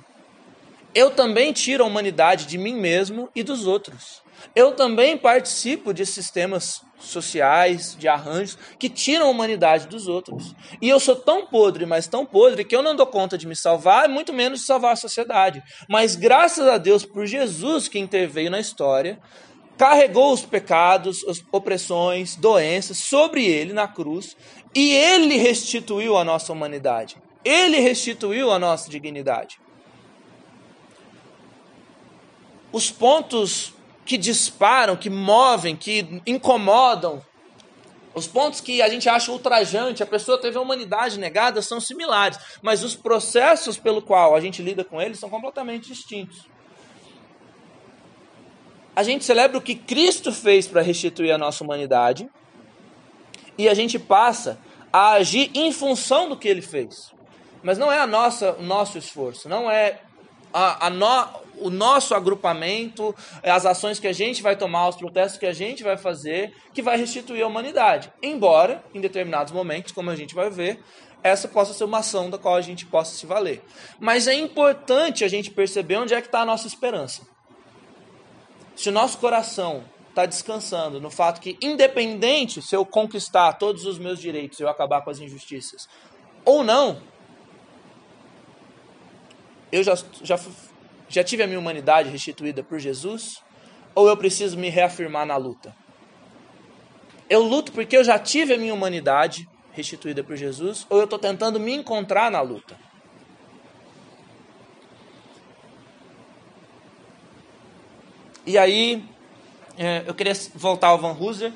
eu 0.98 1.12
também 1.12 1.52
tiro 1.52 1.84
a 1.84 1.86
humanidade 1.86 2.44
de 2.44 2.58
mim 2.58 2.74
mesmo 2.74 3.28
e 3.32 3.44
dos 3.44 3.68
outros. 3.68 4.20
Eu 4.52 4.72
também 4.72 5.16
participo 5.16 5.94
de 5.94 6.04
sistemas 6.04 6.82
sociais, 6.98 7.94
de 7.96 8.08
arranjos 8.08 8.58
que 8.80 8.88
tiram 8.88 9.26
a 9.26 9.30
humanidade 9.30 9.86
dos 9.86 10.08
outros. 10.08 10.56
E 10.82 10.88
eu 10.88 10.98
sou 10.98 11.14
tão 11.14 11.46
podre, 11.46 11.86
mas 11.86 12.08
tão 12.08 12.26
podre, 12.26 12.64
que 12.64 12.74
eu 12.74 12.82
não 12.82 12.96
dou 12.96 13.06
conta 13.06 13.38
de 13.38 13.46
me 13.46 13.54
salvar, 13.54 14.08
muito 14.08 14.32
menos 14.32 14.58
de 14.58 14.66
salvar 14.66 14.94
a 14.94 14.96
sociedade. 14.96 15.62
Mas 15.88 16.16
graças 16.16 16.66
a 16.66 16.78
Deus 16.78 17.04
por 17.04 17.26
Jesus 17.26 17.86
que 17.86 18.00
interveio 18.00 18.50
na 18.50 18.58
história, 18.58 19.20
carregou 19.76 20.32
os 20.32 20.44
pecados, 20.44 21.24
as 21.28 21.40
opressões, 21.52 22.34
doenças 22.34 22.96
sobre 22.96 23.46
ele 23.46 23.72
na 23.72 23.86
cruz, 23.86 24.36
e 24.74 24.90
ele 24.92 25.36
restituiu 25.36 26.16
a 26.16 26.24
nossa 26.24 26.52
humanidade. 26.52 27.16
Ele 27.44 27.78
restituiu 27.78 28.50
a 28.50 28.58
nossa 28.58 28.90
dignidade 28.90 29.60
os 32.72 32.90
pontos 32.90 33.72
que 34.04 34.16
disparam, 34.16 34.96
que 34.96 35.10
movem, 35.10 35.76
que 35.76 36.22
incomodam, 36.26 37.22
os 38.14 38.26
pontos 38.26 38.60
que 38.60 38.82
a 38.82 38.88
gente 38.88 39.08
acha 39.08 39.30
ultrajante, 39.30 40.02
a 40.02 40.06
pessoa 40.06 40.40
teve 40.40 40.58
a 40.58 40.60
humanidade 40.60 41.18
negada, 41.18 41.62
são 41.62 41.80
similares, 41.80 42.38
mas 42.60 42.82
os 42.82 42.96
processos 42.96 43.78
pelo 43.78 44.02
qual 44.02 44.34
a 44.34 44.40
gente 44.40 44.60
lida 44.62 44.84
com 44.84 45.00
eles 45.00 45.18
são 45.18 45.30
completamente 45.30 45.88
distintos. 45.88 46.46
A 48.96 49.02
gente 49.04 49.24
celebra 49.24 49.56
o 49.56 49.60
que 49.60 49.76
Cristo 49.76 50.32
fez 50.32 50.66
para 50.66 50.82
restituir 50.82 51.30
a 51.30 51.38
nossa 51.38 51.62
humanidade 51.62 52.28
e 53.56 53.68
a 53.68 53.74
gente 53.74 53.98
passa 53.98 54.58
a 54.92 55.12
agir 55.12 55.50
em 55.54 55.70
função 55.70 56.28
do 56.28 56.36
que 56.36 56.48
ele 56.48 56.62
fez. 56.62 57.12
Mas 57.62 57.78
não 57.78 57.92
é 57.92 57.98
a 57.98 58.06
nossa, 58.06 58.52
o 58.58 58.62
nosso 58.62 58.98
esforço, 58.98 59.48
não 59.48 59.70
é 59.70 60.00
a, 60.52 60.86
a 60.86 60.90
no, 60.90 61.28
o 61.60 61.70
nosso 61.70 62.14
agrupamento, 62.14 63.14
as 63.42 63.66
ações 63.66 63.98
que 63.98 64.06
a 64.06 64.12
gente 64.12 64.42
vai 64.42 64.56
tomar, 64.56 64.88
os 64.88 64.96
protestos 64.96 65.38
que 65.38 65.46
a 65.46 65.52
gente 65.52 65.82
vai 65.82 65.96
fazer, 65.96 66.54
que 66.72 66.82
vai 66.82 66.96
restituir 66.96 67.42
a 67.42 67.46
humanidade. 67.46 68.12
Embora, 68.22 68.84
em 68.94 69.00
determinados 69.00 69.52
momentos, 69.52 69.92
como 69.92 70.10
a 70.10 70.16
gente 70.16 70.34
vai 70.34 70.50
ver, 70.50 70.82
essa 71.22 71.48
possa 71.48 71.72
ser 71.72 71.84
uma 71.84 71.98
ação 71.98 72.30
da 72.30 72.38
qual 72.38 72.54
a 72.54 72.60
gente 72.60 72.86
possa 72.86 73.14
se 73.14 73.26
valer. 73.26 73.62
Mas 73.98 74.28
é 74.28 74.34
importante 74.34 75.24
a 75.24 75.28
gente 75.28 75.50
perceber 75.50 75.96
onde 75.96 76.14
é 76.14 76.20
que 76.20 76.28
está 76.28 76.40
a 76.40 76.46
nossa 76.46 76.66
esperança. 76.66 77.22
Se 78.76 78.88
o 78.88 78.92
nosso 78.92 79.18
coração 79.18 79.84
está 80.08 80.24
descansando 80.26 81.00
no 81.00 81.10
fato 81.10 81.40
que, 81.40 81.56
independente 81.60 82.62
se 82.62 82.74
eu 82.74 82.84
conquistar 82.84 83.52
todos 83.54 83.86
os 83.86 83.98
meus 83.98 84.20
direitos 84.20 84.58
e 84.58 84.62
eu 84.62 84.68
acabar 84.68 85.02
com 85.02 85.10
as 85.10 85.18
injustiças 85.18 85.88
ou 86.44 86.64
não, 86.64 87.00
eu 89.70 89.82
já, 89.82 89.94
já 90.22 90.38
já 91.08 91.24
tive 91.24 91.42
a 91.42 91.46
minha 91.46 91.58
humanidade 91.58 92.10
restituída 92.10 92.62
por 92.62 92.78
Jesus? 92.78 93.42
Ou 93.94 94.08
eu 94.08 94.16
preciso 94.16 94.56
me 94.58 94.68
reafirmar 94.68 95.26
na 95.26 95.36
luta? 95.36 95.74
Eu 97.28 97.42
luto 97.42 97.72
porque 97.72 97.96
eu 97.96 98.04
já 98.04 98.18
tive 98.18 98.54
a 98.54 98.58
minha 98.58 98.72
humanidade 98.72 99.48
restituída 99.72 100.22
por 100.22 100.36
Jesus? 100.36 100.86
Ou 100.88 100.98
eu 100.98 101.04
estou 101.04 101.18
tentando 101.18 101.58
me 101.58 101.74
encontrar 101.74 102.30
na 102.30 102.40
luta? 102.40 102.76
E 108.46 108.56
aí, 108.56 109.04
é, 109.76 110.04
eu 110.06 110.14
queria 110.14 110.32
voltar 110.54 110.88
ao 110.88 110.98
Van 110.98 111.12
Hooser. 111.12 111.52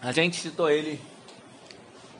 A 0.00 0.12
gente 0.12 0.36
citou 0.36 0.70
ele 0.70 1.00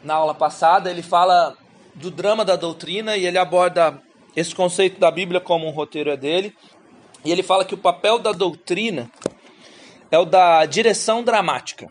na 0.03 0.15
aula 0.15 0.35
passada. 0.35 0.91
Ele 0.91 1.03
fala 1.03 1.57
do 1.95 2.11
drama 2.11 2.45
da 2.45 2.57
doutrina 2.57 3.17
e 3.17 3.25
ele 3.25 3.39
aborda 3.39 4.03
esse 4.39 4.55
conceito 4.55 5.01
da 5.01 5.11
Bíblia 5.11 5.41
como 5.41 5.67
um 5.67 5.71
roteiro 5.71 6.11
é 6.11 6.17
dele. 6.17 6.55
E 7.25 7.33
ele 7.33 7.43
fala 7.43 7.65
que 7.65 7.75
o 7.75 7.79
papel 7.79 8.19
da 8.19 8.33
doutrina 8.33 9.11
é 10.11 10.19
o 10.19 10.25
da 10.25 10.65
direção 10.65 11.23
dramática. 11.23 11.91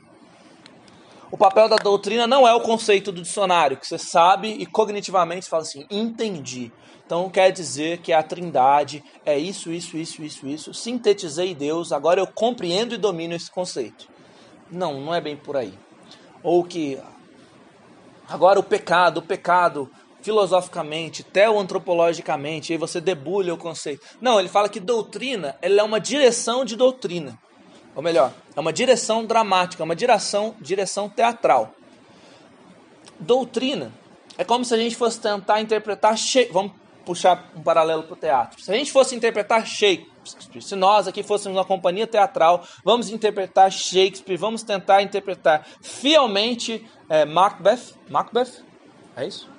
O 1.30 1.38
papel 1.38 1.68
da 1.68 1.76
doutrina 1.76 2.26
não 2.26 2.48
é 2.48 2.54
o 2.54 2.62
conceito 2.62 3.12
do 3.12 3.22
dicionário, 3.22 3.76
que 3.76 3.86
você 3.86 3.98
sabe 3.98 4.48
e 4.48 4.66
cognitivamente 4.66 5.50
fala 5.50 5.64
assim, 5.64 5.86
entendi. 5.92 6.72
Então 7.06 7.30
quer 7.30 7.52
dizer 7.52 7.98
que 7.98 8.14
a 8.14 8.24
trindade 8.24 9.04
é 9.26 9.38
isso, 9.38 9.72
isso, 9.72 9.98
isso, 9.98 10.24
isso, 10.24 10.48
isso. 10.48 10.74
Sintetizei 10.74 11.54
Deus, 11.54 11.92
agora 11.92 12.22
eu 12.22 12.28
compreendo 12.28 12.96
e 12.96 12.98
domino 12.98 13.36
esse 13.36 13.52
conceito. 13.52 14.08
Não, 14.72 15.02
não 15.02 15.14
é 15.14 15.20
bem 15.20 15.36
por 15.36 15.58
aí. 15.58 15.74
Ou 16.42 16.64
que 16.64 16.98
agora 18.30 18.58
o 18.58 18.64
pecado, 18.64 19.18
o 19.18 19.22
pecado 19.22 19.90
filosoficamente, 20.28 21.24
teoantropologicamente, 21.24 22.74
aí 22.74 22.78
você 22.78 23.00
debulha 23.00 23.54
o 23.54 23.58
conceito. 23.58 24.06
Não, 24.20 24.38
ele 24.38 24.50
fala 24.50 24.68
que 24.68 24.78
doutrina 24.78 25.56
ela 25.62 25.80
é 25.80 25.84
uma 25.84 26.02
direção 26.02 26.66
de 26.66 26.76
doutrina. 26.76 27.40
Ou 27.96 28.04
melhor, 28.04 28.34
é 28.54 28.60
uma 28.60 28.74
direção 28.74 29.26
dramática, 29.26 29.82
uma 29.86 29.96
direção, 29.96 30.54
direção 30.60 31.08
teatral. 31.08 31.74
Doutrina 33.18 33.94
é 34.38 34.44
como 34.44 34.66
se 34.66 34.74
a 34.74 34.78
gente 34.78 34.98
fosse 34.98 35.18
tentar 35.18 35.62
interpretar. 35.62 36.14
Vamos 36.52 36.74
puxar 37.06 37.50
um 37.56 37.62
paralelo 37.62 38.04
para 38.04 38.14
o 38.14 38.18
teatro. 38.18 38.62
Se 38.62 38.70
a 38.70 38.76
gente 38.76 38.92
fosse 38.92 39.16
interpretar 39.16 39.66
Shakespeare, 39.66 40.62
se 40.62 40.76
nós 40.76 41.08
aqui 41.08 41.24
fôssemos 41.24 41.58
uma 41.58 41.64
companhia 41.64 42.06
teatral, 42.06 42.68
vamos 42.84 43.10
interpretar 43.10 43.72
Shakespeare, 43.72 44.36
vamos 44.36 44.62
tentar 44.62 45.02
interpretar 45.02 45.66
fielmente 45.82 46.86
é, 47.08 47.24
Macbeth. 47.24 47.94
Macbeth? 48.10 48.62
É 49.16 49.26
isso? 49.26 49.57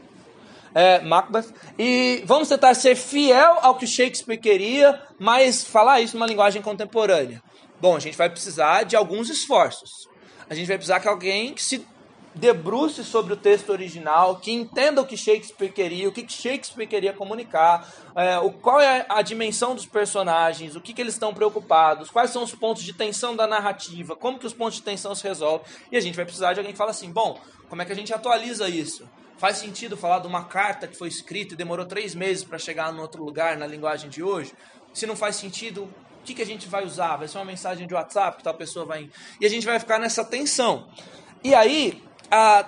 É, 0.75 1.01
Macbeth. 1.01 1.53
E 1.79 2.23
vamos 2.25 2.49
tentar 2.49 2.75
ser 2.75 2.97
fiel 2.97 3.59
ao 3.63 3.77
que 3.77 3.87
Shakespeare 3.87 4.39
queria, 4.39 5.01
mas 5.19 5.65
falar 5.65 6.01
isso 6.01 6.17
numa 6.17 6.27
linguagem 6.27 6.63
contemporânea. 6.63 7.43
Bom, 7.81 7.97
a 7.97 8.01
gente 8.01 8.17
vai 8.17 8.29
precisar 8.29 8.83
de 8.85 8.97
alguns 8.97 9.31
esforços. 9.31 10.09
A 10.51 10.55
gente 10.55 10.67
vai 10.67 10.77
precisar 10.77 11.01
que 11.01 11.09
alguém 11.09 11.55
que 11.55 11.63
se 11.63 11.87
debruce 12.35 13.05
sobre 13.05 13.33
o 13.33 13.37
texto 13.37 13.71
original, 13.71 14.37
que 14.37 14.53
entenda 14.53 15.01
o 15.01 15.07
que 15.07 15.17
Shakespeare 15.17 15.73
queria, 15.73 16.09
o 16.09 16.13
que 16.13 16.27
Shakespeare 16.29 16.87
queria 16.87 17.13
comunicar, 17.13 17.89
é, 18.15 18.39
o, 18.39 18.51
qual 18.53 18.81
é 18.81 19.05
a 19.09 19.21
dimensão 19.23 19.75
dos 19.75 19.87
personagens, 19.87 20.77
o 20.77 20.81
que, 20.81 20.93
que 20.93 21.01
eles 21.01 21.15
estão 21.15 21.35
preocupados, 21.35 22.11
quais 22.11 22.31
são 22.31 22.45
os 22.45 22.55
pontos 22.55 22.83
de 22.83 22.93
tensão 22.93 23.35
da 23.35 23.47
narrativa, 23.47 24.15
como 24.15 24.39
que 24.39 24.47
os 24.47 24.53
pontos 24.53 24.77
de 24.77 24.83
tensão 24.83 25.15
se 25.15 25.25
resolvem. 25.25 25.67
E 25.91 25.97
a 25.97 26.01
gente 26.01 26.15
vai 26.15 26.25
precisar 26.25 26.53
de 26.53 26.61
alguém 26.61 26.73
que 26.73 26.79
fala 26.79 26.91
assim, 26.91 27.11
bom, 27.11 27.39
como 27.69 27.83
é 27.83 27.85
que 27.85 27.93
a 27.93 27.97
gente 27.97 28.15
atualiza 28.15 28.69
isso? 28.69 29.09
Faz 29.39 29.59
sentido 29.59 29.97
falar 29.97 30.19
de 30.19 30.27
uma 30.27 30.45
carta 30.47 30.89
que 30.89 30.97
foi 30.97 31.07
escrita 31.07 31.55
e 31.55 31.57
demorou 31.57 31.87
três 31.87 32.13
meses 32.13 32.43
para 32.43 32.59
chegar 32.59 32.93
em 32.93 32.99
outro 32.99 33.23
lugar 33.25 33.57
na 33.57 33.69
linguagem 33.69 34.11
de 34.11 34.21
hoje? 34.21 34.53
Se 34.93 35.07
não 35.07 35.15
faz 35.15 35.37
sentido, 35.37 35.85
o 35.85 36.25
que, 36.25 36.35
que 36.35 36.43
a 36.43 36.47
gente 36.47 36.69
vai 36.69 36.85
usar? 36.85 37.17
Vai 37.17 37.29
ser 37.29 37.39
uma 37.39 37.45
mensagem 37.45 37.87
de 37.87 37.95
WhatsApp 37.95 38.39
que 38.39 38.43
tal 38.43 38.55
pessoa 38.55 38.85
vai. 38.85 39.09
E 39.41 39.47
a 39.47 39.49
gente 39.49 39.65
vai 39.65 39.79
ficar 39.79 40.01
nessa 40.01 40.25
tensão. 40.25 40.89
E 41.45 41.55
aí, 41.55 42.03
a, 42.29 42.67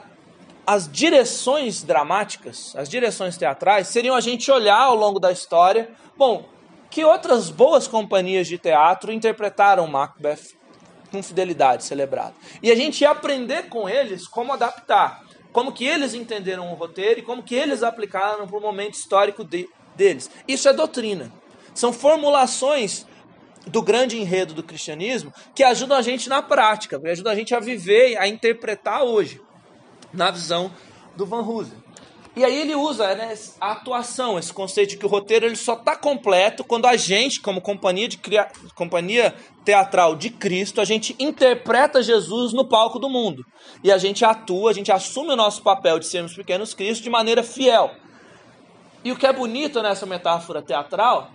as 0.64 0.88
direções 0.88 1.82
dramáticas, 1.82 2.72
as 2.76 2.88
direções 2.88 3.36
teatrais, 3.36 3.88
seriam 3.88 4.14
a 4.14 4.20
gente 4.20 4.48
olhar 4.48 4.80
ao 4.80 4.94
longo 4.94 5.18
da 5.18 5.32
história. 5.32 5.90
Bom, 6.16 6.48
que 6.88 7.04
outras 7.04 7.50
boas 7.50 7.88
companhias 7.88 8.46
de 8.46 8.58
teatro 8.58 9.10
interpretaram 9.10 9.88
Macbeth 9.88 10.54
com 11.10 11.20
fidelidade 11.20 11.82
celebrada? 11.82 12.34
E 12.62 12.70
a 12.70 12.76
gente 12.76 13.00
ia 13.00 13.10
aprender 13.10 13.68
com 13.68 13.88
eles 13.88 14.28
como 14.28 14.52
adaptar 14.52 15.28
como 15.52 15.72
que 15.72 15.84
eles 15.84 16.14
entenderam 16.14 16.70
o 16.72 16.74
roteiro 16.74 17.20
e 17.20 17.22
como 17.22 17.42
que 17.42 17.54
eles 17.54 17.82
aplicaram 17.82 18.46
para 18.46 18.58
o 18.58 18.60
momento 18.60 18.94
histórico 18.94 19.44
de, 19.44 19.68
deles. 19.96 20.30
Isso 20.46 20.68
é 20.68 20.72
doutrina. 20.72 21.32
São 21.74 21.92
formulações 21.92 23.06
do 23.66 23.82
grande 23.82 24.18
enredo 24.18 24.54
do 24.54 24.62
cristianismo 24.62 25.32
que 25.54 25.62
ajudam 25.62 25.98
a 25.98 26.02
gente 26.02 26.28
na 26.28 26.42
prática, 26.42 26.98
que 26.98 27.08
ajudam 27.08 27.32
a 27.32 27.36
gente 27.36 27.54
a 27.54 27.60
viver, 27.60 28.16
a 28.16 28.26
interpretar 28.26 29.02
hoje, 29.02 29.40
na 30.12 30.30
visão 30.30 30.72
do 31.16 31.26
Van 31.26 31.42
Hooser. 31.42 31.76
E 32.36 32.44
aí 32.44 32.60
ele 32.60 32.76
usa 32.76 33.14
né, 33.16 33.34
a 33.60 33.72
atuação, 33.72 34.38
esse 34.38 34.52
conceito 34.52 34.90
de 34.90 34.96
que 34.96 35.04
o 35.04 35.08
roteiro 35.08 35.46
ele 35.46 35.56
só 35.56 35.74
está 35.74 35.96
completo 35.96 36.62
quando 36.62 36.86
a 36.86 36.96
gente, 36.96 37.40
como 37.40 37.60
companhia, 37.60 38.06
de 38.06 38.18
cria... 38.18 38.48
companhia 38.74 39.34
teatral 39.64 40.14
de 40.14 40.30
Cristo, 40.30 40.80
a 40.80 40.84
gente 40.84 41.14
interpreta 41.18 42.02
Jesus 42.02 42.52
no 42.52 42.68
palco 42.68 43.00
do 43.00 43.10
mundo. 43.10 43.44
E 43.82 43.90
a 43.90 43.98
gente 43.98 44.24
atua, 44.24 44.70
a 44.70 44.74
gente 44.74 44.92
assume 44.92 45.32
o 45.32 45.36
nosso 45.36 45.62
papel 45.62 45.98
de 45.98 46.06
sermos 46.06 46.34
pequenos 46.34 46.72
Cristo 46.72 47.02
de 47.02 47.10
maneira 47.10 47.42
fiel. 47.42 47.90
E 49.02 49.10
o 49.10 49.16
que 49.16 49.26
é 49.26 49.32
bonito 49.32 49.82
nessa 49.82 50.06
metáfora 50.06 50.62
teatral 50.62 51.32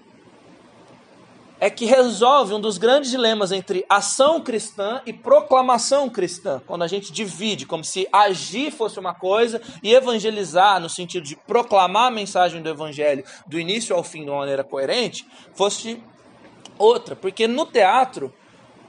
é 1.65 1.69
que 1.71 1.85
resolve 1.85 2.53
um 2.53 2.59
dos 2.59 2.77
grandes 2.77 3.09
dilemas 3.09 3.51
entre 3.51 3.83
ação 3.89 4.39
cristã 4.39 5.01
e 5.03 5.11
proclamação 5.11 6.07
cristã. 6.07 6.61
Quando 6.67 6.83
a 6.83 6.87
gente 6.87 7.11
divide, 7.11 7.65
como 7.65 7.83
se 7.83 8.07
agir 8.13 8.69
fosse 8.69 8.99
uma 8.99 9.15
coisa 9.15 9.59
e 9.81 9.91
evangelizar, 9.91 10.79
no 10.79 10.87
sentido 10.87 11.23
de 11.23 11.35
proclamar 11.35 12.09
a 12.09 12.11
mensagem 12.11 12.61
do 12.61 12.69
evangelho 12.69 13.23
do 13.47 13.59
início 13.59 13.95
ao 13.95 14.03
fim 14.03 14.23
de 14.23 14.29
uma 14.29 14.41
maneira 14.41 14.63
coerente, 14.63 15.27
fosse 15.55 15.99
outra. 16.77 17.15
Porque 17.15 17.47
no 17.47 17.65
teatro, 17.65 18.31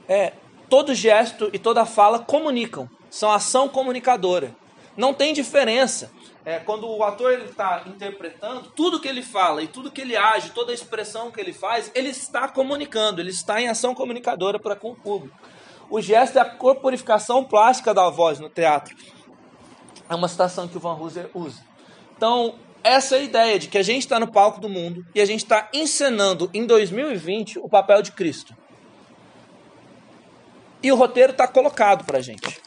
é, 0.07 0.33
todo 0.69 0.93
gesto 0.93 1.49
e 1.51 1.57
toda 1.57 1.83
fala 1.83 2.19
comunicam, 2.19 2.87
são 3.09 3.31
ação 3.31 3.67
comunicadora. 3.67 4.55
Não 4.95 5.15
tem 5.15 5.33
diferença 5.33 6.11
é, 6.47 6.59
quando 6.59 6.87
o 6.87 7.03
ator 7.03 7.33
está 7.41 7.83
interpretando, 7.87 8.71
tudo 8.73 9.01
que 9.01 9.07
ele 9.09 9.21
fala 9.21 9.61
e 9.61 9.67
tudo 9.67 9.91
que 9.91 9.99
ele 9.99 10.15
age, 10.15 10.51
toda 10.51 10.71
a 10.71 10.73
expressão 10.73 11.29
que 11.29 11.41
ele 11.41 11.51
faz, 11.51 11.91
ele 11.93 12.07
está 12.07 12.47
comunicando, 12.47 13.19
ele 13.19 13.31
está 13.31 13.61
em 13.61 13.67
ação 13.67 13.93
comunicadora 13.93 14.57
para 14.57 14.73
com 14.73 14.91
o 14.91 14.95
público. 14.95 15.37
O 15.89 15.99
gesto 15.99 16.37
é 16.37 16.41
a 16.41 16.45
corporificação 16.45 17.43
plástica 17.43 17.93
da 17.93 18.09
voz 18.09 18.39
no 18.39 18.49
teatro. 18.49 18.95
É 20.09 20.15
uma 20.15 20.29
citação 20.29 20.69
que 20.69 20.77
o 20.77 20.79
Van 20.79 20.93
Hooser 20.93 21.29
usa. 21.33 21.61
Então, 22.15 22.55
essa 22.81 23.17
é 23.17 23.19
a 23.19 23.23
ideia 23.23 23.59
de 23.59 23.67
que 23.67 23.77
a 23.77 23.83
gente 23.83 24.03
está 24.03 24.17
no 24.17 24.31
palco 24.31 24.61
do 24.61 24.69
mundo 24.69 25.05
e 25.13 25.19
a 25.19 25.25
gente 25.25 25.43
está 25.43 25.67
encenando 25.73 26.49
em 26.53 26.65
2020 26.65 27.59
o 27.59 27.67
papel 27.67 28.01
de 28.01 28.13
Cristo. 28.13 28.55
E 30.81 30.93
o 30.93 30.95
roteiro 30.95 31.33
está 31.33 31.45
colocado 31.45 32.05
para 32.05 32.19
a 32.19 32.21
gente 32.21 32.66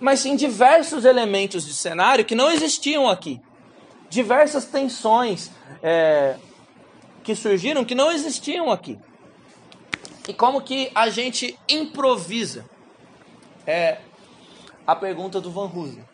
mas 0.00 0.20
sim 0.20 0.34
diversos 0.34 1.04
elementos 1.04 1.66
de 1.66 1.74
cenário 1.74 2.24
que 2.24 2.34
não 2.34 2.50
existiam 2.50 3.08
aqui. 3.08 3.40
Diversas 4.08 4.64
tensões 4.64 5.50
é, 5.82 6.36
que 7.22 7.34
surgiram 7.34 7.84
que 7.84 7.94
não 7.94 8.10
existiam 8.10 8.70
aqui. 8.70 8.98
E 10.26 10.32
como 10.32 10.62
que 10.62 10.90
a 10.94 11.08
gente 11.10 11.58
improvisa? 11.68 12.64
É 13.66 13.98
a 14.86 14.96
pergunta 14.96 15.40
do 15.40 15.50
Van 15.50 15.70
Hoosen. 15.72 16.04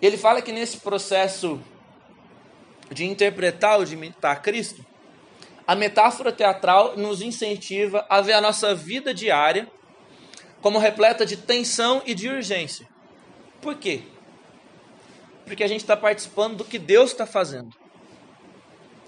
Ele 0.00 0.16
fala 0.16 0.40
que 0.40 0.50
nesse 0.50 0.78
processo 0.78 1.60
de 2.90 3.04
interpretar 3.04 3.78
ou 3.78 3.84
de 3.84 3.94
imitar 3.94 4.40
Cristo, 4.40 4.84
a 5.66 5.76
metáfora 5.76 6.32
teatral 6.32 6.96
nos 6.96 7.20
incentiva 7.20 8.06
a 8.08 8.20
ver 8.20 8.32
a 8.32 8.40
nossa 8.40 8.74
vida 8.74 9.12
diária 9.12 9.70
como 10.60 10.78
repleta 10.78 11.24
de 11.24 11.36
tensão 11.36 12.02
e 12.04 12.14
de 12.14 12.28
urgência. 12.28 12.86
Por 13.60 13.76
quê? 13.76 14.02
Porque 15.44 15.64
a 15.64 15.68
gente 15.68 15.80
está 15.80 15.96
participando 15.96 16.56
do 16.56 16.64
que 16.64 16.78
Deus 16.78 17.10
está 17.10 17.26
fazendo. 17.26 17.74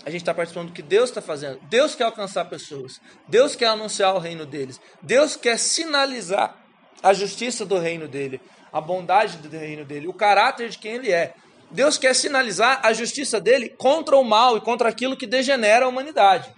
A 0.04 0.10
gente 0.10 0.22
está 0.22 0.32
participando 0.32 0.68
do 0.68 0.72
que 0.72 0.82
Deus 0.82 1.10
está 1.10 1.20
fazendo. 1.20 1.60
Deus 1.68 1.94
quer 1.94 2.04
alcançar 2.04 2.46
pessoas. 2.46 3.00
Deus 3.28 3.54
quer 3.54 3.66
anunciar 3.66 4.14
o 4.14 4.18
reino 4.18 4.46
deles. 4.46 4.80
Deus 5.02 5.36
quer 5.36 5.58
sinalizar 5.58 6.56
a 7.02 7.12
justiça 7.12 7.64
do 7.66 7.78
reino 7.78 8.08
dele, 8.08 8.40
a 8.72 8.80
bondade 8.80 9.36
do 9.38 9.48
reino 9.56 9.84
dele, 9.84 10.08
o 10.08 10.12
caráter 10.12 10.68
de 10.68 10.78
quem 10.78 10.92
ele 10.92 11.12
é. 11.12 11.34
Deus 11.70 11.98
quer 11.98 12.14
sinalizar 12.14 12.80
a 12.82 12.92
justiça 12.92 13.40
dele 13.40 13.68
contra 13.68 14.16
o 14.16 14.24
mal 14.24 14.56
e 14.56 14.60
contra 14.60 14.88
aquilo 14.88 15.16
que 15.16 15.26
degenera 15.26 15.84
a 15.84 15.88
humanidade. 15.88 16.52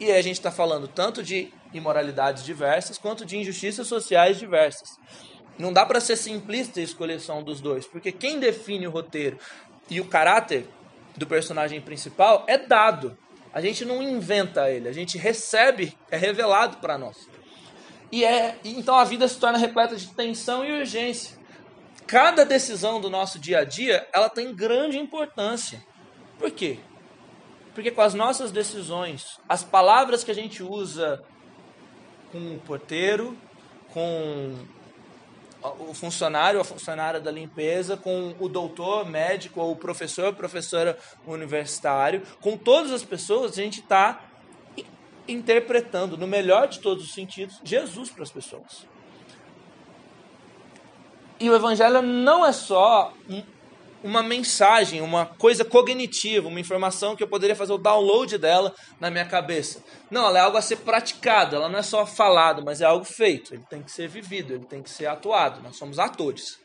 E 0.00 0.06
aí 0.10 0.18
a 0.18 0.22
gente 0.22 0.36
está 0.36 0.50
falando 0.50 0.86
tanto 0.86 1.22
de 1.22 1.52
imoralidades 1.72 2.44
diversas, 2.44 2.98
quanto 2.98 3.24
de 3.24 3.36
injustiças 3.36 3.86
sociais 3.86 4.38
diversas. 4.38 4.98
Não 5.58 5.72
dá 5.72 5.84
para 5.84 6.00
ser 6.00 6.16
simplista 6.16 6.80
e 6.80 6.84
escolher 6.84 7.20
só 7.20 7.38
um 7.38 7.42
dos 7.42 7.60
dois, 7.60 7.86
porque 7.86 8.12
quem 8.12 8.38
define 8.38 8.86
o 8.86 8.90
roteiro 8.90 9.38
e 9.90 10.00
o 10.00 10.06
caráter 10.06 10.66
do 11.16 11.26
personagem 11.26 11.80
principal 11.80 12.44
é 12.46 12.56
dado. 12.56 13.18
A 13.52 13.60
gente 13.60 13.84
não 13.84 14.02
inventa 14.02 14.70
ele, 14.70 14.88
a 14.88 14.92
gente 14.92 15.18
recebe, 15.18 15.96
é 16.10 16.16
revelado 16.16 16.76
para 16.76 16.96
nós. 16.96 17.28
E 18.10 18.24
é, 18.24 18.58
então 18.64 18.96
a 18.96 19.04
vida 19.04 19.26
se 19.26 19.38
torna 19.38 19.58
repleta 19.58 19.96
de 19.96 20.08
tensão 20.08 20.64
e 20.64 20.80
urgência. 20.80 21.36
Cada 22.06 22.44
decisão 22.44 23.00
do 23.00 23.10
nosso 23.10 23.38
dia 23.38 23.58
a 23.58 23.64
dia, 23.64 24.08
ela 24.14 24.30
tem 24.30 24.54
grande 24.54 24.98
importância. 24.98 25.84
Por 26.38 26.50
quê? 26.50 26.78
Porque 27.74 27.90
com 27.90 28.00
as 28.00 28.14
nossas 28.14 28.50
decisões, 28.50 29.38
as 29.48 29.62
palavras 29.62 30.24
que 30.24 30.30
a 30.30 30.34
gente 30.34 30.62
usa 30.62 31.22
com 32.30 32.54
o 32.54 32.60
porteiro, 32.60 33.36
com 33.92 34.54
o 35.62 35.94
funcionário, 35.94 36.60
a 36.60 36.64
funcionária 36.64 37.20
da 37.20 37.30
limpeza, 37.30 37.96
com 37.96 38.34
o 38.38 38.48
doutor, 38.48 39.08
médico, 39.08 39.60
ou 39.60 39.72
o 39.72 39.76
professor, 39.76 40.34
professora 40.34 40.98
universitário, 41.26 42.22
com 42.40 42.56
todas 42.56 42.92
as 42.92 43.02
pessoas, 43.02 43.52
a 43.52 43.62
gente 43.62 43.80
está 43.80 44.20
interpretando, 45.26 46.16
no 46.16 46.26
melhor 46.26 46.68
de 46.68 46.78
todos 46.80 47.04
os 47.04 47.12
sentidos, 47.12 47.60
Jesus 47.62 48.10
para 48.10 48.22
as 48.22 48.30
pessoas. 48.30 48.86
E 51.40 51.48
o 51.48 51.54
evangelho 51.54 52.02
não 52.02 52.44
é 52.44 52.52
só 52.52 53.12
uma 54.02 54.22
mensagem, 54.22 55.00
uma 55.00 55.26
coisa 55.26 55.64
cognitiva, 55.64 56.48
uma 56.48 56.60
informação 56.60 57.16
que 57.16 57.22
eu 57.22 57.28
poderia 57.28 57.56
fazer 57.56 57.72
o 57.72 57.78
download 57.78 58.38
dela 58.38 58.74
na 59.00 59.10
minha 59.10 59.24
cabeça. 59.24 59.82
Não, 60.10 60.26
ela 60.26 60.38
é 60.38 60.42
algo 60.42 60.56
a 60.56 60.62
ser 60.62 60.76
praticado, 60.76 61.56
ela 61.56 61.68
não 61.68 61.78
é 61.78 61.82
só 61.82 62.06
falado, 62.06 62.64
mas 62.64 62.80
é 62.80 62.84
algo 62.84 63.04
feito. 63.04 63.54
Ele 63.54 63.64
tem 63.68 63.82
que 63.82 63.90
ser 63.90 64.08
vivido, 64.08 64.54
ele 64.54 64.64
tem 64.64 64.82
que 64.82 64.90
ser 64.90 65.06
atuado. 65.06 65.60
Nós 65.62 65.76
somos 65.76 65.98
atores. 65.98 66.58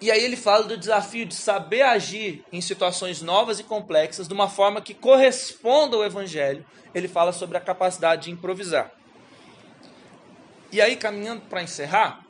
E 0.00 0.10
aí 0.10 0.22
ele 0.22 0.36
fala 0.36 0.64
do 0.64 0.76
desafio 0.76 1.24
de 1.24 1.34
saber 1.34 1.82
agir 1.82 2.44
em 2.52 2.60
situações 2.60 3.22
novas 3.22 3.60
e 3.60 3.64
complexas 3.64 4.26
de 4.26 4.34
uma 4.34 4.48
forma 4.48 4.80
que 4.80 4.94
corresponda 4.94 5.96
ao 5.96 6.04
evangelho. 6.04 6.64
Ele 6.92 7.06
fala 7.06 7.32
sobre 7.32 7.56
a 7.56 7.60
capacidade 7.60 8.24
de 8.24 8.30
improvisar. 8.30 8.90
E 10.72 10.80
aí, 10.80 10.96
caminhando 10.96 11.42
para 11.42 11.62
encerrar, 11.62 12.24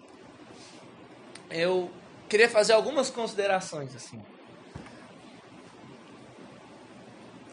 eu 1.50 1.90
queria 2.32 2.48
fazer 2.48 2.72
algumas 2.72 3.10
considerações 3.10 3.94
assim. 3.94 4.18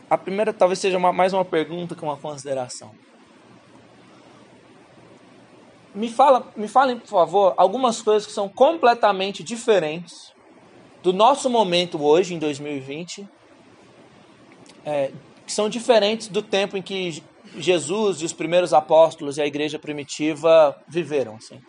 A 0.09 0.17
primeira 0.17 0.53
talvez 0.53 0.79
seja 0.79 0.97
uma, 0.97 1.11
mais 1.11 1.33
uma 1.33 1.43
pergunta 1.43 1.95
que 1.95 2.01
uma 2.01 2.15
consideração. 2.15 2.91
Me, 5.93 6.09
fala, 6.09 6.49
me 6.55 6.69
falem, 6.69 6.97
por 6.97 7.09
favor, 7.09 7.53
algumas 7.57 8.01
coisas 8.01 8.25
que 8.25 8.31
são 8.31 8.47
completamente 8.47 9.43
diferentes 9.43 10.31
do 11.03 11.11
nosso 11.11 11.49
momento 11.49 12.01
hoje, 12.01 12.33
em 12.33 12.39
2020, 12.39 13.27
é, 14.85 15.11
que 15.45 15.51
são 15.51 15.67
diferentes 15.67 16.29
do 16.29 16.41
tempo 16.41 16.77
em 16.77 16.81
que 16.81 17.21
Jesus 17.57 18.21
e 18.21 18.25
os 18.25 18.31
primeiros 18.31 18.73
apóstolos 18.73 19.37
e 19.37 19.41
a 19.41 19.45
igreja 19.45 19.77
primitiva 19.77 20.81
viveram. 20.87 21.35
Assim. 21.35 21.61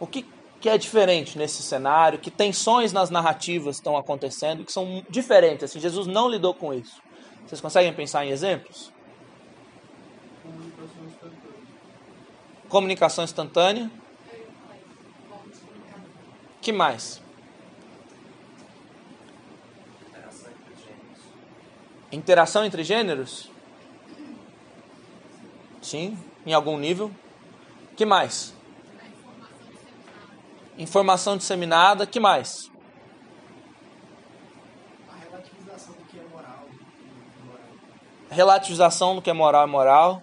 O 0.00 0.06
que, 0.06 0.26
que 0.60 0.68
é 0.68 0.78
diferente 0.78 1.36
nesse 1.36 1.62
cenário, 1.62 2.18
que 2.18 2.30
tensões 2.30 2.92
nas 2.92 3.10
narrativas 3.10 3.76
estão 3.76 3.96
acontecendo, 3.96 4.64
que 4.64 4.72
são 4.72 5.04
diferentes. 5.08 5.64
Assim, 5.64 5.80
Jesus 5.80 6.06
não 6.06 6.28
lidou 6.28 6.54
com 6.54 6.72
isso. 6.72 7.00
Vocês 7.46 7.60
conseguem 7.60 7.92
pensar 7.92 8.24
em 8.24 8.30
exemplos? 8.30 8.92
Comunicação 12.68 13.22
instantânea. 13.22 13.90
Que 16.60 16.72
mais? 16.72 17.22
Interação 22.10 22.64
entre 22.64 22.82
gêneros? 22.82 23.50
Sim, 25.82 26.18
em 26.44 26.52
algum 26.52 26.78
nível. 26.78 27.12
Que 27.96 28.04
mais? 28.04 28.55
Informação 30.78 31.36
disseminada, 31.36 32.06
que 32.06 32.20
mais? 32.20 32.70
A 35.08 35.16
relativização 35.24 35.94
do 35.94 36.04
que 36.04 36.18
é 36.18 36.22
moral. 36.24 36.68
Relativização 38.30 39.14
do 39.14 39.22
que 39.22 39.30
é 39.30 39.32
moral 39.32 39.66
e 39.66 39.70
moral. 39.70 40.22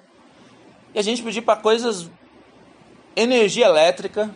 E 0.94 1.00
a 1.00 1.02
gente 1.02 1.24
pedir 1.24 1.42
para 1.42 1.60
coisas 1.60 2.10
energia 3.16 3.66
elétrica, 3.66 4.34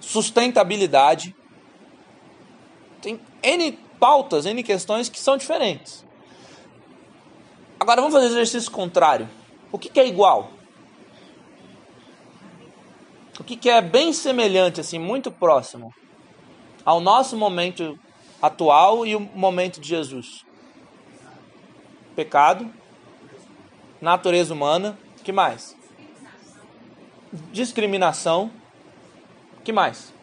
sustentabilidade. 0.00 1.34
Tem 3.00 3.20
N 3.42 3.72
pautas, 3.98 4.46
N 4.46 4.62
questões 4.62 5.08
que 5.08 5.20
são 5.20 5.36
diferentes. 5.36 6.04
Agora 7.78 8.00
vamos 8.00 8.14
fazer 8.14 8.26
exercício 8.26 8.70
contrário. 8.70 9.28
O 9.70 9.78
que, 9.78 9.88
que 9.88 9.98
é 9.98 10.06
igual? 10.06 10.50
O 13.42 13.44
que, 13.44 13.56
que 13.56 13.68
é 13.68 13.82
bem 13.82 14.12
semelhante, 14.12 14.80
assim, 14.80 15.00
muito 15.00 15.28
próximo 15.28 15.92
ao 16.84 17.00
nosso 17.00 17.36
momento 17.36 17.98
atual 18.40 19.04
e 19.04 19.16
o 19.16 19.20
momento 19.20 19.80
de 19.80 19.88
Jesus? 19.88 20.44
Pecado, 22.14 22.72
natureza 24.00 24.54
humana, 24.54 24.96
que 25.24 25.32
mais? 25.32 25.76
Discriminação, 27.50 28.48
que 29.64 29.72
mais? 29.72 30.14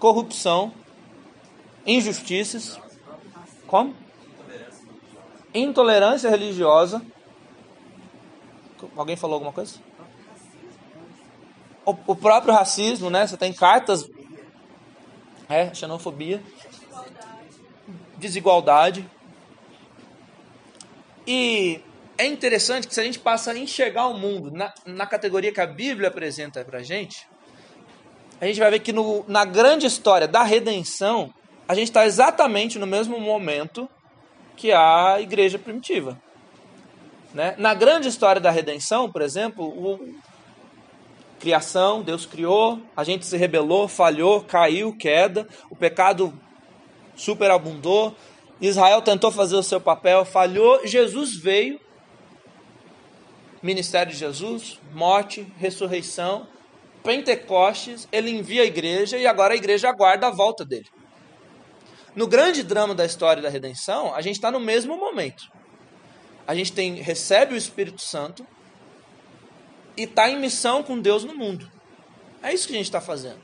Corrupção, 0.00 0.74
injustiças, 1.86 2.80
como? 3.68 3.94
Intolerância 5.54 6.28
religiosa. 6.28 7.00
Alguém 8.96 9.16
falou 9.16 9.34
alguma 9.34 9.52
coisa? 9.52 9.78
O, 11.84 11.96
o 12.06 12.16
próprio 12.16 12.54
racismo, 12.54 13.10
né? 13.10 13.26
Você 13.26 13.36
tem 13.36 13.52
cartas. 13.52 14.08
É, 15.48 15.74
xenofobia. 15.74 16.42
Desigualdade. 18.16 19.08
E 21.26 21.80
é 22.18 22.26
interessante 22.26 22.86
que 22.86 22.94
se 22.94 23.00
a 23.00 23.04
gente 23.04 23.18
passa 23.18 23.52
a 23.52 23.58
enxergar 23.58 24.06
o 24.08 24.18
mundo 24.18 24.50
na, 24.50 24.72
na 24.86 25.06
categoria 25.06 25.52
que 25.52 25.60
a 25.60 25.66
Bíblia 25.66 26.08
apresenta 26.08 26.64
pra 26.64 26.82
gente, 26.82 27.26
a 28.40 28.46
gente 28.46 28.58
vai 28.58 28.70
ver 28.70 28.80
que 28.80 28.92
no, 28.92 29.24
na 29.28 29.44
grande 29.44 29.86
história 29.86 30.26
da 30.26 30.42
redenção, 30.42 31.32
a 31.66 31.74
gente 31.74 31.88
está 31.88 32.04
exatamente 32.04 32.78
no 32.78 32.86
mesmo 32.86 33.20
momento 33.20 33.88
que 34.56 34.72
a 34.72 35.20
igreja 35.20 35.58
primitiva. 35.58 36.20
Né? 37.34 37.54
Na 37.58 37.74
grande 37.74 38.08
história 38.08 38.40
da 38.40 38.50
redenção, 38.50 39.10
por 39.10 39.22
exemplo, 39.22 39.64
o, 39.64 40.14
criação, 41.42 42.02
Deus 42.02 42.24
criou, 42.24 42.80
a 42.96 43.02
gente 43.02 43.26
se 43.26 43.36
rebelou, 43.36 43.88
falhou, 43.88 44.42
caiu, 44.42 44.96
queda, 44.96 45.48
o 45.68 45.74
pecado 45.74 46.32
superabundou, 47.16 48.14
Israel 48.60 49.02
tentou 49.02 49.32
fazer 49.32 49.56
o 49.56 49.62
seu 49.62 49.80
papel, 49.80 50.24
falhou, 50.24 50.86
Jesus 50.86 51.36
veio, 51.36 51.80
ministério 53.60 54.12
de 54.12 54.18
Jesus, 54.18 54.78
morte, 54.92 55.46
ressurreição, 55.58 56.46
Pentecostes, 57.02 58.06
ele 58.12 58.30
envia 58.30 58.62
a 58.62 58.66
igreja 58.66 59.18
e 59.18 59.26
agora 59.26 59.54
a 59.54 59.56
igreja 59.56 59.88
aguarda 59.88 60.28
a 60.28 60.30
volta 60.30 60.64
dele. 60.64 60.88
No 62.14 62.28
grande 62.28 62.62
drama 62.62 62.94
da 62.94 63.04
história 63.04 63.42
da 63.42 63.48
redenção, 63.48 64.14
a 64.14 64.20
gente 64.22 64.36
está 64.36 64.50
no 64.50 64.60
mesmo 64.60 64.96
momento. 64.96 65.50
A 66.46 66.54
gente 66.54 66.72
tem 66.72 66.94
recebe 66.94 67.54
o 67.54 67.56
Espírito 67.56 68.00
Santo 68.00 68.46
e 69.96 70.02
está 70.02 70.28
em 70.28 70.38
missão 70.38 70.82
com 70.82 70.98
Deus 70.98 71.24
no 71.24 71.34
mundo. 71.34 71.70
É 72.42 72.52
isso 72.52 72.66
que 72.66 72.72
a 72.72 72.76
gente 72.76 72.86
está 72.86 73.00
fazendo. 73.00 73.40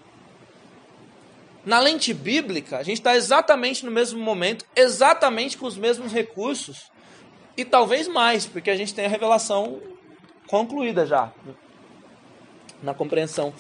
Na 1.65 1.79
lente 1.79 2.15
bíblica, 2.15 2.79
a 2.79 2.83
gente 2.83 2.99
está 2.99 3.15
exatamente 3.15 3.85
no 3.85 3.91
mesmo 3.91 4.21
momento, 4.21 4.65
exatamente 4.75 5.59
com 5.59 5.67
os 5.67 5.77
mesmos 5.77 6.13
recursos 6.13 6.91
e 7.57 7.65
talvez 7.65 8.09
mais, 8.09 8.47
porque 8.47 8.71
a 8.71 8.77
gente 8.77 8.95
tem 8.95 9.05
a 9.05 9.09
revelação 9.09 9.81
concluída 10.47 11.05
já 11.05 11.33
na 12.83 12.95
compreensão 12.95 13.53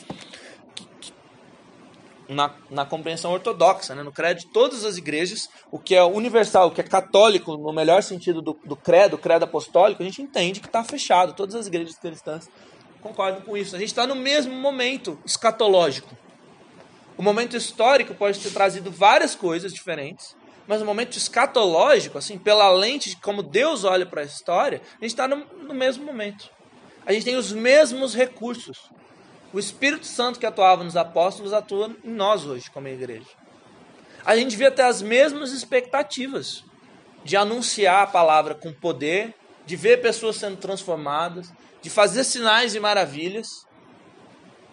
na, 2.28 2.54
na 2.70 2.84
compreensão 2.84 3.32
ortodoxa, 3.32 3.94
né? 3.94 4.02
no 4.02 4.12
credo 4.12 4.40
de 4.40 4.46
todas 4.46 4.84
as 4.84 4.96
igrejas, 4.96 5.48
o 5.70 5.78
que 5.78 5.94
é 5.94 6.04
universal, 6.04 6.68
o 6.68 6.70
que 6.70 6.80
é 6.80 6.84
católico, 6.84 7.56
no 7.56 7.72
melhor 7.72 8.02
sentido 8.02 8.42
do, 8.42 8.58
do 8.64 8.76
credo, 8.76 9.16
credo 9.16 9.44
apostólico, 9.44 10.02
a 10.02 10.04
gente 10.04 10.20
entende 10.20 10.60
que 10.60 10.66
está 10.66 10.84
fechado. 10.84 11.32
Todas 11.32 11.54
as 11.54 11.66
igrejas 11.66 11.96
cristãs 11.96 12.50
concordam 13.00 13.40
com 13.40 13.56
isso. 13.56 13.74
A 13.74 13.78
gente 13.78 13.88
está 13.88 14.06
no 14.06 14.14
mesmo 14.14 14.54
momento 14.54 15.18
escatológico. 15.24 16.14
O 17.16 17.22
momento 17.22 17.56
histórico 17.56 18.14
pode 18.14 18.38
ter 18.38 18.50
trazido 18.50 18.90
várias 18.90 19.34
coisas 19.34 19.72
diferentes, 19.72 20.36
mas 20.68 20.82
o 20.82 20.84
momento 20.84 21.16
escatológico, 21.16 22.18
assim, 22.18 22.38
pela 22.38 22.70
lente 22.70 23.10
de 23.10 23.16
como 23.16 23.42
Deus 23.42 23.84
olha 23.84 24.04
para 24.04 24.20
a 24.20 24.24
história, 24.24 24.82
a 25.00 25.04
gente 25.04 25.12
está 25.12 25.26
no, 25.26 25.44
no 25.62 25.74
mesmo 25.74 26.04
momento. 26.04 26.50
A 27.06 27.12
gente 27.12 27.24
tem 27.24 27.36
os 27.36 27.50
mesmos 27.52 28.14
recursos. 28.14 28.90
O 29.52 29.58
Espírito 29.58 30.06
Santo 30.06 30.38
que 30.38 30.46
atuava 30.46 30.84
nos 30.84 30.96
apóstolos 30.96 31.52
atua 31.52 31.96
em 32.04 32.10
nós 32.10 32.44
hoje, 32.44 32.70
como 32.70 32.88
igreja. 32.88 33.28
A 34.24 34.36
gente 34.36 34.50
devia 34.50 34.70
ter 34.70 34.82
as 34.82 35.00
mesmas 35.00 35.52
expectativas 35.52 36.64
de 37.24 37.36
anunciar 37.36 38.02
a 38.02 38.06
palavra 38.06 38.54
com 38.54 38.72
poder, 38.72 39.34
de 39.64 39.74
ver 39.74 40.02
pessoas 40.02 40.36
sendo 40.36 40.56
transformadas, 40.56 41.50
de 41.80 41.88
fazer 41.88 42.24
sinais 42.24 42.74
e 42.74 42.80
maravilhas, 42.80 43.66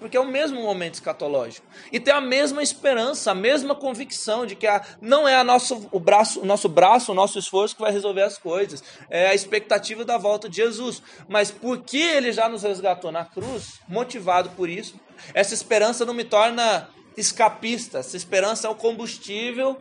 porque 0.06 0.18
é 0.18 0.20
o 0.20 0.28
mesmo 0.28 0.62
momento 0.62 0.94
escatológico. 0.94 1.66
E 1.92 2.00
ter 2.00 2.12
a 2.12 2.22
mesma 2.22 2.62
esperança, 2.62 3.32
a 3.32 3.34
mesma 3.34 3.74
convicção 3.74 4.46
de 4.46 4.56
que 4.56 4.68
a, 4.68 4.86
não 5.02 5.28
é 5.28 5.36
a 5.36 5.44
nosso, 5.44 5.90
o, 5.92 6.00
braço, 6.00 6.42
o 6.42 6.46
nosso 6.46 6.70
braço, 6.70 7.12
o 7.12 7.16
nosso 7.16 7.40
esforço 7.40 7.76
que 7.76 7.82
vai 7.82 7.92
resolver 7.92 8.22
as 8.22 8.38
coisas. 8.38 8.84
É 9.10 9.30
a 9.30 9.34
expectativa 9.34 10.06
da 10.06 10.16
volta 10.16 10.48
de 10.48 10.58
Jesus. 10.58 11.02
Mas 11.28 11.50
porque 11.50 11.98
ele 11.98 12.32
já 12.32 12.48
nos 12.48 12.62
resgatou 12.62 13.12
na 13.12 13.26
cruz, 13.26 13.80
motivado 13.88 14.52
por 14.52 14.70
isso, 14.70 14.94
essa 15.34 15.56
esperança 15.56 16.06
não 16.06 16.14
me 16.14 16.24
torna 16.24 16.88
escapista. 17.18 17.98
Essa 17.98 18.16
esperança 18.16 18.68
é 18.68 18.70
o 18.70 18.76
combustível 18.76 19.76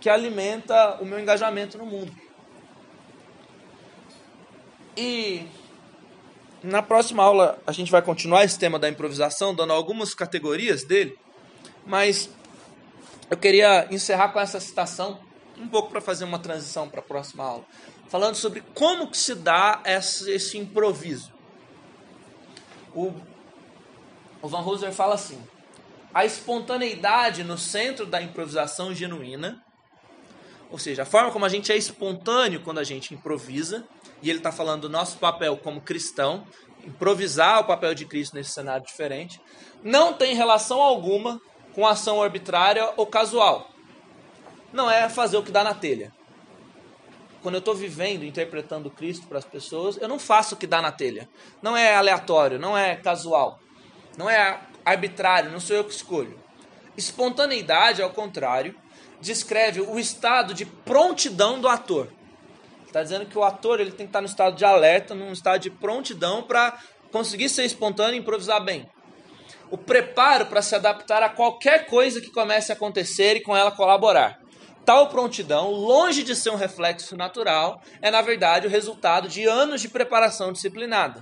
que 0.00 0.10
alimenta 0.10 0.98
o 1.00 1.04
meu 1.04 1.20
engajamento 1.20 1.78
no 1.78 1.86
mundo. 1.86 2.12
E 4.96 5.46
na 6.62 6.82
próxima 6.82 7.22
aula 7.22 7.58
a 7.66 7.72
gente 7.72 7.90
vai 7.90 8.02
continuar 8.02 8.44
esse 8.44 8.58
tema 8.58 8.78
da 8.78 8.88
improvisação, 8.88 9.54
dando 9.54 9.72
algumas 9.72 10.14
categorias 10.14 10.84
dele, 10.84 11.18
mas 11.86 12.30
eu 13.30 13.36
queria 13.36 13.86
encerrar 13.90 14.28
com 14.30 14.40
essa 14.40 14.60
citação, 14.60 15.20
um 15.56 15.68
pouco 15.68 15.90
para 15.90 16.00
fazer 16.00 16.24
uma 16.24 16.38
transição 16.38 16.88
para 16.88 17.00
a 17.00 17.02
próxima 17.02 17.44
aula, 17.44 17.64
falando 18.08 18.34
sobre 18.34 18.62
como 18.74 19.10
que 19.10 19.16
se 19.16 19.34
dá 19.34 19.80
esse, 19.84 20.30
esse 20.30 20.58
improviso. 20.58 21.32
O, 22.94 23.12
o 24.42 24.48
Van 24.48 24.60
Hooser 24.60 24.92
fala 24.92 25.14
assim: 25.14 25.40
a 26.12 26.24
espontaneidade 26.24 27.44
no 27.44 27.56
centro 27.56 28.04
da 28.04 28.20
improvisação 28.20 28.94
genuína, 28.94 29.64
ou 30.70 30.78
seja, 30.78 31.02
a 31.02 31.06
forma 31.06 31.30
como 31.30 31.44
a 31.44 31.48
gente 31.48 31.72
é 31.72 31.76
espontâneo 31.76 32.60
quando 32.62 32.78
a 32.78 32.84
gente 32.84 33.14
improvisa, 33.14 33.86
e 34.22 34.28
ele 34.28 34.38
está 34.38 34.52
falando 34.52 34.82
do 34.82 34.88
nosso 34.88 35.18
papel 35.18 35.56
como 35.56 35.80
cristão, 35.80 36.46
improvisar 36.84 37.60
o 37.60 37.64
papel 37.64 37.94
de 37.94 38.04
Cristo 38.04 38.34
nesse 38.34 38.50
cenário 38.50 38.84
diferente, 38.84 39.40
não 39.82 40.12
tem 40.12 40.34
relação 40.34 40.80
alguma 40.80 41.40
com 41.74 41.86
ação 41.86 42.22
arbitrária 42.22 42.92
ou 42.96 43.06
casual. 43.06 43.70
Não 44.72 44.90
é 44.90 45.08
fazer 45.08 45.36
o 45.36 45.42
que 45.42 45.50
dá 45.50 45.64
na 45.64 45.74
telha. 45.74 46.12
Quando 47.42 47.54
eu 47.54 47.60
estou 47.60 47.74
vivendo, 47.74 48.24
interpretando 48.24 48.90
Cristo 48.90 49.26
para 49.26 49.38
as 49.38 49.44
pessoas, 49.44 49.96
eu 49.96 50.06
não 50.06 50.18
faço 50.18 50.54
o 50.54 50.58
que 50.58 50.66
dá 50.66 50.82
na 50.82 50.92
telha. 50.92 51.28
Não 51.62 51.76
é 51.76 51.94
aleatório, 51.94 52.58
não 52.58 52.76
é 52.76 52.96
casual, 52.96 53.58
não 54.16 54.28
é 54.28 54.60
arbitrário, 54.84 55.50
não 55.50 55.60
sou 55.60 55.76
eu 55.76 55.84
que 55.84 55.94
escolho. 55.94 56.38
Espontaneidade, 56.96 58.02
ao 58.02 58.10
contrário, 58.10 58.74
descreve 59.20 59.80
o 59.80 59.98
estado 59.98 60.52
de 60.52 60.66
prontidão 60.66 61.60
do 61.60 61.68
ator. 61.68 62.08
Está 62.90 63.04
dizendo 63.04 63.26
que 63.26 63.38
o 63.38 63.44
ator 63.44 63.78
ele 63.78 63.92
tem 63.92 64.04
que 64.04 64.10
estar 64.10 64.20
no 64.20 64.26
estado 64.26 64.56
de 64.56 64.64
alerta, 64.64 65.14
num 65.14 65.30
estado 65.30 65.60
de 65.60 65.70
prontidão 65.70 66.42
para 66.42 66.76
conseguir 67.12 67.48
ser 67.48 67.64
espontâneo 67.64 68.16
e 68.16 68.18
improvisar 68.18 68.60
bem. 68.64 68.84
O 69.70 69.78
preparo 69.78 70.46
para 70.46 70.60
se 70.60 70.74
adaptar 70.74 71.22
a 71.22 71.28
qualquer 71.28 71.86
coisa 71.86 72.20
que 72.20 72.32
comece 72.32 72.72
a 72.72 72.74
acontecer 72.74 73.36
e 73.36 73.42
com 73.42 73.56
ela 73.56 73.70
colaborar. 73.70 74.40
Tal 74.84 75.08
prontidão, 75.08 75.70
longe 75.70 76.24
de 76.24 76.34
ser 76.34 76.50
um 76.50 76.56
reflexo 76.56 77.16
natural, 77.16 77.80
é 78.02 78.10
na 78.10 78.22
verdade 78.22 78.66
o 78.66 78.70
resultado 78.70 79.28
de 79.28 79.46
anos 79.46 79.80
de 79.80 79.88
preparação 79.88 80.52
disciplinada. 80.52 81.20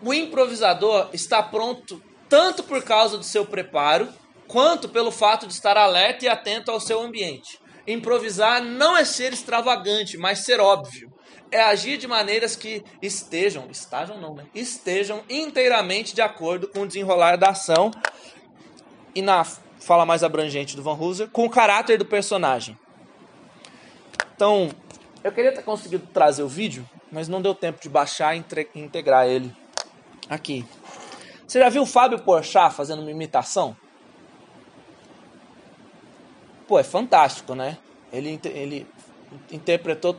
O 0.00 0.14
improvisador 0.14 1.10
está 1.12 1.42
pronto 1.42 2.02
tanto 2.30 2.62
por 2.62 2.82
causa 2.82 3.18
do 3.18 3.24
seu 3.24 3.44
preparo, 3.44 4.08
quanto 4.48 4.88
pelo 4.88 5.10
fato 5.10 5.46
de 5.46 5.52
estar 5.52 5.76
alerta 5.76 6.24
e 6.24 6.28
atento 6.28 6.70
ao 6.70 6.80
seu 6.80 7.02
ambiente. 7.02 7.59
Improvisar 7.86 8.62
não 8.62 8.96
é 8.96 9.04
ser 9.04 9.32
extravagante, 9.32 10.16
mas 10.16 10.40
ser 10.40 10.60
óbvio. 10.60 11.12
É 11.50 11.60
agir 11.62 11.96
de 11.96 12.06
maneiras 12.06 12.54
que 12.54 12.84
estejam, 13.02 13.68
estejam 13.70 14.20
não, 14.20 14.34
né? 14.34 14.46
Estejam 14.54 15.22
inteiramente 15.28 16.14
de 16.14 16.22
acordo 16.22 16.68
com 16.68 16.82
o 16.82 16.86
desenrolar 16.86 17.36
da 17.36 17.50
ação 17.50 17.90
e 19.14 19.20
na 19.20 19.44
fala 19.44 20.06
mais 20.06 20.22
abrangente 20.22 20.76
do 20.76 20.82
Van 20.82 20.94
Hooser, 20.94 21.28
com 21.30 21.46
o 21.46 21.50
caráter 21.50 21.98
do 21.98 22.04
personagem. 22.04 22.78
Então, 24.36 24.70
eu 25.24 25.32
queria 25.32 25.52
ter 25.52 25.62
conseguido 25.62 26.06
trazer 26.12 26.42
o 26.42 26.48
vídeo, 26.48 26.88
mas 27.10 27.28
não 27.28 27.42
deu 27.42 27.54
tempo 27.54 27.80
de 27.80 27.88
baixar 27.88 28.36
e 28.36 28.44
integrar 28.74 29.26
ele 29.26 29.54
aqui. 30.28 30.64
Você 31.46 31.58
já 31.58 31.68
viu 31.68 31.82
o 31.82 31.86
Fábio 31.86 32.20
Porchat 32.20 32.72
fazendo 32.74 33.02
uma 33.02 33.10
imitação? 33.10 33.76
Pô, 36.70 36.78
é 36.78 36.84
fantástico, 36.84 37.52
né? 37.56 37.78
Ele, 38.12 38.38
ele 38.44 38.86
interpretou 39.50 40.16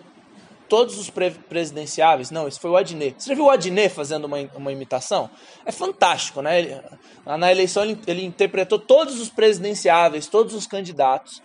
todos 0.68 0.98
os 0.98 1.10
pre 1.10 1.32
presidenciáveis? 1.32 2.30
Não, 2.30 2.46
isso 2.46 2.60
foi 2.60 2.70
o 2.70 2.76
Adnet. 2.76 3.16
Você 3.18 3.30
já 3.30 3.36
viu 3.36 3.46
o 3.46 3.50
Adnet 3.50 3.96
fazendo 3.96 4.26
uma, 4.26 4.38
uma 4.56 4.70
imitação? 4.70 5.30
É 5.66 5.72
fantástico, 5.72 6.42
né? 6.42 6.60
Ele, 6.60 6.82
na 7.26 7.50
eleição 7.50 7.84
ele, 7.84 7.98
ele 8.06 8.26
interpretou 8.26 8.78
todos 8.78 9.22
os 9.22 9.30
presidenciáveis, 9.30 10.28
todos 10.28 10.54
os 10.54 10.68
candidatos, 10.68 11.42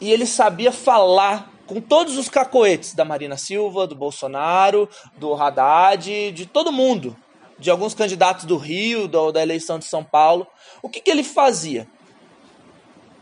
e 0.00 0.10
ele 0.12 0.26
sabia 0.26 0.72
falar 0.72 1.52
com 1.64 1.80
todos 1.80 2.18
os 2.18 2.28
cacoetes 2.28 2.94
da 2.94 3.04
Marina 3.04 3.36
Silva, 3.36 3.86
do 3.86 3.94
Bolsonaro, 3.94 4.88
do 5.16 5.32
Haddad, 5.32 6.32
de 6.32 6.44
todo 6.44 6.72
mundo, 6.72 7.16
de 7.56 7.70
alguns 7.70 7.94
candidatos 7.94 8.46
do 8.46 8.56
Rio, 8.56 9.06
do, 9.06 9.30
da 9.30 9.40
eleição 9.40 9.78
de 9.78 9.84
São 9.84 10.02
Paulo. 10.02 10.44
O 10.82 10.88
que, 10.88 11.00
que 11.00 11.10
ele 11.10 11.22
fazia? 11.22 11.86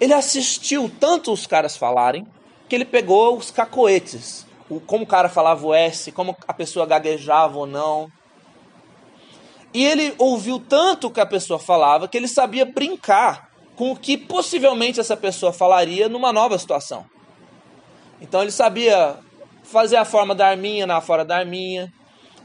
Ele 0.00 0.12
assistiu 0.12 0.90
tanto 1.00 1.32
os 1.32 1.46
caras 1.46 1.76
falarem 1.76 2.26
que 2.68 2.74
ele 2.74 2.84
pegou 2.84 3.36
os 3.36 3.50
cacoetes, 3.50 4.46
o, 4.68 4.80
como 4.80 5.04
o 5.04 5.06
cara 5.06 5.28
falava 5.28 5.66
o 5.66 5.74
S, 5.74 6.12
como 6.12 6.36
a 6.46 6.52
pessoa 6.52 6.86
gaguejava 6.86 7.56
ou 7.58 7.66
não. 7.66 8.10
E 9.72 9.84
ele 9.84 10.14
ouviu 10.18 10.58
tanto 10.58 11.06
o 11.06 11.10
que 11.10 11.20
a 11.20 11.26
pessoa 11.26 11.58
falava 11.58 12.08
que 12.08 12.16
ele 12.16 12.28
sabia 12.28 12.64
brincar 12.64 13.50
com 13.76 13.92
o 13.92 13.96
que 13.96 14.16
possivelmente 14.16 14.98
essa 14.98 15.16
pessoa 15.16 15.52
falaria 15.52 16.08
numa 16.08 16.32
nova 16.32 16.58
situação. 16.58 17.04
Então 18.20 18.42
ele 18.42 18.50
sabia 18.50 19.18
fazer 19.62 19.96
a 19.96 20.04
forma 20.04 20.34
da 20.34 20.48
Arminha 20.48 20.86
na 20.86 21.00
fora 21.00 21.24
da 21.24 21.36
Arminha. 21.36 21.92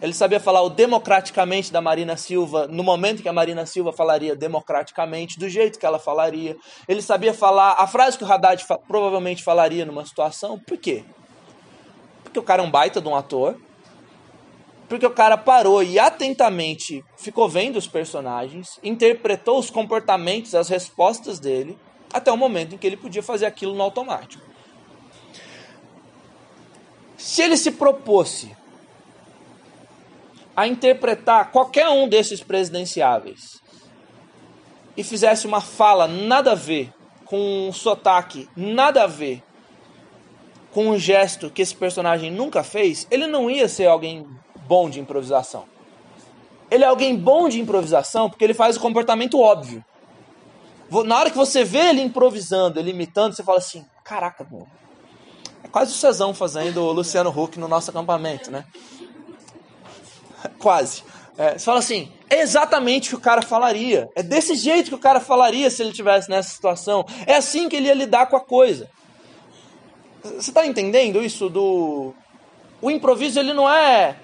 Ele 0.01 0.13
sabia 0.13 0.39
falar 0.39 0.63
o 0.63 0.69
democraticamente 0.69 1.71
da 1.71 1.79
Marina 1.79 2.17
Silva 2.17 2.67
no 2.67 2.83
momento 2.83 3.21
que 3.21 3.29
a 3.29 3.33
Marina 3.33 3.67
Silva 3.67 3.93
falaria 3.93 4.35
democraticamente, 4.35 5.37
do 5.37 5.47
jeito 5.47 5.77
que 5.77 5.85
ela 5.85 5.99
falaria. 5.99 6.57
Ele 6.87 7.03
sabia 7.03 7.33
falar 7.33 7.73
a 7.73 7.85
frase 7.85 8.17
que 8.17 8.23
o 8.23 8.31
Haddad 8.31 8.65
fa 8.65 8.79
provavelmente 8.79 9.43
falaria 9.43 9.85
numa 9.85 10.03
situação. 10.03 10.57
Por 10.57 10.77
quê? 10.77 11.03
Porque 12.23 12.39
o 12.39 12.43
cara 12.43 12.63
é 12.63 12.65
um 12.65 12.71
baita 12.71 12.99
de 12.99 13.07
um 13.07 13.15
ator. 13.15 13.55
Porque 14.89 15.05
o 15.05 15.11
cara 15.11 15.37
parou 15.37 15.83
e 15.83 15.99
atentamente 15.99 17.05
ficou 17.15 17.47
vendo 17.47 17.77
os 17.77 17.87
personagens, 17.87 18.79
interpretou 18.83 19.57
os 19.57 19.69
comportamentos, 19.69 20.55
as 20.55 20.67
respostas 20.67 21.39
dele, 21.39 21.77
até 22.11 22.31
o 22.31 22.35
momento 22.35 22.75
em 22.75 22.77
que 22.77 22.87
ele 22.87 22.97
podia 22.97 23.23
fazer 23.23 23.45
aquilo 23.45 23.73
no 23.73 23.83
automático. 23.83 24.43
Se 27.15 27.41
ele 27.41 27.55
se 27.55 27.71
propôs 27.71 28.47
a 30.61 30.67
interpretar 30.67 31.51
qualquer 31.51 31.89
um 31.89 32.07
desses 32.07 32.43
presidenciáveis 32.43 33.59
e 34.95 35.03
fizesse 35.03 35.47
uma 35.47 35.59
fala 35.59 36.07
nada 36.07 36.51
a 36.51 36.55
ver, 36.55 36.93
com 37.25 37.67
um 37.67 37.73
sotaque 37.73 38.47
nada 38.55 39.05
a 39.05 39.07
ver, 39.07 39.41
com 40.71 40.89
um 40.89 40.99
gesto 40.99 41.49
que 41.49 41.63
esse 41.63 41.75
personagem 41.75 42.29
nunca 42.29 42.61
fez, 42.61 43.07
ele 43.09 43.25
não 43.25 43.49
ia 43.49 43.67
ser 43.67 43.87
alguém 43.87 44.27
bom 44.67 44.87
de 44.87 44.99
improvisação. 44.99 45.65
Ele 46.69 46.83
é 46.83 46.87
alguém 46.87 47.15
bom 47.17 47.49
de 47.49 47.59
improvisação 47.59 48.29
porque 48.29 48.43
ele 48.43 48.53
faz 48.53 48.77
o 48.77 48.79
comportamento 48.79 49.39
óbvio. 49.39 49.83
Na 51.05 51.17
hora 51.17 51.31
que 51.31 51.37
você 51.37 51.63
vê 51.63 51.89
ele 51.89 52.01
improvisando, 52.01 52.79
ele 52.79 52.91
imitando, 52.91 53.35
você 53.35 53.43
fala 53.43 53.57
assim: 53.57 53.83
caraca, 54.03 54.45
mano, 54.49 54.67
quase 55.71 55.91
o 55.91 55.95
Cezão 55.95 56.35
fazendo 56.35 56.83
o 56.83 56.91
Luciano 56.91 57.31
Huck 57.31 57.57
no 57.57 57.67
nosso 57.67 57.89
acampamento, 57.89 58.51
né? 58.51 58.63
Quase. 60.59 61.03
É, 61.37 61.57
você 61.57 61.65
fala 61.65 61.79
assim, 61.79 62.11
é 62.29 62.41
exatamente 62.41 63.07
o 63.07 63.09
que 63.11 63.15
o 63.15 63.19
cara 63.19 63.41
falaria. 63.41 64.09
É 64.15 64.21
desse 64.21 64.55
jeito 64.55 64.89
que 64.89 64.95
o 64.95 64.99
cara 64.99 65.19
falaria 65.19 65.69
se 65.69 65.81
ele 65.81 65.91
tivesse 65.91 66.29
nessa 66.29 66.49
situação. 66.49 67.05
É 67.25 67.35
assim 67.35 67.67
que 67.67 67.75
ele 67.75 67.87
ia 67.87 67.93
lidar 67.93 68.27
com 68.27 68.35
a 68.35 68.41
coisa. 68.41 68.89
Você 70.23 70.51
está 70.51 70.65
entendendo 70.65 71.23
isso 71.23 71.49
do... 71.49 72.13
O 72.81 72.89
improviso, 72.89 73.39
ele 73.39 73.53
não 73.53 73.69
é 73.69 74.17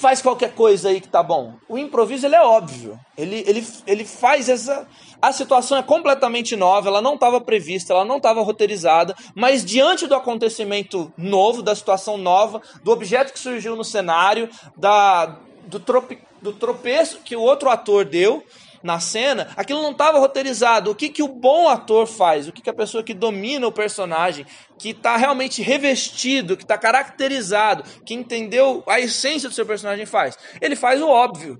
faz 0.00 0.22
qualquer 0.22 0.54
coisa 0.54 0.88
aí 0.88 1.00
que 1.00 1.08
tá 1.08 1.22
bom. 1.22 1.54
O 1.68 1.76
improviso 1.76 2.26
ele 2.26 2.34
é 2.34 2.42
óbvio. 2.42 2.98
Ele, 3.18 3.44
ele, 3.46 3.66
ele 3.86 4.04
faz 4.04 4.48
essa. 4.48 4.88
A 5.20 5.30
situação 5.30 5.76
é 5.76 5.82
completamente 5.82 6.56
nova, 6.56 6.88
ela 6.88 7.02
não 7.02 7.14
estava 7.14 7.38
prevista, 7.40 7.92
ela 7.92 8.06
não 8.06 8.16
estava 8.16 8.40
roteirizada, 8.40 9.14
mas 9.34 9.62
diante 9.62 10.06
do 10.06 10.14
acontecimento 10.14 11.12
novo, 11.14 11.62
da 11.62 11.74
situação 11.74 12.16
nova, 12.16 12.62
do 12.82 12.90
objeto 12.90 13.30
que 13.30 13.38
surgiu 13.38 13.76
no 13.76 13.84
cenário, 13.84 14.48
da, 14.74 15.38
do, 15.66 15.78
trope, 15.78 16.18
do 16.40 16.54
tropeço 16.54 17.20
que 17.22 17.36
o 17.36 17.42
outro 17.42 17.68
ator 17.68 18.06
deu, 18.06 18.42
na 18.82 18.98
cena, 18.98 19.48
aquilo 19.56 19.82
não 19.82 19.92
estava 19.92 20.18
roteirizado. 20.18 20.90
O 20.90 20.94
que, 20.94 21.08
que 21.08 21.22
o 21.22 21.28
bom 21.28 21.68
ator 21.68 22.06
faz? 22.06 22.48
O 22.48 22.52
que, 22.52 22.62
que 22.62 22.70
a 22.70 22.74
pessoa 22.74 23.02
que 23.02 23.14
domina 23.14 23.66
o 23.66 23.72
personagem, 23.72 24.46
que 24.78 24.90
está 24.90 25.16
realmente 25.16 25.62
revestido, 25.62 26.56
que 26.56 26.64
está 26.64 26.78
caracterizado, 26.78 27.84
que 28.04 28.14
entendeu 28.14 28.82
a 28.86 28.98
essência 28.98 29.48
do 29.48 29.54
seu 29.54 29.66
personagem 29.66 30.06
faz? 30.06 30.36
Ele 30.60 30.76
faz 30.76 31.00
o 31.00 31.08
óbvio. 31.08 31.58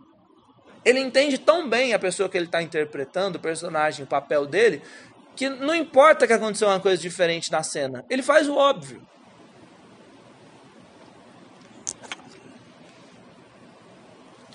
Ele 0.84 1.00
entende 1.00 1.36
tão 1.36 1.68
bem 1.68 1.92
a 1.92 1.98
pessoa 1.98 2.28
que 2.28 2.38
ele 2.38 2.46
está 2.46 2.62
interpretando, 2.62 3.36
o 3.36 3.40
personagem, 3.40 4.04
o 4.04 4.08
papel 4.08 4.46
dele, 4.46 4.82
que 5.36 5.48
não 5.48 5.74
importa 5.74 6.26
que 6.26 6.32
aconteceu 6.32 6.68
uma 6.68 6.80
coisa 6.80 7.00
diferente 7.00 7.52
na 7.52 7.62
cena. 7.62 8.04
Ele 8.08 8.22
faz 8.22 8.48
o 8.48 8.56
óbvio. 8.56 9.06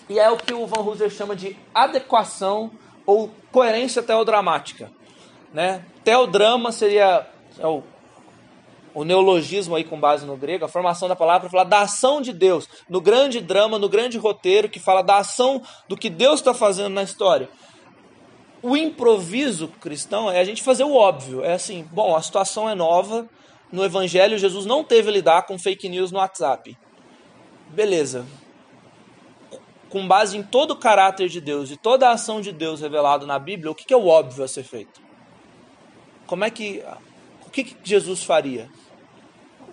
E 0.09 0.19
é 0.19 0.29
o 0.29 0.37
que 0.37 0.53
o 0.53 0.67
Van 0.67 0.81
Hooser 0.81 1.09
chama 1.09 1.35
de 1.35 1.57
adequação 1.73 2.71
ou 3.05 3.31
coerência 3.51 4.03
teodramática. 4.03 4.91
Né? 5.53 5.83
Teodrama 6.03 6.71
seria 6.71 7.27
é 7.57 7.65
o, 7.65 7.83
o 8.93 9.03
neologismo 9.03 9.75
aí 9.75 9.83
com 9.83 9.99
base 9.99 10.25
no 10.25 10.37
grego, 10.37 10.65
a 10.65 10.69
formação 10.69 11.07
da 11.07 11.15
palavra 11.15 11.41
para 11.41 11.49
falar 11.49 11.63
da 11.63 11.81
ação 11.81 12.21
de 12.21 12.33
Deus, 12.33 12.67
no 12.89 13.01
grande 13.01 13.39
drama, 13.41 13.79
no 13.79 13.89
grande 13.89 14.17
roteiro 14.17 14.69
que 14.69 14.79
fala 14.79 15.01
da 15.01 15.17
ação 15.17 15.61
do 15.87 15.97
que 15.97 16.09
Deus 16.09 16.39
está 16.39 16.53
fazendo 16.53 16.93
na 16.93 17.03
história. 17.03 17.49
O 18.61 18.75
improviso 18.75 19.67
cristão 19.79 20.31
é 20.31 20.39
a 20.39 20.43
gente 20.43 20.63
fazer 20.63 20.83
o 20.83 20.93
óbvio. 20.95 21.43
É 21.43 21.53
assim, 21.53 21.87
bom, 21.91 22.15
a 22.15 22.21
situação 22.21 22.69
é 22.69 22.73
nova. 22.73 23.27
No 23.71 23.83
Evangelho, 23.83 24.37
Jesus 24.37 24.65
não 24.65 24.83
teve 24.83 25.09
a 25.09 25.11
lidar 25.11 25.43
com 25.43 25.59
fake 25.59 25.87
news 25.87 26.11
no 26.11 26.17
WhatsApp. 26.17 26.75
Beleza, 27.69 28.25
com 29.95 30.05
base 30.05 30.37
em 30.37 30.43
todo 30.43 30.71
o 30.71 30.75
caráter 30.75 31.29
de 31.29 31.39
Deus 31.39 31.71
e 31.71 31.77
toda 31.77 32.09
a 32.09 32.11
ação 32.11 32.41
de 32.41 32.51
Deus 32.51 32.81
revelado 32.81 33.25
na 33.25 33.39
Bíblia, 33.39 33.71
o 33.71 33.75
que 33.75 33.93
é 33.93 33.95
o 33.95 34.07
óbvio 34.07 34.43
a 34.43 34.47
ser 34.47 34.63
feito? 34.63 34.99
Como 36.27 36.43
é 36.43 36.49
que. 36.49 36.83
O 37.47 37.49
que 37.49 37.77
Jesus 37.81 38.21
faria? 38.21 38.69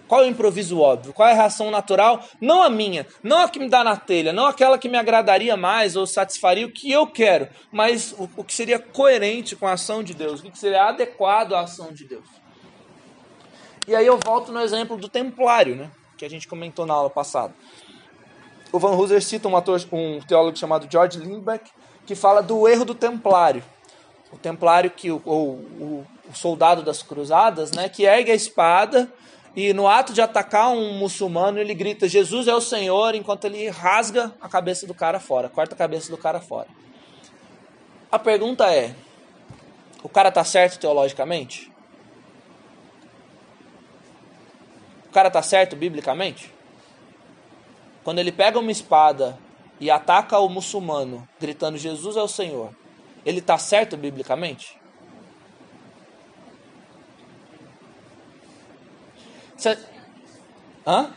Qual 0.07 0.23
é 0.23 0.27
o 0.27 0.29
improviso 0.29 0.79
óbvio? 0.79 1.13
Qual 1.13 1.29
é 1.29 1.33
a 1.33 1.35
reação 1.35 1.73
natural? 1.73 2.25
Não 2.41 2.63
a 2.63 2.71
minha, 2.71 3.05
não 3.21 3.39
a 3.39 3.49
que 3.49 3.59
me 3.59 3.69
dá 3.69 3.83
na 3.83 3.97
telha, 3.97 4.33
não 4.33 4.47
aquela 4.47 4.79
que 4.79 4.89
me 4.89 4.97
agradaria 4.97 5.57
mais 5.57 5.97
ou 5.97 6.07
satisfaria 6.07 6.67
o 6.67 6.71
que 6.71 6.93
eu 6.93 7.05
quero, 7.05 7.49
mas 7.73 8.15
o, 8.17 8.45
que 8.45 8.55
seria 8.55 8.79
coerente 8.79 9.57
com 9.57 9.67
a 9.67 9.73
ação 9.73 10.05
de 10.05 10.15
Deus, 10.15 10.39
o 10.39 10.45
que 10.45 10.57
seria 10.57 10.85
adequado 10.85 11.53
à 11.53 11.63
ação 11.63 11.93
de 11.93 12.05
Deus. 12.05 12.29
E 13.89 13.97
aí 13.97 14.07
eu 14.07 14.21
volto 14.25 14.53
no 14.53 14.61
exemplo 14.61 14.97
do 14.97 15.09
templário, 15.09 15.75
né? 15.75 15.91
Que 16.17 16.25
a 16.25 16.31
gente 16.31 16.47
comentou 16.47 16.87
na 16.87 16.95
aula 16.95 17.11
passada 17.11 17.53
o 18.73 18.79
Van 18.79 18.93
Hooser 18.93 19.23
cita 19.23 19.49
um, 19.49 19.57
ator, 19.57 19.81
um 19.93 20.19
teólogo 20.21 20.57
chamado 20.57 20.89
George 20.91 21.19
Lindbeck, 21.19 21.71
que 22.07 22.15
fala 22.15 22.43
do 22.43 22.67
erro 22.67 22.85
do 22.85 22.95
templário. 22.95 23.63
O 24.33 24.39
templário, 24.39 24.91
que 24.91 25.11
o, 25.11 25.17
o, 25.27 26.07
o 26.29 26.35
soldado 26.35 26.83
das 26.83 27.03
cruzadas, 27.03 27.71
né, 27.73 27.89
que 27.89 28.05
ergue 28.05 28.33
a 28.33 28.35
espada 28.35 29.13
e 29.55 29.75
no 29.75 29.87
ato 29.87 30.15
de 30.15 30.23
atacar 30.23 30.71
um 30.71 30.95
muçulmano 30.95 31.59
ele 31.59 31.75
grita 31.75 32.09
Jesus 32.09 32.49
é 32.49 32.55
o 32.55 32.61
Senhor, 32.61 33.15
enquanto 33.15 33.45
ele 33.45 33.69
rasga 33.69 34.33
a 34.41 34.49
cabeça 34.49 34.87
do 34.87 34.95
cara 34.95 35.21
fora, 35.21 35.51
corta 35.51 35.75
a 35.75 35.79
cabeça 35.79 36.11
do 36.11 36.17
cara 36.17 36.41
fora. 36.41 36.69
A 38.11 38.19
pergunta 38.19 38.73
é: 38.73 38.95
o 40.03 40.09
cara 40.09 40.31
está 40.31 40.43
certo 40.43 40.79
teologicamente? 40.79 41.71
O 45.11 45.13
cara 45.13 45.29
está 45.29 45.43
certo 45.43 45.77
biblicamente? 45.77 46.51
Quando 48.05 48.19
ele 48.19 48.33
pega 48.33 48.59
uma 48.59 48.71
espada 48.71 49.39
e 49.79 49.91
ataca 49.91 50.39
o 50.39 50.49
muçulmano, 50.49 51.27
gritando 51.41 51.79
Jesus 51.79 52.17
é 52.17 52.23
o 52.23 52.29
Senhor, 52.29 52.71
ele 53.25 53.39
está 53.39 53.57
certo 53.59 53.97
biblicamente? 53.97 54.81
Cê... 59.57 59.79
Hã? 60.87 61.11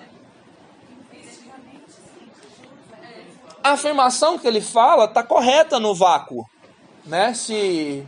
A 3.63 3.71
afirmação 3.71 4.37
que 4.37 4.47
ele 4.47 4.61
fala 4.61 5.05
está 5.05 5.23
correta 5.23 5.79
no 5.79 5.95
vácuo. 5.95 6.47
Né? 7.03 7.33
Se. 7.33 8.05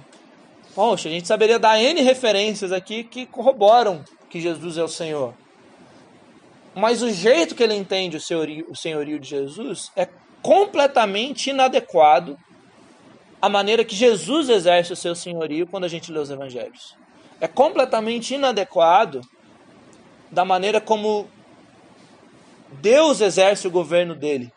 Poxa, 0.75 1.09
a 1.09 1.11
gente 1.11 1.27
saberia 1.27 1.57
dar 1.57 1.81
N 1.81 2.01
referências 2.01 2.71
aqui 2.71 3.03
que 3.03 3.25
corroboram 3.25 4.05
que 4.29 4.39
Jesus 4.39 4.77
é 4.77 4.83
o 4.83 4.87
Senhor. 4.87 5.33
Mas 6.77 7.01
o 7.01 7.09
jeito 7.09 7.55
que 7.55 7.63
ele 7.63 7.73
entende 7.73 8.17
o 8.17 8.21
senhorio, 8.21 8.67
o 8.69 8.75
senhorio 8.75 9.19
de 9.19 9.27
Jesus 9.27 9.91
é 9.95 10.07
completamente 10.43 11.49
inadequado 11.49 12.37
à 13.41 13.49
maneira 13.49 13.83
que 13.83 13.95
Jesus 13.95 14.47
exerce 14.47 14.93
o 14.93 14.95
seu 14.95 15.15
senhorio 15.15 15.65
quando 15.65 15.85
a 15.85 15.87
gente 15.87 16.11
lê 16.11 16.19
os 16.19 16.29
evangelhos. 16.29 16.95
É 17.41 17.47
completamente 17.47 18.35
inadequado 18.35 19.21
da 20.31 20.45
maneira 20.45 20.79
como 20.79 21.27
Deus 22.73 23.21
exerce 23.21 23.67
o 23.67 23.71
governo 23.71 24.13
dele 24.13 24.53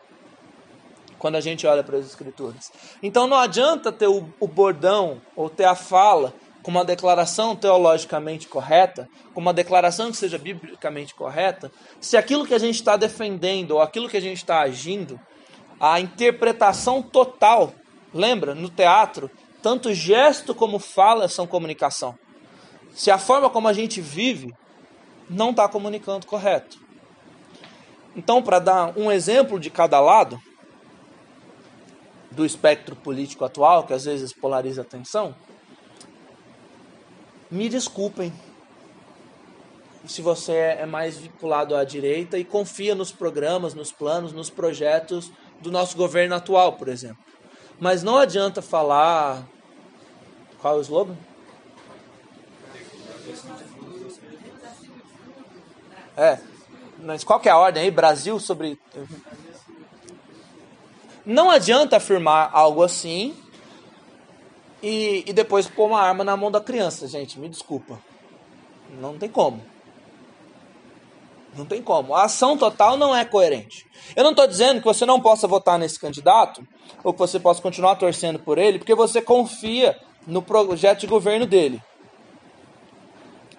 quando 1.17 1.37
a 1.37 1.41
gente 1.41 1.65
olha 1.65 1.83
para 1.83 1.97
as 1.97 2.05
Escrituras. 2.05 2.71
Então 3.01 3.25
não 3.25 3.37
adianta 3.37 3.91
ter 3.91 4.07
o, 4.07 4.31
o 4.39 4.47
bordão 4.47 5.19
ou 5.35 5.49
ter 5.49 5.65
a 5.65 5.73
fala 5.73 6.31
com 6.61 6.71
uma 6.71 6.85
declaração 6.85 7.55
teologicamente 7.55 8.47
correta, 8.47 9.09
com 9.33 9.41
uma 9.41 9.53
declaração 9.53 10.11
que 10.11 10.17
seja 10.17 10.37
biblicamente 10.37 11.15
correta, 11.15 11.71
se 11.99 12.15
aquilo 12.15 12.45
que 12.45 12.53
a 12.53 12.59
gente 12.59 12.75
está 12.75 12.95
defendendo 12.95 13.71
ou 13.71 13.81
aquilo 13.81 14.09
que 14.09 14.17
a 14.17 14.21
gente 14.21 14.37
está 14.37 14.61
agindo, 14.61 15.19
a 15.79 15.99
interpretação 15.99 17.01
total, 17.01 17.73
lembra, 18.13 18.53
no 18.53 18.69
teatro, 18.69 19.29
tanto 19.61 19.93
gesto 19.93 20.53
como 20.53 20.77
fala 20.77 21.27
são 21.27 21.47
comunicação. 21.47 22.15
Se 22.93 23.09
a 23.09 23.17
forma 23.17 23.49
como 23.49 23.67
a 23.67 23.73
gente 23.73 24.01
vive 24.01 24.53
não 25.29 25.51
está 25.51 25.67
comunicando 25.67 26.27
correto. 26.27 26.77
Então, 28.15 28.43
para 28.43 28.59
dar 28.59 28.97
um 28.97 29.11
exemplo 29.11 29.59
de 29.59 29.69
cada 29.69 29.99
lado 29.99 30.39
do 32.29 32.45
espectro 32.45 32.95
político 32.95 33.45
atual, 33.45 33.85
que 33.85 33.93
às 33.93 34.05
vezes 34.05 34.33
polariza 34.33 34.81
a 34.81 34.83
atenção, 34.83 35.35
me 37.51 37.67
desculpem 37.67 38.33
se 40.07 40.21
você 40.21 40.53
é 40.53 40.85
mais 40.85 41.17
vinculado 41.17 41.75
à 41.75 41.83
direita 41.83 42.37
e 42.37 42.43
confia 42.43 42.95
nos 42.95 43.11
programas, 43.11 43.73
nos 43.73 43.91
planos, 43.91 44.31
nos 44.31 44.49
projetos 44.49 45.31
do 45.59 45.69
nosso 45.69 45.95
governo 45.95 46.33
atual, 46.33 46.73
por 46.73 46.87
exemplo. 46.87 47.23
Mas 47.79 48.01
não 48.01 48.17
adianta 48.17 48.61
falar. 48.61 49.45
Qual 50.59 50.75
é 50.75 50.77
o 50.77 50.81
slogan? 50.81 51.17
É. 56.15 56.39
Mas 56.99 57.23
qual 57.23 57.39
que 57.39 57.49
é 57.49 57.51
a 57.51 57.57
ordem 57.57 57.83
aí? 57.83 57.91
Brasil 57.91 58.39
sobre. 58.39 58.79
Não 61.25 61.49
adianta 61.51 61.97
afirmar 61.97 62.49
algo 62.53 62.83
assim 62.83 63.35
e, 64.81 65.23
e 65.27 65.33
depois 65.33 65.67
pôr 65.67 65.87
uma 65.87 66.01
arma 66.01 66.23
na 66.23 66.35
mão 66.35 66.49
da 66.49 66.59
criança, 66.59 67.07
gente. 67.07 67.39
Me 67.39 67.47
desculpa. 67.47 67.99
Não 68.99 69.17
tem 69.17 69.29
como. 69.29 69.61
Não 71.55 71.65
tem 71.65 71.81
como. 71.81 72.15
A 72.15 72.23
ação 72.23 72.57
total 72.57 72.97
não 72.97 73.15
é 73.15 73.23
coerente. 73.23 73.85
Eu 74.15 74.23
não 74.23 74.31
estou 74.31 74.47
dizendo 74.47 74.79
que 74.79 74.85
você 74.85 75.05
não 75.05 75.21
possa 75.21 75.47
votar 75.47 75.77
nesse 75.77 75.99
candidato, 75.99 76.65
ou 77.03 77.13
que 77.13 77.19
você 77.19 77.39
possa 77.39 77.61
continuar 77.61 77.95
torcendo 77.95 78.39
por 78.39 78.57
ele, 78.57 78.79
porque 78.79 78.95
você 78.95 79.21
confia 79.21 79.99
no 80.25 80.41
projeto 80.41 81.01
de 81.01 81.07
governo 81.07 81.45
dele. 81.45 81.81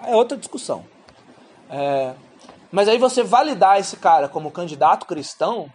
É 0.04 0.16
outra 0.16 0.36
discussão. 0.36 0.84
É... 1.70 2.14
Mas 2.70 2.88
aí 2.88 2.98
você 2.98 3.22
validar 3.22 3.78
esse 3.78 3.96
cara 3.96 4.28
como 4.28 4.50
candidato 4.50 5.06
cristão, 5.06 5.70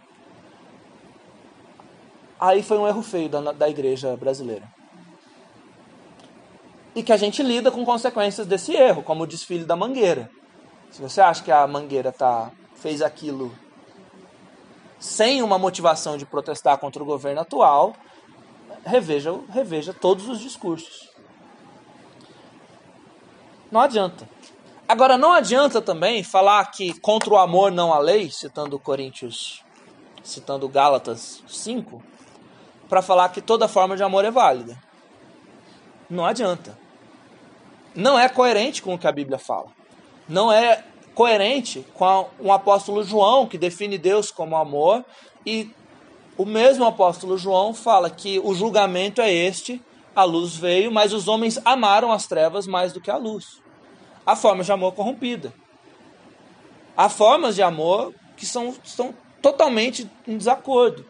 aí 2.38 2.62
foi 2.62 2.78
um 2.78 2.86
erro 2.86 3.02
feio 3.02 3.28
da, 3.28 3.52
da 3.52 3.68
igreja 3.68 4.16
brasileira 4.16 4.77
e 6.98 7.02
que 7.04 7.12
a 7.12 7.16
gente 7.16 7.44
lida 7.44 7.70
com 7.70 7.84
consequências 7.84 8.44
desse 8.44 8.74
erro, 8.74 9.04
como 9.04 9.22
o 9.22 9.26
desfile 9.26 9.64
da 9.64 9.76
mangueira. 9.76 10.28
Se 10.90 11.00
você 11.00 11.20
acha 11.20 11.44
que 11.44 11.52
a 11.52 11.64
mangueira 11.64 12.10
tá, 12.10 12.50
fez 12.74 13.00
aquilo 13.00 13.56
sem 14.98 15.40
uma 15.40 15.56
motivação 15.60 16.16
de 16.16 16.26
protestar 16.26 16.76
contra 16.78 17.00
o 17.00 17.06
governo 17.06 17.40
atual, 17.40 17.94
reveja, 18.84 19.32
reveja 19.48 19.94
todos 19.94 20.28
os 20.28 20.40
discursos. 20.40 21.08
Não 23.70 23.80
adianta. 23.80 24.28
Agora, 24.88 25.16
não 25.16 25.32
adianta 25.32 25.80
também 25.80 26.24
falar 26.24 26.68
que 26.72 26.98
contra 26.98 27.30
o 27.30 27.38
amor 27.38 27.70
não 27.70 27.94
há 27.94 28.00
lei, 28.00 28.28
citando 28.28 28.76
Coríntios, 28.76 29.62
citando 30.24 30.68
Gálatas 30.68 31.44
5, 31.46 32.02
para 32.88 33.02
falar 33.02 33.28
que 33.28 33.40
toda 33.40 33.68
forma 33.68 33.96
de 33.96 34.02
amor 34.02 34.24
é 34.24 34.32
válida. 34.32 34.76
Não 36.10 36.26
adianta 36.26 36.87
não 37.98 38.16
é 38.16 38.28
coerente 38.28 38.80
com 38.80 38.94
o 38.94 38.98
que 38.98 39.08
a 39.08 39.12
Bíblia 39.12 39.40
fala. 39.40 39.72
Não 40.28 40.52
é 40.52 40.84
coerente 41.16 41.84
com 41.94 42.28
um 42.38 42.52
apóstolo 42.52 43.02
João, 43.02 43.44
que 43.44 43.58
define 43.58 43.98
Deus 43.98 44.30
como 44.30 44.54
amor, 44.54 45.04
e 45.44 45.68
o 46.36 46.44
mesmo 46.44 46.84
apóstolo 46.84 47.36
João 47.36 47.74
fala 47.74 48.08
que 48.08 48.38
o 48.38 48.54
julgamento 48.54 49.20
é 49.20 49.32
este: 49.32 49.82
a 50.14 50.22
luz 50.22 50.54
veio, 50.54 50.92
mas 50.92 51.12
os 51.12 51.26
homens 51.26 51.58
amaram 51.64 52.12
as 52.12 52.28
trevas 52.28 52.68
mais 52.68 52.92
do 52.92 53.00
que 53.00 53.10
a 53.10 53.16
luz. 53.16 53.60
Há 54.24 54.36
formas 54.36 54.66
de 54.66 54.72
amor 54.72 54.92
corrompida. 54.92 55.52
Há 56.96 57.08
formas 57.08 57.56
de 57.56 57.62
amor 57.62 58.14
que 58.36 58.46
são, 58.46 58.76
são 58.84 59.12
totalmente 59.42 60.08
em 60.24 60.38
desacordo. 60.38 61.04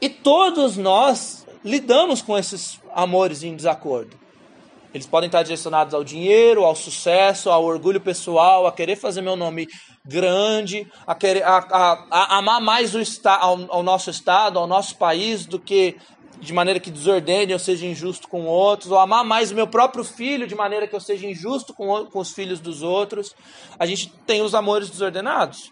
E 0.00 0.08
todos 0.08 0.76
nós 0.76 1.44
lidamos 1.64 2.22
com 2.22 2.38
esses 2.38 2.80
amores 2.94 3.42
em 3.42 3.56
desacordo. 3.56 4.21
Eles 4.94 5.06
podem 5.06 5.26
estar 5.26 5.42
direcionados 5.42 5.94
ao 5.94 6.04
dinheiro, 6.04 6.64
ao 6.64 6.74
sucesso, 6.74 7.50
ao 7.50 7.64
orgulho 7.64 8.00
pessoal, 8.00 8.66
a 8.66 8.72
querer 8.72 8.96
fazer 8.96 9.22
meu 9.22 9.36
nome 9.36 9.66
grande, 10.04 10.86
a, 11.06 11.14
querer, 11.14 11.42
a, 11.44 11.58
a, 11.58 12.06
a 12.10 12.38
amar 12.38 12.60
mais 12.60 12.94
o 12.94 13.00
esta, 13.00 13.34
ao, 13.34 13.72
ao 13.72 13.82
nosso 13.82 14.10
estado, 14.10 14.58
ao 14.58 14.66
nosso 14.66 14.96
país, 14.96 15.46
do 15.46 15.58
que 15.58 15.96
de 16.38 16.52
maneira 16.52 16.80
que 16.80 16.90
desordene 16.90 17.52
ou 17.52 17.58
seja 17.58 17.86
injusto 17.86 18.28
com 18.28 18.44
outros, 18.44 18.90
ou 18.90 18.98
amar 18.98 19.24
mais 19.24 19.52
o 19.52 19.54
meu 19.54 19.66
próprio 19.66 20.02
filho 20.02 20.46
de 20.46 20.56
maneira 20.56 20.88
que 20.88 20.94
eu 20.94 21.00
seja 21.00 21.26
injusto 21.26 21.72
com, 21.72 22.04
com 22.06 22.18
os 22.18 22.32
filhos 22.32 22.60
dos 22.60 22.82
outros. 22.82 23.34
A 23.78 23.86
gente 23.86 24.12
tem 24.26 24.42
os 24.42 24.54
amores 24.54 24.90
desordenados. 24.90 25.70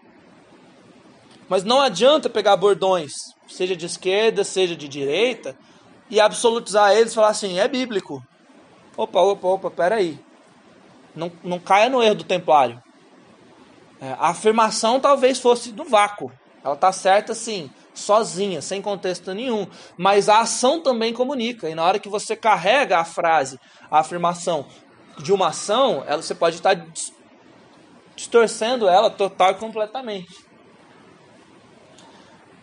Mas 1.48 1.64
não 1.64 1.80
adianta 1.80 2.30
pegar 2.30 2.56
bordões, 2.56 3.12
seja 3.48 3.74
de 3.74 3.84
esquerda, 3.84 4.44
seja 4.44 4.76
de 4.76 4.86
direita, 4.86 5.58
e 6.08 6.20
absolutizar 6.20 6.92
eles 6.92 7.10
e 7.10 7.14
falar 7.16 7.30
assim: 7.30 7.58
é 7.58 7.66
bíblico. 7.66 8.22
Opa, 9.00 9.18
opa, 9.18 9.48
opa, 9.48 9.70
peraí. 9.70 10.22
Não, 11.16 11.32
não 11.42 11.58
caia 11.58 11.88
no 11.88 12.02
erro 12.02 12.16
do 12.16 12.24
templário. 12.24 12.82
É, 13.98 14.12
a 14.18 14.28
afirmação 14.28 15.00
talvez 15.00 15.40
fosse 15.40 15.72
do 15.72 15.84
vácuo. 15.84 16.30
Ela 16.62 16.74
está 16.74 16.92
certa, 16.92 17.34
sim, 17.34 17.70
sozinha, 17.94 18.60
sem 18.60 18.82
contexto 18.82 19.32
nenhum. 19.32 19.66
Mas 19.96 20.28
a 20.28 20.40
ação 20.40 20.82
também 20.82 21.14
comunica. 21.14 21.66
E 21.70 21.74
na 21.74 21.82
hora 21.82 21.98
que 21.98 22.10
você 22.10 22.36
carrega 22.36 22.98
a 22.98 23.04
frase, 23.04 23.58
a 23.90 24.00
afirmação 24.00 24.66
de 25.16 25.32
uma 25.32 25.48
ação, 25.48 26.04
ela, 26.06 26.20
você 26.20 26.34
pode 26.34 26.56
estar 26.56 26.74
distorcendo 28.14 28.86
ela 28.86 29.08
total 29.08 29.52
e 29.52 29.54
completamente. 29.54 30.44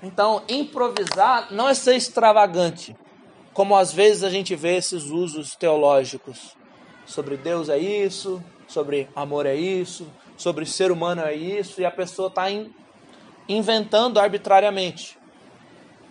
Então, 0.03 0.43
improvisar 0.47 1.51
não 1.51 1.67
é 1.67 1.73
ser 1.73 1.95
extravagante 1.95 2.95
como 3.57 3.75
às 3.75 3.91
vezes 3.91 4.23
a 4.23 4.29
gente 4.29 4.55
vê 4.55 4.75
esses 4.75 5.05
usos 5.05 5.55
teológicos. 5.55 6.55
Sobre 7.07 7.35
Deus 7.35 7.69
é 7.69 7.77
isso, 7.79 8.39
sobre 8.67 9.09
amor 9.15 9.47
é 9.47 9.55
isso, 9.55 10.07
sobre 10.37 10.63
ser 10.63 10.91
humano 10.91 11.23
é 11.23 11.33
isso, 11.33 11.81
e 11.81 11.85
a 11.85 11.89
pessoa 11.89 12.27
está 12.27 12.51
in, 12.51 12.71
inventando 13.49 14.19
arbitrariamente. 14.19 15.17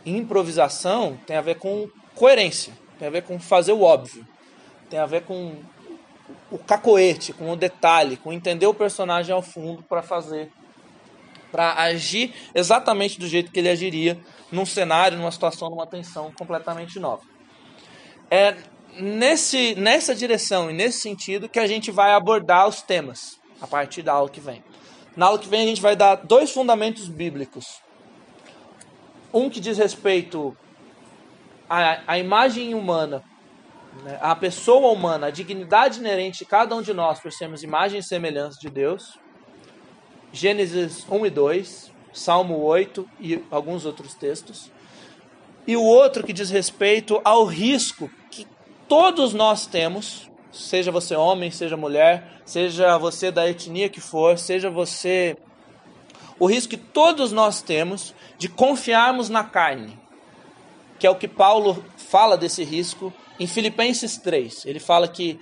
Improvisação 0.05 1.17
tem 1.25 1.37
a 1.37 1.41
ver 1.41 1.55
com 1.55 1.89
coerência, 2.17 2.73
tem 2.99 3.07
a 3.07 3.13
ver 3.13 3.23
com 3.23 3.39
fazer 3.39 3.71
o 3.71 3.83
óbvio, 3.83 4.27
tem 4.91 4.99
a 4.99 5.07
ver 5.07 5.23
com 5.23 5.55
o 6.51 6.59
cacoete, 6.59 7.33
com 7.33 7.53
o 7.53 7.55
detalhe, 7.55 8.17
com 8.17 8.33
entender 8.33 8.67
o 8.67 8.75
personagem 8.75 9.33
ao 9.33 9.41
fundo 9.41 9.85
para 9.85 10.03
fazer, 10.03 10.51
para 11.53 11.75
agir 11.75 12.35
exatamente 12.53 13.21
do 13.21 13.29
jeito 13.29 13.53
que 13.53 13.61
ele 13.61 13.69
agiria 13.69 14.19
num 14.51 14.67
cenário, 14.67 15.17
numa 15.17 15.31
situação, 15.31 15.71
numa 15.71 15.87
tensão 15.87 16.33
completamente 16.37 16.99
nova 16.99 17.36
é 18.31 18.57
nesse, 18.99 19.75
nessa 19.75 20.15
direção 20.15 20.71
e 20.71 20.75
nesse 20.75 21.01
sentido 21.01 21.49
que 21.49 21.59
a 21.59 21.67
gente 21.67 21.91
vai 21.91 22.13
abordar 22.13 22.67
os 22.69 22.83
temas 22.83 23.39
a 23.61 23.67
partir 23.67 24.03
da 24.03 24.13
aula 24.13 24.29
que 24.29 24.41
vem. 24.41 24.63
Na 25.17 25.27
aula 25.27 25.39
que 25.39 25.49
vem 25.49 25.63
a 25.63 25.67
gente 25.67 25.81
vai 25.81 25.97
dar 25.97 26.17
dois 26.17 26.51
fundamentos 26.51 27.09
bíblicos. 27.09 27.81
Um 29.33 29.49
que 29.49 29.61
diz 29.61 29.79
respeito 29.79 30.57
à, 31.69 32.01
à 32.07 32.19
imagem 32.19 32.75
humana, 32.75 33.23
né, 34.03 34.19
à 34.21 34.35
pessoa 34.35 34.93
humana, 34.93 35.29
a 35.29 35.31
dignidade 35.31 35.99
inerente 36.01 36.41
de 36.41 36.45
cada 36.45 36.75
um 36.75 36.83
de 36.83 36.93
nós 36.93 37.21
por 37.21 37.33
sermos 37.33 37.63
imagem 37.63 38.01
e 38.01 38.03
semelhança 38.03 38.59
de 38.61 38.69
Deus. 38.69 39.19
Gênesis 40.33 41.07
1 41.11 41.27
e 41.27 41.31
2, 41.31 41.93
Salmo 42.13 42.59
8 42.59 43.09
e 43.21 43.43
alguns 43.51 43.87
outros 43.87 44.15
textos 44.15 44.71
e 45.67 45.77
o 45.77 45.83
outro 45.83 46.23
que 46.23 46.33
diz 46.33 46.51
respeito 46.51 47.21
ao 47.25 47.45
risco 47.45 48.11
que 48.31 48.47
todos 48.89 49.35
nós 49.35 49.67
temos, 49.67 50.31
seja 50.53 50.93
você 50.93 51.15
homem, 51.17 51.51
seja 51.51 51.77
mulher, 51.77 52.41
seja 52.45 52.97
você 52.99 53.31
da 53.31 53.49
etnia 53.49 53.89
que 53.89 54.01
for, 54.01 54.39
seja 54.39 54.71
você. 54.71 55.37
O 56.39 56.47
risco 56.47 56.71
que 56.71 56.77
todos 56.77 57.33
nós 57.33 57.63
temos 57.63 58.15
de 58.39 58.49
confiarmos 58.49 59.29
na 59.29 59.43
carne, 59.43 59.99
que 60.99 61.07
é 61.07 61.11
o 61.11 61.17
que 61.17 61.29
Paulo 61.29 61.85
fala 61.97 62.37
desse 62.37 62.63
risco 62.63 63.13
em 63.41 63.47
Filipenses 63.47 64.17
3. 64.19 64.67
Ele 64.67 64.79
fala 64.79 65.09
que 65.09 65.39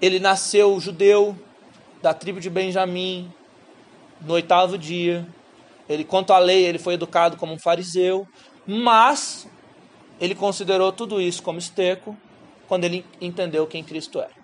ele 0.00 0.18
nasceu 0.18 0.78
judeu, 0.80 1.36
da 2.00 2.14
tribo 2.14 2.40
de 2.40 2.48
Benjamim, 2.48 3.32
no 4.20 4.34
oitavo 4.34 4.78
dia, 4.78 5.26
Ele, 5.88 6.04
quanto 6.04 6.32
à 6.32 6.38
lei, 6.38 6.66
ele 6.66 6.78
foi 6.78 6.94
educado 6.94 7.36
como 7.36 7.52
um 7.52 7.58
fariseu, 7.58 8.26
mas 8.66 9.48
ele 10.20 10.34
considerou 10.34 10.92
tudo 10.92 11.20
isso 11.20 11.42
como 11.42 11.58
esterco 11.58 12.16
quando 12.66 12.84
ele 12.84 13.04
entendeu 13.20 13.66
quem 13.66 13.82
Cristo 13.82 14.20
era. 14.20 14.36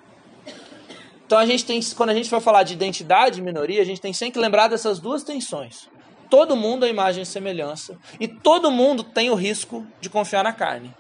Então 1.26 1.38
a 1.38 1.46
gente 1.46 1.64
tem, 1.64 1.80
quando 1.96 2.10
a 2.10 2.14
gente 2.14 2.28
for 2.28 2.40
falar 2.40 2.62
de 2.62 2.74
identidade 2.74 3.40
e 3.40 3.42
minoria, 3.42 3.82
a 3.82 3.84
gente 3.84 4.00
tem 4.00 4.12
sempre 4.12 4.34
que 4.34 4.38
lembrar 4.38 4.68
dessas 4.68 4.98
duas 4.98 5.22
tensões. 5.22 5.88
Todo 6.28 6.56
mundo 6.56 6.84
é 6.84 6.88
imagem 6.88 7.22
e 7.22 7.26
semelhança, 7.26 7.98
e 8.18 8.26
todo 8.26 8.70
mundo 8.70 9.04
tem 9.04 9.30
o 9.30 9.34
risco 9.34 9.86
de 10.00 10.10
confiar 10.10 10.42
na 10.42 10.52
carne, 10.52 10.92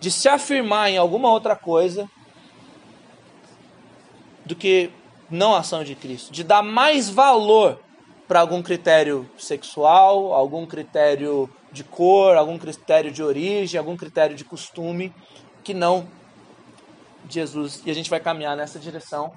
de 0.00 0.10
se 0.10 0.28
afirmar 0.28 0.90
em 0.90 0.96
alguma 0.96 1.30
outra 1.30 1.54
coisa 1.54 2.08
do 4.44 4.54
que 4.54 4.90
não 5.30 5.54
a 5.54 5.60
ação 5.60 5.84
de 5.84 5.94
Cristo, 5.94 6.32
de 6.32 6.44
dar 6.44 6.62
mais 6.62 7.08
valor 7.08 7.80
para 8.26 8.40
algum 8.40 8.62
critério 8.62 9.28
sexual, 9.38 10.32
algum 10.32 10.66
critério 10.66 11.48
de 11.74 11.82
cor, 11.82 12.36
algum 12.36 12.56
critério 12.56 13.10
de 13.10 13.22
origem, 13.22 13.78
algum 13.78 13.96
critério 13.96 14.36
de 14.36 14.44
costume, 14.44 15.12
que 15.64 15.74
não 15.74 16.06
Jesus. 17.28 17.82
E 17.84 17.90
a 17.90 17.94
gente 17.94 18.08
vai 18.08 18.20
caminhar 18.20 18.56
nessa 18.56 18.78
direção, 18.78 19.32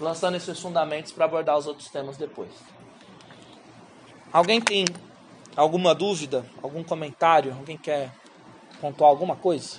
lançando 0.00 0.36
esses 0.36 0.58
fundamentos 0.58 1.12
para 1.12 1.26
abordar 1.26 1.56
os 1.58 1.66
outros 1.66 1.88
temas 1.90 2.16
depois. 2.16 2.50
Alguém 4.32 4.58
tem 4.58 4.86
alguma 5.54 5.94
dúvida, 5.94 6.46
algum 6.62 6.82
comentário? 6.82 7.52
Alguém 7.52 7.76
quer 7.76 8.10
pontuar 8.80 9.10
alguma 9.10 9.36
coisa? 9.36 9.78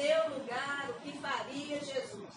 seu 0.00 0.30
lugar, 0.30 0.88
o 0.88 0.94
que 1.00 1.18
faria 1.18 1.78
Jesus. 1.80 2.34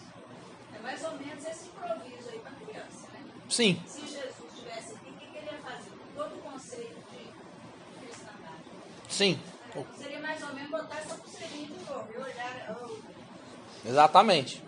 É 0.74 0.78
mais 0.82 1.02
ou 1.04 1.12
menos 1.16 1.46
esse 1.46 1.68
improviso 1.68 2.28
aí 2.30 2.38
para 2.40 2.50
a 2.50 2.54
criança, 2.54 3.08
né? 3.12 3.24
Sim. 3.54 3.80
Se 3.86 4.00
Jesus 4.00 4.34
estivesse 4.52 4.94
aqui, 4.94 5.10
o 5.10 5.16
que, 5.16 5.26
que 5.28 5.38
ele 5.38 5.46
ia 5.46 5.58
fazer? 5.58 5.92
Todo 6.16 6.34
o 6.34 6.38
conceito 6.38 6.96
de 7.12 8.04
cristandade. 8.04 8.64
Sim. 9.08 9.40
Seria 9.96 10.18
mais 10.20 10.42
ou 10.42 10.54
menos 10.54 10.70
botar 10.72 10.98
essa 10.98 11.14
pulseirinha 11.14 11.68
de 11.68 11.84
novo 11.84 12.08
e 12.12 12.16
olhar. 12.18 12.76
Oh. 12.82 13.88
Exatamente. 13.88 14.60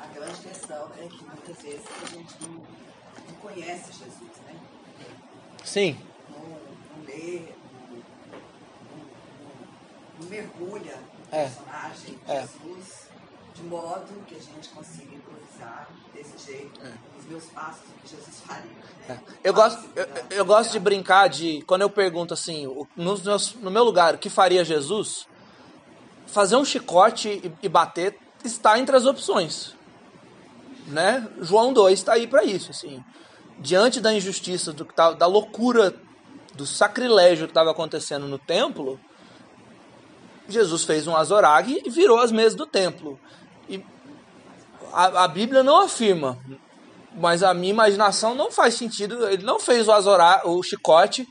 A 0.00 0.06
grande 0.06 0.40
questão 0.42 0.92
é 0.96 1.08
que 1.08 1.24
muitas 1.24 1.56
vezes 1.60 1.86
a 2.02 2.06
gente 2.06 2.34
não, 2.42 2.50
não 2.50 3.34
conhece 3.42 3.92
Jesus, 3.94 4.36
né? 4.46 4.60
Sim. 5.64 6.00
Não, 6.30 6.38
não 6.38 7.04
lê, 7.04 7.52
não, 7.90 7.98
não, 8.70 10.20
não 10.20 10.28
mergulha 10.28 11.00
É. 11.32 11.48
personagem 11.48 12.18
É. 12.28 12.40
Jesus, 12.42 13.05
de 13.56 13.62
modo 13.64 14.06
que 14.26 14.34
a 14.34 14.38
gente 14.38 14.68
consiga 14.68 15.14
improvisar 15.14 15.88
desse 16.14 16.52
jeito 16.52 16.80
os 17.18 17.24
meus 17.26 17.44
passos, 17.46 17.82
o 17.88 18.00
que 18.02 18.08
Jesus 18.16 18.40
faria. 18.46 18.70
né? 19.08 19.20
É. 19.44 19.48
Eu 19.48 19.54
gosto, 19.54 19.84
eu, 19.96 20.06
eu 20.30 20.44
gosto 20.44 20.72
de 20.72 20.78
brincar 20.80 21.28
de 21.28 21.62
quando 21.66 21.82
eu 21.82 21.90
pergunto 21.90 22.34
assim, 22.34 22.66
o- 22.66 22.86
nos 22.96 23.22
meus- 23.22 23.54
no 23.54 23.70
meu 23.70 23.84
lugar, 23.84 24.14
o 24.14 24.18
que 24.18 24.28
faria 24.28 24.64
Jesus? 24.64 25.26
Fazer 26.26 26.56
um 26.56 26.64
chicote 26.64 27.28
e, 27.28 27.52
e 27.62 27.68
bater 27.68 28.18
está 28.44 28.78
entre 28.78 28.94
as 28.96 29.06
opções, 29.06 29.74
né? 30.86 31.26
João 31.40 31.72
2 31.72 31.98
está 31.98 32.12
aí 32.14 32.26
para 32.26 32.44
isso, 32.44 32.70
assim. 32.70 33.02
Diante 33.58 34.00
da 34.00 34.12
injustiça, 34.12 34.72
do 34.72 34.84
que 34.84 34.92
tá, 34.94 35.12
da 35.12 35.26
loucura, 35.26 35.94
do 36.54 36.66
sacrilégio 36.66 37.46
que 37.46 37.52
estava 37.52 37.70
acontecendo 37.70 38.26
no 38.26 38.38
templo, 38.38 39.00
Jesus 40.48 40.84
fez 40.84 41.06
um 41.06 41.16
azorague 41.16 41.80
e 41.84 41.90
virou 41.90 42.18
as 42.20 42.30
mesas 42.30 42.54
do 42.54 42.66
templo. 42.66 43.18
A, 44.96 45.24
a 45.24 45.28
Bíblia 45.28 45.62
não 45.62 45.82
afirma, 45.82 46.38
mas 47.14 47.42
a 47.42 47.52
minha 47.52 47.70
imaginação 47.70 48.34
não 48.34 48.50
faz 48.50 48.72
sentido. 48.74 49.28
Ele 49.28 49.44
não 49.44 49.60
fez 49.60 49.86
o 49.86 49.92
azorá, 49.92 50.40
o 50.46 50.62
chicote 50.62 51.28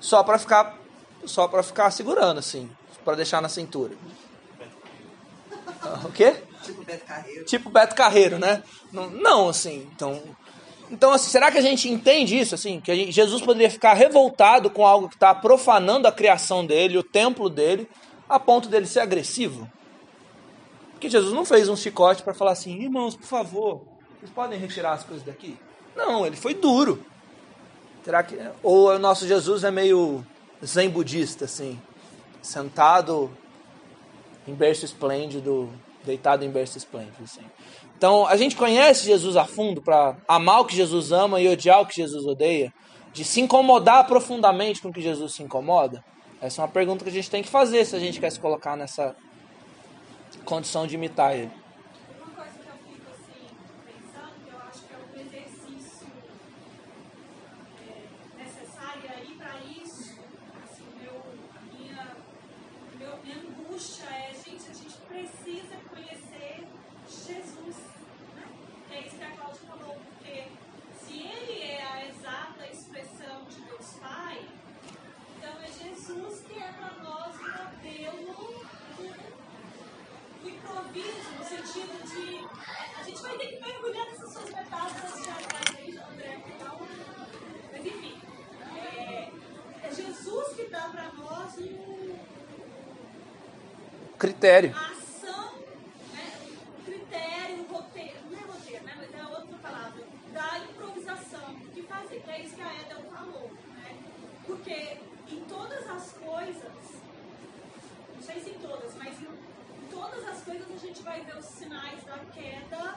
só 0.00 0.24
para 0.24 0.36
ficar 0.36 0.76
só 1.24 1.46
para 1.46 1.62
ficar 1.62 1.90
segurando 1.92 2.38
assim, 2.38 2.68
para 3.04 3.14
deixar 3.14 3.40
na 3.40 3.48
cintura. 3.48 3.92
O 6.04 6.10
quê? 6.10 6.36
Tipo 6.64 6.82
Beto 6.82 7.06
Carreiro. 7.06 7.44
Tipo 7.44 7.70
Beto 7.70 7.94
Carreiro, 7.94 8.38
né? 8.38 8.62
Não, 8.92 9.08
não 9.08 9.48
assim. 9.48 9.88
Então, 9.94 10.20
então 10.90 11.12
assim, 11.12 11.30
será 11.30 11.52
que 11.52 11.58
a 11.58 11.62
gente 11.62 11.88
entende 11.88 12.36
isso 12.36 12.54
assim? 12.54 12.80
Que 12.80 12.94
gente- 12.96 13.12
Jesus 13.12 13.42
poderia 13.42 13.70
ficar 13.70 13.94
revoltado 13.94 14.68
com 14.70 14.84
algo 14.84 15.08
que 15.08 15.14
está 15.14 15.32
profanando 15.34 16.08
a 16.08 16.12
criação 16.12 16.66
dele, 16.66 16.98
o 16.98 17.02
templo 17.02 17.48
dele, 17.48 17.88
a 18.28 18.40
ponto 18.40 18.68
dele 18.68 18.86
ser 18.86 19.00
agressivo? 19.00 19.70
Porque 20.94 21.10
Jesus 21.10 21.32
não 21.32 21.44
fez 21.44 21.68
um 21.68 21.76
chicote 21.76 22.22
para 22.22 22.32
falar 22.34 22.52
assim, 22.52 22.80
irmãos, 22.80 23.14
por 23.14 23.26
favor, 23.26 23.82
vocês 24.18 24.30
podem 24.30 24.58
retirar 24.58 24.92
as 24.92 25.04
coisas 25.04 25.24
daqui? 25.24 25.58
Não, 25.94 26.26
ele 26.26 26.36
foi 26.36 26.54
duro. 26.54 27.04
Será 28.04 28.22
que 28.22 28.38
ou 28.62 28.90
o 28.90 28.98
nosso 28.98 29.26
Jesus 29.26 29.64
é 29.64 29.70
meio 29.70 30.24
zen 30.64 30.90
budista 30.90 31.44
assim, 31.44 31.80
sentado 32.42 33.30
em 34.46 34.54
berço 34.54 34.84
esplêndido, 34.84 35.70
deitado 36.04 36.44
em 36.44 36.50
berço 36.50 36.76
esplêndido, 36.76 37.22
assim. 37.22 37.40
Então, 37.96 38.26
a 38.26 38.36
gente 38.36 38.56
conhece 38.56 39.06
Jesus 39.06 39.36
a 39.36 39.44
fundo 39.44 39.80
para 39.80 40.16
amar 40.28 40.60
o 40.60 40.64
que 40.64 40.76
Jesus 40.76 41.12
ama 41.12 41.40
e 41.40 41.48
odiar 41.48 41.80
o 41.80 41.86
que 41.86 41.96
Jesus 41.96 42.26
odeia, 42.26 42.72
de 43.12 43.24
se 43.24 43.40
incomodar 43.40 44.06
profundamente 44.06 44.82
com 44.82 44.88
o 44.88 44.92
que 44.92 45.00
Jesus 45.00 45.34
se 45.34 45.42
incomoda. 45.42 46.04
Essa 46.40 46.60
é 46.60 46.64
uma 46.64 46.70
pergunta 46.70 47.04
que 47.04 47.10
a 47.10 47.12
gente 47.12 47.30
tem 47.30 47.42
que 47.42 47.48
fazer 47.48 47.84
se 47.84 47.96
a 47.96 47.98
gente 47.98 48.20
quer 48.20 48.30
se 48.30 48.40
colocar 48.40 48.76
nessa 48.76 49.16
condição 50.44 50.86
de 50.86 50.94
imitar 50.94 51.34
ele. 51.34 51.63
Critério. 94.44 94.76
ação, 94.76 95.54
né, 96.12 96.32
critério, 96.84 97.64
roteiro, 97.66 98.18
não 98.30 98.38
é 98.38 98.42
roteiro, 98.42 98.84
né, 98.84 98.92
mas 98.94 99.14
é 99.14 99.26
outra 99.26 99.56
palavra, 99.56 100.04
da 100.34 100.58
improvisação, 100.58 101.54
que 101.72 101.80
fazer, 101.84 102.20
que 102.20 102.30
é 102.30 102.42
isso 102.42 102.54
que 102.54 102.60
a 102.60 102.74
Edel 102.82 103.10
falou. 103.10 103.50
Né? 103.74 103.96
Porque 104.46 104.98
em 105.30 105.40
todas 105.48 105.88
as 105.88 106.12
coisas, 106.12 106.72
não 108.14 108.20
sei 108.20 108.38
se 108.42 108.50
em 108.50 108.58
todas, 108.58 108.94
mas 108.96 109.18
em, 109.18 109.28
todas 109.90 110.28
as 110.28 110.42
coisas 110.42 110.70
a 110.70 110.76
gente 110.76 111.02
vai 111.02 111.22
ver 111.22 111.38
os 111.38 111.46
sinais 111.46 112.04
da 112.04 112.18
queda 112.34 112.96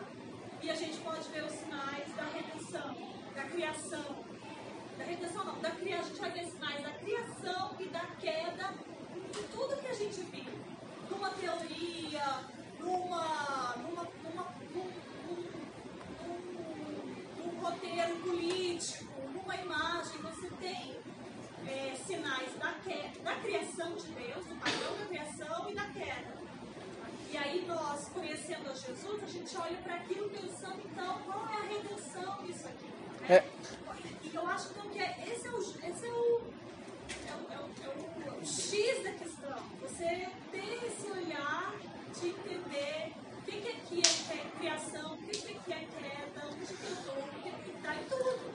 e 0.62 0.70
a 0.70 0.76
gente 0.76 0.98
pode 0.98 1.30
ver 1.30 1.46
os 1.46 1.54
sinais 1.54 2.14
da 2.14 2.24
redenção, 2.24 2.94
da 3.34 3.44
criação. 3.44 4.18
Da 4.98 5.06
redenção 5.06 5.46
não, 5.46 5.62
da 5.62 5.72
criação, 5.72 6.04
a 6.04 6.08
gente 6.10 6.20
vai 6.20 6.32
ver 6.32 6.44
sinais 6.44 6.84
da 6.84 6.92
criação 6.92 7.76
e 7.80 7.86
da 7.86 8.06
queda 8.20 8.74
em 9.16 9.44
tudo 9.56 9.78
que 9.80 9.88
a 9.88 9.94
gente 9.94 10.20
viu. 10.24 10.67
Numa 11.18 11.30
teoria, 11.32 12.44
numa. 12.80 13.76
numa. 13.78 14.04
numa 14.24 14.46
num, 14.74 14.92
num- 15.26 15.50
num- 17.44 17.60
roteiro 17.60 18.16
político, 18.18 19.06
numa 19.34 19.56
imagem, 19.56 20.22
você 20.22 20.48
tem 20.62 20.96
é, 21.68 21.96
sinais 21.96 22.54
da, 22.60 22.74
que, 22.84 23.20
da 23.22 23.36
criação 23.38 23.96
de 23.96 24.08
Deus, 24.12 24.46
do 24.46 24.56
padrão 24.58 24.96
da 25.00 25.06
criação 25.08 25.70
e 25.72 25.74
da 25.74 25.86
queda. 25.88 26.38
E 27.32 27.38
aí 27.38 27.66
nós, 27.68 28.08
conhecendo 28.10 28.70
a 28.70 28.74
Jesus, 28.76 29.24
a 29.24 29.28
gente 29.28 29.58
olha 29.58 29.78
para 29.78 29.96
aquilo 29.96 30.30
pensando, 30.30 30.80
então, 30.86 31.20
qual 31.26 31.48
é 31.50 31.58
a 31.58 31.64
redenção 31.64 32.44
disso 32.46 32.68
aqui? 32.68 32.86
né? 33.22 33.38
É. 33.38 33.44
E 34.24 34.36
eu 34.36 34.46
acho 34.48 34.70
então 34.70 34.88
que 34.90 35.00
é- 35.00 35.26
esse 35.34 35.48
é 35.48 35.52
o, 35.52 35.60
esse 35.60 36.06
é 36.06 36.12
o, 36.12 36.42
é 37.84 37.88
o, 37.90 38.46
X 38.46 39.04
da 39.04 39.12
questão. 39.12 39.58
Você 39.82 40.28
ter 40.52 40.86
esse 40.86 41.12
olhar 41.12 41.74
de 42.20 42.30
entender 42.30 43.14
o 43.38 43.42
que, 43.44 43.52
que 43.62 43.70
aqui 43.70 44.02
é, 44.06 44.34
é 44.38 44.60
criação, 44.60 45.14
o 45.14 45.18
que, 45.18 45.32
que 45.32 45.52
aqui 45.54 45.74
é 45.74 45.88
queda, 46.00 46.48
onde 46.48 46.66
que 46.66 46.84
eu 46.84 46.94
estou, 46.94 47.16
o 47.16 47.44
que 47.44 47.52
que 47.52 47.78
está 47.78 47.96
em 47.96 48.04
tudo. 48.10 48.54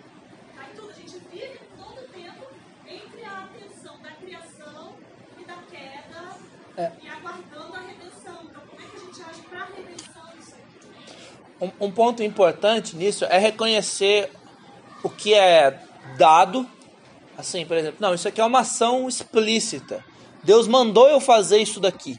Está 0.50 0.64
tudo. 0.74 0.90
A 0.90 0.94
gente 0.94 1.18
vive 1.30 1.60
todo 1.76 2.00
o 2.00 2.08
tempo 2.08 2.46
entre 2.86 3.24
a 3.24 3.48
tensão 3.58 3.98
da 4.00 4.10
criação 4.12 4.94
e 5.38 5.44
da 5.44 5.56
queda 5.70 6.36
É. 6.76 6.92
e 7.02 7.08
aguardando 7.08 7.74
a 7.76 7.80
redenção. 7.80 8.38
Então, 8.44 8.62
como 8.66 8.80
é 8.82 8.86
que 8.86 8.96
a 8.96 9.00
gente 9.00 9.22
age 9.22 9.42
para 9.42 9.60
a 9.60 9.66
redenção 9.66 10.36
disso 10.36 10.54
aqui? 10.54 11.70
Um, 11.80 11.86
um 11.86 11.90
ponto 11.92 12.22
importante 12.22 12.96
nisso 12.96 13.24
é 13.26 13.38
reconhecer 13.38 14.30
o 15.02 15.10
que 15.10 15.34
é 15.34 15.78
dado. 16.16 16.66
Assim, 17.36 17.64
por 17.64 17.76
exemplo, 17.76 17.96
não, 18.00 18.14
isso 18.14 18.28
aqui 18.28 18.40
é 18.40 18.44
uma 18.44 18.60
ação 18.60 19.08
explícita. 19.08 20.04
Deus 20.42 20.66
mandou 20.66 21.08
eu 21.08 21.20
fazer 21.20 21.58
isso 21.58 21.80
daqui. 21.80 22.18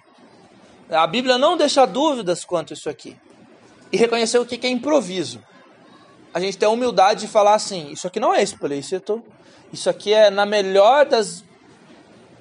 A 0.90 1.06
Bíblia 1.08 1.38
não 1.38 1.58
deixa 1.58 1.86
dúvidas 1.86 2.46
quanto 2.46 2.74
isso 2.74 2.90
aqui. 2.90 3.18
E 3.92 3.98
reconhecer 3.98 4.40
o 4.40 4.46
que 4.46 4.58
que 4.58 4.68
é 4.68 4.70
improviso. 4.70 5.40
A 6.34 6.40
gente 6.40 6.58
tem 6.58 6.68
a 6.68 6.72
humildade 6.72 7.22
de 7.22 7.28
falar 7.28 7.54
assim: 7.54 7.92
isso 7.92 8.08
aqui 8.08 8.20
não 8.20 8.34
é 8.34 8.42
explícito. 8.42 9.24
Isso 9.72 9.90
aqui 9.90 10.14
é 10.14 10.30
na 10.30 10.46
melhor 10.46 11.06
das. 11.06 11.44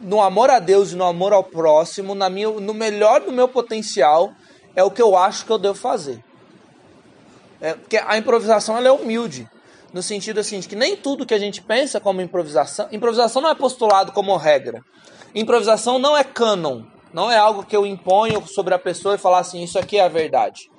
No 0.01 0.21
amor 0.21 0.51
a 0.51 0.59
Deus 0.59 0.93
e 0.93 0.97
no 0.97 1.05
amor 1.05 1.33
ao 1.33 1.45
próximo, 1.45 2.15
na 2.15 2.29
minha, 2.29 2.49
no 2.49 2.75
melhor 2.75 3.21
do 3.21 3.31
meu 3.31 3.47
potencial, 3.47 4.33
é 4.75 4.83
o 4.83 4.91
que 4.91 5.01
eu 5.01 5.17
acho 5.17 5.47
que 5.47 5.53
eu 5.53 5.59
devo 5.59 5.77
fazer. 5.79 6.23
É, 7.61 7.75
porque 7.75 7.97
a 7.97 8.19
improvisação 8.19 8.77
ela 8.77 8.89
é 8.89 8.91
humilde. 8.91 9.49
No 9.93 10.03
sentido 10.03 10.41
assim, 10.41 10.59
de 10.59 10.69
que 10.69 10.77
nem 10.77 10.97
tudo 10.97 11.27
que 11.27 11.35
a 11.35 11.39
gente 11.39 11.61
pensa 11.61 12.01
como 12.01 12.23
improvisação. 12.23 12.89
Improvisação 12.91 13.43
não 13.43 13.51
é 13.51 13.55
postulado 13.55 14.13
como 14.13 14.37
regra. 14.37 14.81
Improvisação 15.35 15.99
não 15.99 16.17
é 16.17 16.25
canon. 16.25 16.83
Não 17.13 17.31
é 17.31 17.37
algo 17.37 17.65
que 17.65 17.77
eu 17.77 17.85
imponho 17.85 18.47
sobre 18.47 18.73
a 18.73 18.79
pessoa 18.79 19.15
e 19.15 19.19
falar 19.19 19.41
assim, 19.41 19.63
isso 19.63 19.79
aqui 19.79 19.99
é 19.99 20.05
a 20.05 20.09
verdade. 20.09 20.71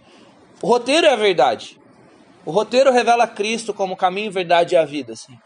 O 0.62 0.68
roteiro 0.68 1.06
é 1.06 1.12
a 1.12 1.16
verdade. 1.16 1.80
O 2.46 2.52
roteiro 2.52 2.92
revela 2.92 3.28
Cristo 3.28 3.74
como 3.74 3.96
caminho, 3.96 4.32
verdade 4.32 4.74
e 4.74 4.78
a 4.78 4.84
vida. 4.84 5.14
Assim. 5.14 5.38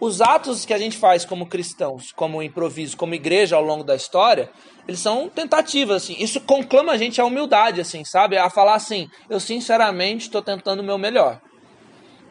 Os 0.00 0.20
atos 0.20 0.64
que 0.64 0.74
a 0.74 0.78
gente 0.78 0.96
faz 0.96 1.24
como 1.24 1.46
cristãos, 1.46 2.10
como 2.10 2.42
improviso, 2.42 2.96
como 2.96 3.14
igreja 3.14 3.54
ao 3.54 3.62
longo 3.62 3.84
da 3.84 3.94
história, 3.94 4.50
eles 4.86 4.98
são 4.98 5.28
tentativas, 5.28 6.02
assim. 6.02 6.16
Isso 6.18 6.40
conclama 6.40 6.92
a 6.92 6.96
gente 6.96 7.20
à 7.20 7.24
humildade, 7.24 7.80
assim, 7.80 8.04
sabe? 8.04 8.36
A 8.36 8.50
falar 8.50 8.74
assim, 8.74 9.08
eu 9.30 9.38
sinceramente 9.38 10.26
estou 10.26 10.42
tentando 10.42 10.80
o 10.80 10.84
meu 10.84 10.98
melhor. 10.98 11.40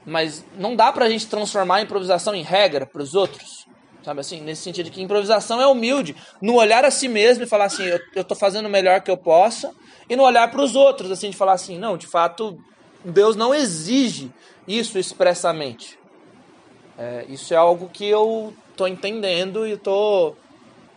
Mas 0.06 0.44
não 0.57 0.76
dá 0.76 0.91
pra 0.91 1.10
gente 1.10 1.28
transformar 1.28 1.78
a 1.78 1.82
improvisação 1.82 2.34
em 2.34 2.41
regra 2.41 2.86
para 2.86 3.02
os 3.02 3.14
outros. 3.14 3.68
Sabe 4.03 4.19
assim? 4.19 4.41
Nesse 4.41 4.64
sentido 4.64 4.90
que 4.90 5.02
improvisação 5.02 5.61
é 5.61 5.68
humilde. 5.68 6.15
No 6.41 6.56
olhar 6.56 6.84
a 6.84 6.91
si 6.91 7.07
mesmo 7.07 7.44
e 7.44 7.48
falar 7.48 7.65
assim, 7.65 7.84
eu, 7.84 7.99
eu 8.15 8.23
tô 8.23 8.34
fazendo 8.34 8.65
o 8.65 8.69
melhor 8.69 9.02
que 9.02 9.11
eu 9.11 9.18
possa. 9.18 9.72
E 10.10 10.15
no 10.15 10.23
olhar 10.23 10.49
para 10.49 10.61
os 10.61 10.76
outros, 10.76 11.11
assim, 11.11 11.30
de 11.30 11.38
falar 11.38 11.53
assim, 11.53 11.78
não, 11.78 11.95
de 11.95 12.07
fato, 12.07 12.57
Deus 13.06 13.36
não 13.36 13.53
exige 13.53 14.32
isso 14.68 14.98
expressamente. 14.98 15.99
É, 16.98 17.26
isso 17.30 17.53
é 17.53 17.57
algo 17.57 17.90
que 17.90 18.06
eu 18.06 18.53
tô 18.76 18.88
entendendo 18.88 19.68
e 19.68 19.78
tô, 19.78 20.36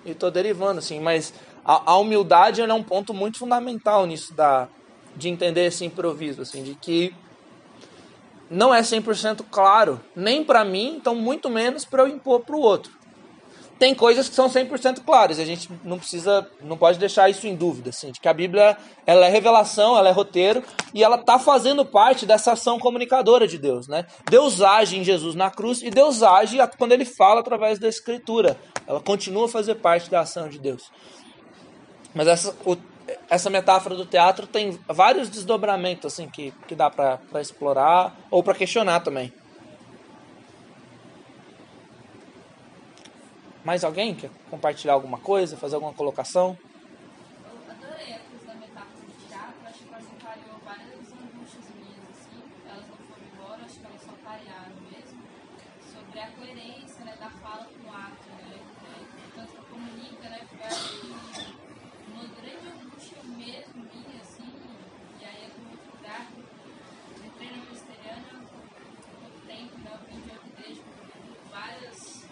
e 0.05 0.15
tô 0.15 0.31
derivando, 0.31 0.79
assim. 0.79 0.99
Mas 0.99 1.35
a, 1.65 1.93
a 1.93 1.97
humildade 1.99 2.63
é 2.63 2.75
um 2.75 2.83
ponto 2.83 3.13
muito 3.13 3.39
fundamental 3.39 4.07
nisso 4.07 4.35
da, 4.35 4.67
de 5.15 5.29
entender 5.29 5.67
esse 5.67 5.85
improviso, 5.85 6.41
assim, 6.43 6.63
de 6.63 6.75
que 6.75 7.15
não 8.55 8.73
é 8.73 8.81
100% 8.81 9.45
claro, 9.51 10.01
nem 10.15 10.45
para 10.45 10.65
mim, 10.65 10.95
então 10.97 11.15
muito 11.15 11.51
menos 11.51 11.85
para 11.85 12.05
eu 12.05 12.09
impor 12.09 12.41
para 12.41 12.55
o 12.55 12.61
outro. 12.61 12.93
Tem 13.77 13.93
coisas 13.93 14.29
que 14.29 14.35
são 14.37 14.49
100% 14.49 15.01
claras, 15.05 15.41
a 15.41 15.45
gente 15.45 15.69
não 15.83 15.99
precisa, 15.99 16.49
não 16.63 16.77
pode 16.77 16.97
deixar 16.97 17.29
isso 17.29 17.49
em 17.49 17.57
dúvida, 17.57 17.91
assim, 17.91 18.13
de 18.13 18.21
que 18.21 18.29
a 18.29 18.33
Bíblia, 18.33 18.79
ela 19.05 19.27
é 19.27 19.29
revelação, 19.29 19.99
ela 19.99 20.09
é 20.09 20.13
roteiro, 20.13 20.63
e 20.95 21.03
ela 21.03 21.17
está 21.17 21.41
fazendo 21.41 21.85
parte 21.85 22.25
dessa 22.25 22.53
ação 22.53 22.79
comunicadora 22.79 23.49
de 23.49 23.59
Deus, 23.59 23.89
né? 23.89 24.07
Deus 24.31 24.63
age 24.63 24.97
em 24.97 25.03
Jesus 25.03 25.35
na 25.35 25.51
cruz, 25.51 25.83
e 25.83 25.91
Deus 25.91 26.23
age 26.23 26.57
quando 26.79 26.93
ele 26.93 27.05
fala 27.05 27.41
através 27.41 27.81
da 27.81 27.89
Escritura. 27.89 28.57
Ela 28.87 29.01
continua 29.01 29.47
a 29.47 29.49
fazer 29.49 29.75
parte 29.75 30.09
da 30.09 30.21
ação 30.21 30.49
de 30.49 30.61
Deus. 30.61 30.93
Mas 32.15 32.29
essa, 32.29 32.55
essa 33.29 33.51
metáfora 33.51 33.95
do 33.95 34.07
teatro 34.07 34.47
tem 34.47 34.79
vários 34.87 35.29
desdobramentos 35.29 36.13
assim 36.13 36.29
que, 36.29 36.53
que 36.67 36.75
dá 36.75 36.91
para 36.91 37.41
explorar 37.41 38.17
ou 38.31 38.43
para 38.43 38.55
questionar 38.55 39.01
também. 39.01 39.33
Mais 43.65 43.83
alguém 43.83 44.15
quer 44.15 44.31
compartilhar 44.51 44.93
alguma 44.93 45.17
coisa, 45.19 45.57
fazer 45.57 45.77
alguma 45.77 45.95
colocação? 45.95 46.55
Eu 47.43 47.73
adorei 47.73 48.13
a 48.13 48.19
coisa 48.19 48.47
da 48.47 48.55
metáfora 48.57 49.07
do 49.07 49.27
teatro, 49.27 49.67
acho 49.67 49.79
que 49.79 49.89
ela 49.89 50.03
clareou 50.21 50.59
várias 50.63 51.13
angústias 51.13 51.65
minhas, 51.75 52.05
assim, 52.13 52.43
elas 52.69 52.85
não 52.89 52.97
foram 53.09 53.25
embora, 53.33 53.65
acho 53.65 53.81
que 53.81 53.87
elas 53.87 54.03
só 54.03 54.13
clarearam 54.23 54.77
mesmo, 54.93 55.23
sobre 55.81 56.21
a 56.21 56.29
coerência 56.33 57.05
né, 57.07 57.17
da 57.19 57.31
fala 57.31 57.65
com 57.65 57.89
o 57.89 57.91
ato, 57.91 58.29
né, 58.37 58.61
é, 58.85 59.01
tanto 59.35 59.53
que 59.53 59.63
comunica, 59.65 60.29
né, 60.29 60.41
porque 60.47 60.63
eu 60.63 60.67
acho 60.69 61.01
que 61.01 61.07
uma 62.13 62.25
grande 62.37 62.69
angústia 62.69 63.19
mesmo 63.25 63.81
minha, 63.81 64.21
assim, 64.21 64.53
e 65.19 65.25
aí 65.25 65.41
é 65.41 65.49
com 65.57 65.65
outro 65.73 65.89
lugar, 65.97 66.29
eu 66.37 67.25
entrei 67.25 67.49
na 67.49 67.65
presbiteriana 67.65 68.29
há 68.29 68.45
pouco 69.25 69.41
tempo, 69.49 69.79
né, 69.79 69.89
eu 69.89 70.01
vim 70.05 70.21
de 70.21 70.31
outra 70.37 70.49
igreja, 70.53 70.83
várias 71.51 72.25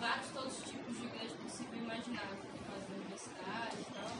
vários 0.00 0.28
todos 0.28 0.58
os 0.58 0.70
tipos 0.70 0.96
de 0.96 1.06
igreja 1.06 1.34
possível 1.42 1.74
e 1.74 1.78
imaginável, 1.82 2.38
por 2.38 2.70
causa 2.70 2.86
da 2.86 2.94
universidade 2.94 3.76
e 3.80 3.84
tal. 3.92 4.14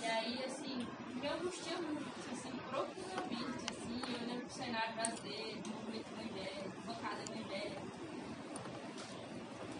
E 0.00 0.06
aí, 0.06 0.42
assim, 0.42 0.86
me 1.20 1.28
angustia 1.28 1.76
muito, 1.76 2.24
assim, 2.32 2.50
profundamente, 2.70 3.60
assim, 3.68 4.00
eu 4.00 4.26
lembro 4.26 4.46
do 4.46 4.52
cenário 4.52 4.94
brasileiro, 4.94 5.60
do 5.60 5.68
movimento 5.68 6.06
evangélico, 6.16 6.80
bancada 6.86 7.22
evangélica. 7.28 7.82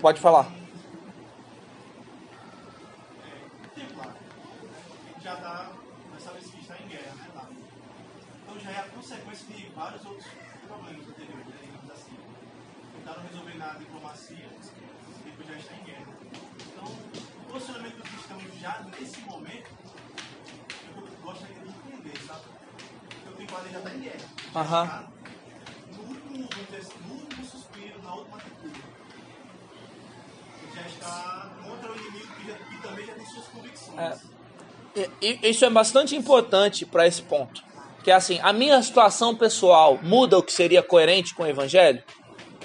Pode 0.00 0.20
falar. 0.20 0.46
Templar. 3.74 4.14
Já 5.22 5.34
está, 5.34 5.72
dessa 6.12 6.30
vez 6.32 6.46
que 6.50 6.60
está 6.60 6.76
em 6.78 6.88
guerra, 6.88 7.14
né? 7.16 7.26
Lá. 7.34 7.48
Então 8.42 8.60
já 8.60 8.70
é 8.70 8.78
a 8.80 8.88
consequência 8.88 9.46
de 9.54 9.66
vários 9.70 10.04
outros 10.06 10.26
problemas 10.66 11.08
anteriores, 11.08 11.46
né, 11.46 11.56
digamos 11.62 11.90
assim. 11.90 12.16
Tentaram 12.96 13.22
resolver 13.22 13.54
na 13.58 13.68
diplomacia 13.74 14.36
e 14.46 15.24
depois 15.30 15.48
já 15.48 15.54
está 15.56 15.74
em 15.74 15.84
guerra. 15.84 16.06
Então, 16.72 16.84
o 16.84 17.52
posicionamento 17.52 17.96
dos 17.96 18.08
cristãos 18.10 18.60
já 18.60 18.80
nesse 18.98 19.20
momento, 19.22 19.70
eu 20.96 21.08
gostaria 21.22 21.56
de 21.56 21.68
entender, 21.68 22.18
sabe? 22.26 22.42
Porque 23.08 23.28
o 23.28 23.32
Templar 23.32 23.64
já 23.70 23.78
está 23.78 23.94
em 23.94 24.00
guerra. 24.00 24.18
Já 24.54 24.60
Aham. 24.60 24.84
está 24.84 25.08
no 25.92 26.02
último, 26.08 26.48
vamos 26.50 26.66
dizer 26.66 26.76
assim, 26.78 26.98
no 27.06 27.14
último 27.14 27.44
suspiro, 27.44 28.02
na 28.02 28.14
última 28.14 28.36
atitude. 28.36 28.82
Ele 30.62 30.72
já 30.74 30.86
está 30.88 31.50
contra 31.64 31.92
o 31.92 31.96
inimigo 31.96 32.34
que, 32.34 32.46
já, 32.46 32.54
que 32.58 32.82
também 32.82 33.06
já 33.06 33.14
tem 33.14 33.26
suas 33.26 33.46
convicções. 33.48 33.98
É. 33.98 34.38
E- 34.96 35.10
e- 35.17 35.17
Isso 35.42 35.64
é 35.64 35.70
bastante 35.70 36.14
importante 36.14 36.84
para 36.86 37.06
esse 37.06 37.22
ponto. 37.22 37.62
Que 38.02 38.10
é 38.10 38.14
assim, 38.14 38.38
a 38.42 38.52
minha 38.52 38.80
situação 38.82 39.34
pessoal 39.34 39.98
muda 40.02 40.38
o 40.38 40.42
que 40.42 40.52
seria 40.52 40.82
coerente 40.82 41.34
com 41.34 41.42
o 41.42 41.46
evangelho? 41.46 42.02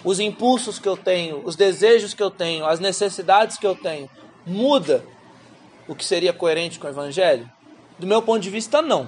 Os 0.03 0.19
impulsos 0.19 0.80
que 0.80 0.88
eu 0.88 0.98
tenho, 0.98 1.41
os 1.45 1.56
desejos 1.56 2.14
que 2.14 2.22
eu 2.22 2.30
tenho, 2.30 2.65
as 2.65 2.80
necessidades 2.80 3.57
que 3.57 3.65
eu 3.65 3.76
tenho, 3.76 4.10
muda 4.45 5.03
o 5.88 5.95
que 5.95 6.06
seria 6.06 6.34
coerente 6.34 6.80
com 6.80 6.88
o 6.88 6.90
evangelho? 6.90 7.49
Do 7.98 8.07
meu 8.07 8.22
ponto 8.22 8.41
de 8.41 8.49
vista, 8.49 8.81
não. 8.81 9.07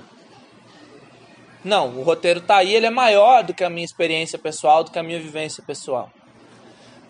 Não, 1.64 1.98
o 1.98 2.04
roteiro 2.04 2.42
tá 2.42 2.58
aí, 2.58 2.74
ele 2.74 2.86
é 2.86 2.92
maior 2.92 3.44
do 3.44 3.54
que 3.54 3.64
a 3.64 3.70
minha 3.70 3.86
experiência 3.86 4.38
pessoal, 4.38 4.84
do 4.84 4.92
que 4.92 5.00
a 5.00 5.04
minha 5.04 5.20
vivência 5.20 5.64
pessoal. 5.66 6.12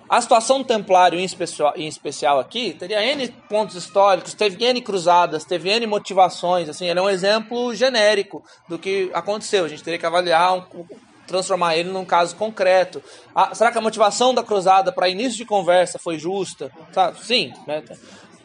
A 0.08 0.22
situação 0.22 0.60
do 0.60 0.66
templário, 0.66 1.20
em 1.20 1.24
especial, 1.24 2.40
aqui, 2.40 2.74
teria 2.74 3.04
N 3.04 3.28
pontos 3.50 3.76
históricos, 3.76 4.36
teve 4.36 4.64
N 4.64 4.80
cruzadas, 4.82 5.44
teve 5.46 5.70
N 5.70 5.88
motivações, 5.88 6.70
assim, 6.70 6.88
ele 6.88 7.00
é 7.00 7.02
um 7.02 7.10
exemplo 7.10 7.74
genérico 7.74 8.44
do 8.70 8.78
que 8.78 9.10
aconteceu. 9.14 9.66
A 9.66 9.68
gente 9.68 9.84
teria 9.84 9.98
que 9.98 10.06
avaliar 10.06 10.54
um- 10.54 10.86
transformar 11.26 11.76
ele 11.76 11.90
num 11.90 12.06
caso 12.06 12.36
concreto. 12.36 13.02
Ah, 13.34 13.54
será 13.56 13.72
que 13.72 13.78
a 13.78 13.82
motivação 13.82 14.32
da 14.32 14.44
cruzada 14.44 14.92
para 14.92 15.10
início 15.10 15.38
de 15.38 15.46
conversa 15.46 15.98
foi 15.98 16.20
justa? 16.20 16.72
Sabe? 16.92 17.26
Sim. 17.26 17.52
Né? 17.66 17.84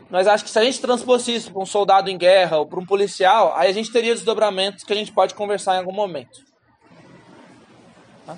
Mas 0.09 0.27
acho 0.27 0.45
que 0.45 0.51
se 0.51 0.59
a 0.59 0.65
gente 0.65 0.81
transpôs 0.81 1.29
isso 1.29 1.53
para 1.53 1.63
um 1.63 1.67
soldado 1.67 2.11
em 2.11 2.17
guerra 2.19 2.59
ou 2.59 2.67
para 2.67 2.81
um 2.81 2.87
policial, 2.87 3.55
aí 3.55 3.69
a 3.69 3.73
gente 3.73 3.93
teria 3.93 4.15
desdobramentos 4.15 4.83
que 4.83 4.93
a 4.93 4.97
gente 4.97 5.13
pode 5.13 5.35
conversar 5.35 5.77
em 5.77 5.79
algum 5.79 5.93
momento. 5.93 6.41
Tá? 8.27 8.37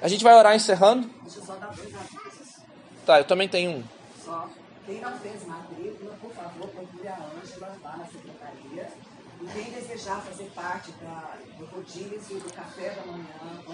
A 0.00 0.08
gente 0.08 0.22
vai 0.22 0.34
orar 0.34 0.54
encerrando. 0.54 1.08
Deixa 1.22 1.38
eu 1.38 1.44
só 1.44 1.54
dar 1.56 1.68
dois 1.68 1.94
avisos. 1.94 2.56
Tá, 3.04 3.18
eu 3.18 3.24
também 3.24 3.48
tenho 3.48 3.70
um. 3.70 3.84
Só, 4.24 4.48
quem 4.84 5.00
não 5.00 5.18
fez 5.18 5.46
matrícula, 5.46 6.16
por 6.20 6.32
favor, 6.32 6.68
procure 6.68 7.08
a 7.08 7.16
Ângela 7.16 7.76
lá 7.82 7.96
na 7.96 8.04
secretaria. 8.06 8.88
E 9.40 9.46
quem 9.46 9.72
desejar 9.72 10.20
fazer 10.22 10.50
parte 10.54 10.90
da, 11.02 11.36
do 11.58 11.66
rodízio 11.66 12.40
do 12.40 12.52
café 12.52 12.90
da 12.90 13.02
manhã, 13.06 13.24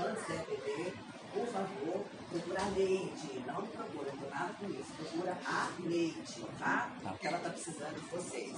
antes 0.07 0.29
da 0.29 0.35
EPD, 0.35 0.93
por 1.33 1.47
favor, 1.47 2.05
procura 2.31 2.61
a 2.61 2.65
Neide. 2.71 3.43
Não 3.47 3.63
procura, 3.63 4.13
não 4.21 4.31
nada 4.31 4.55
com 4.61 4.67
isso. 4.69 4.93
Procura 4.97 5.39
a 5.47 5.69
Neide, 5.81 6.45
tá? 6.59 6.91
Porque 7.03 7.27
ela 7.27 7.39
está 7.39 7.51
precisando 7.51 7.95
de 7.95 8.07
vocês. 8.11 8.55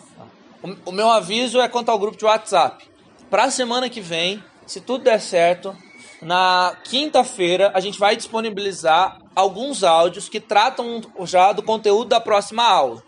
O, 0.63 0.91
o 0.91 0.93
meu 0.93 1.11
aviso 1.11 1.61
é 1.61 1.69
quanto 1.69 1.91
ao 1.91 1.99
grupo 1.99 2.17
de 2.17 2.25
WhatsApp. 2.25 2.89
Para 3.31 3.45
a 3.45 3.51
semana 3.51 3.89
que 3.89 4.01
vem, 4.01 4.43
se 4.67 4.81
tudo 4.81 5.05
der 5.05 5.21
certo, 5.21 5.77
na 6.25 6.75
quinta-feira 6.85 7.71
a 7.75 7.81
gente 7.81 7.99
vai 7.99 8.17
disponibilizar 8.17 9.19
alguns 9.37 9.85
áudios 9.85 10.29
que 10.29 10.41
tratam 10.41 11.03
já 11.25 11.53
do 11.53 11.63
conteúdo 11.63 12.09
da 12.09 12.21
próxima 12.21 12.65
aula. 12.65 13.03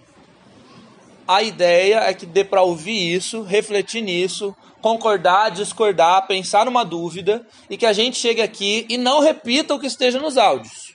A 1.26 1.42
ideia 1.42 2.00
é 2.00 2.14
que 2.14 2.26
dê 2.26 2.44
para 2.44 2.62
ouvir 2.62 3.14
isso, 3.14 3.42
refletir 3.42 4.02
nisso, 4.02 4.54
concordar, 4.80 5.50
discordar, 5.50 6.26
pensar 6.26 6.66
numa 6.66 6.84
dúvida 6.84 7.44
e 7.68 7.76
que 7.76 7.86
a 7.86 7.92
gente 7.92 8.18
chegue 8.18 8.42
aqui 8.42 8.86
e 8.88 8.96
não 8.96 9.20
repita 9.20 9.74
o 9.74 9.80
que 9.80 9.86
esteja 9.86 10.20
nos 10.20 10.36
áudios. 10.36 10.94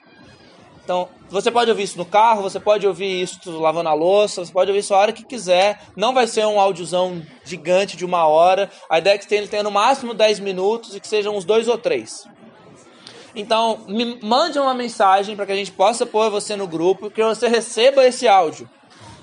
Então, 0.84 1.10
você 1.32 1.50
pode 1.50 1.72
ouvir 1.72 1.84
isso 1.84 1.98
no 1.98 2.06
carro, 2.06 2.42
você 2.42 2.60
pode 2.60 2.86
ouvir 2.86 3.22
isso 3.22 3.40
lavando 3.58 3.88
a 3.88 3.94
louça, 3.94 4.44
você 4.44 4.52
pode 4.52 4.70
ouvir 4.70 4.82
isso 4.82 4.94
a 4.94 4.98
hora 4.98 5.14
que 5.14 5.24
quiser. 5.24 5.82
Não 5.96 6.14
vai 6.14 6.28
ser 6.28 6.46
um 6.46 6.60
áudiozão 6.60 7.26
gigante 7.46 7.96
de 7.96 8.04
uma 8.04 8.28
hora. 8.28 8.70
A 8.90 9.00
ideia 9.00 9.16
é 9.16 9.18
que 9.18 9.34
ele 9.34 9.48
tenha 9.48 9.64
no 9.64 9.72
máximo 9.72 10.14
10 10.14 10.42
minutos 10.42 10.94
e 10.94 11.00
que 11.00 11.08
sejam 11.08 11.36
uns 11.36 11.46
dois 11.46 11.70
ou 11.70 11.78
três. 11.78 12.28
Então, 13.34 13.86
me 13.88 14.20
mande 14.22 14.60
uma 14.60 14.74
mensagem 14.74 15.36
para 15.38 15.46
que 15.46 15.54
a 15.54 15.56
gente 15.56 15.72
possa 15.72 16.06
pôr 16.06 16.30
você 16.30 16.58
no 16.58 16.68
grupo, 16.68 17.10
que 17.10 17.24
você 17.24 17.48
receba 17.48 18.06
esse 18.06 18.28
áudio. 18.28 18.70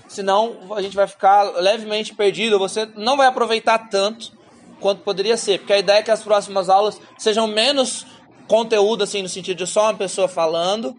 Senão 0.09 0.57
a 0.75 0.81
gente 0.81 0.97
vai 0.97 1.07
ficar 1.07 1.43
levemente 1.61 2.15
perdido, 2.15 2.59
você 2.59 2.89
não 2.97 3.19
vai 3.19 3.27
aproveitar 3.27 3.91
tanto 3.91 4.33
quanto 4.81 5.03
poderia 5.03 5.37
ser, 5.37 5.59
porque 5.59 5.75
a 5.75 5.79
ideia 5.79 5.99
é 5.99 6.03
que 6.03 6.11
as 6.11 6.23
próximas 6.23 6.71
aulas 6.71 6.99
sejam 7.19 7.47
menos 7.47 8.07
conteúdo 8.47 9.05
assim 9.05 9.21
no 9.21 9.29
sentido 9.29 9.59
de 9.59 9.67
só 9.67 9.83
uma 9.83 9.95
pessoa 9.95 10.27
falando 10.27 10.97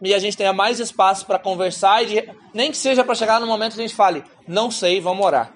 e 0.00 0.14
a 0.14 0.18
gente 0.18 0.36
tenha 0.36 0.52
mais 0.52 0.78
espaço 0.78 1.26
para 1.26 1.38
conversar 1.38 2.02
e 2.02 2.06
de, 2.06 2.34
nem 2.54 2.70
que 2.70 2.76
seja 2.76 3.04
para 3.04 3.14
chegar 3.14 3.40
no 3.40 3.46
momento 3.46 3.74
que 3.74 3.80
a 3.80 3.86
gente 3.86 3.96
fale, 3.96 4.24
não 4.46 4.70
sei, 4.70 5.00
vamos 5.00 5.24
orar, 5.24 5.52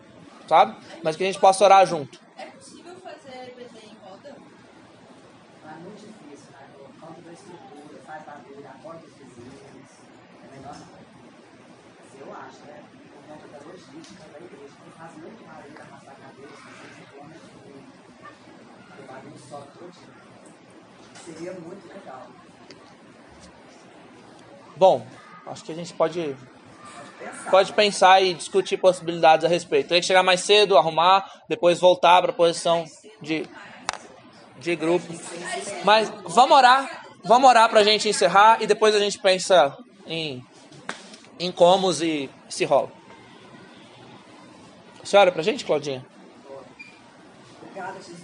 sabe? 0.49 0.77
Mas 1.03 1.17
que 1.17 1.23
a 1.23 1.27
gente 1.27 1.39
possa 1.39 1.65
orar 1.65 1.87
junto. 1.87 2.21
É 2.37 2.47
possível 2.47 2.95
fazer 2.97 3.53
EBD 3.57 3.79
em 3.87 3.97
roda? 4.05 4.37
Não 5.65 5.71
é 5.71 5.75
muito 5.77 6.01
difícil, 6.01 6.51
né? 6.53 6.67
Por 6.77 6.91
conta 7.01 7.21
da 7.23 7.33
estrutura, 7.33 8.01
faz 8.07 8.25
barulho, 8.25 8.67
acorda 8.67 9.07
os 9.07 9.15
vizinhos. 9.15 9.91
É 10.43 10.57
melhor 10.57 10.75
não. 10.75 10.93
Assim, 12.03 12.19
eu 12.21 12.33
acho, 12.35 12.61
né? 12.67 12.83
Por 13.15 13.23
conta 13.29 13.47
da 13.49 13.59
logística 13.71 14.25
da 14.33 14.39
igreja, 14.39 14.75
que 14.85 14.99
faz 14.99 15.13
muito 15.17 15.45
barulho 15.47 15.79
arrastar 15.81 16.15
a 16.15 16.21
cabeça, 16.27 16.63
assim, 16.67 17.05
quilômetros 17.11 17.51
de 17.53 19.03
o 19.03 19.07
barulho 19.07 19.39
sobe 19.49 19.67
todinho. 19.79 20.23
Seria 21.25 21.53
muito 21.53 21.89
legal. 21.89 22.27
Bom, 24.83 25.07
acho 25.47 25.63
que 25.63 25.71
a 25.71 25.77
gente 25.77 25.95
pode 25.95 26.37
pensar. 27.21 27.51
pode 27.53 27.73
pensar 27.73 28.21
e 28.21 28.35
discutir 28.35 28.77
possibilidades 28.77 29.45
a 29.45 29.49
respeito. 29.49 29.91
Tem 29.91 30.01
que 30.01 30.07
chegar 30.09 30.25
mais 30.25 30.41
cedo, 30.41 30.77
arrumar, 30.77 31.25
depois 31.49 31.79
voltar 31.79 32.21
para 32.21 32.33
a 32.33 32.35
posição 32.35 32.85
de, 33.21 33.49
de 34.59 34.75
grupo. 34.75 35.07
Mas 35.85 36.11
vamos 36.25 36.57
orar, 36.57 37.07
vamos 37.23 37.49
orar 37.49 37.71
para 37.71 37.79
a 37.79 37.85
gente 37.85 38.09
encerrar 38.09 38.61
e 38.61 38.67
depois 38.67 38.93
a 38.93 38.99
gente 38.99 39.21
pensa 39.21 39.79
em, 40.05 40.45
em 41.39 41.53
como 41.53 41.93
e 42.03 42.29
se 42.49 42.65
rola. 42.65 42.91
Olha 45.15 45.31
para 45.31 45.43
a 45.43 45.45
gente, 45.45 45.65
Claudinha? 45.65 46.05
Obrigada, 47.63 48.01
Jesus, 48.01 48.22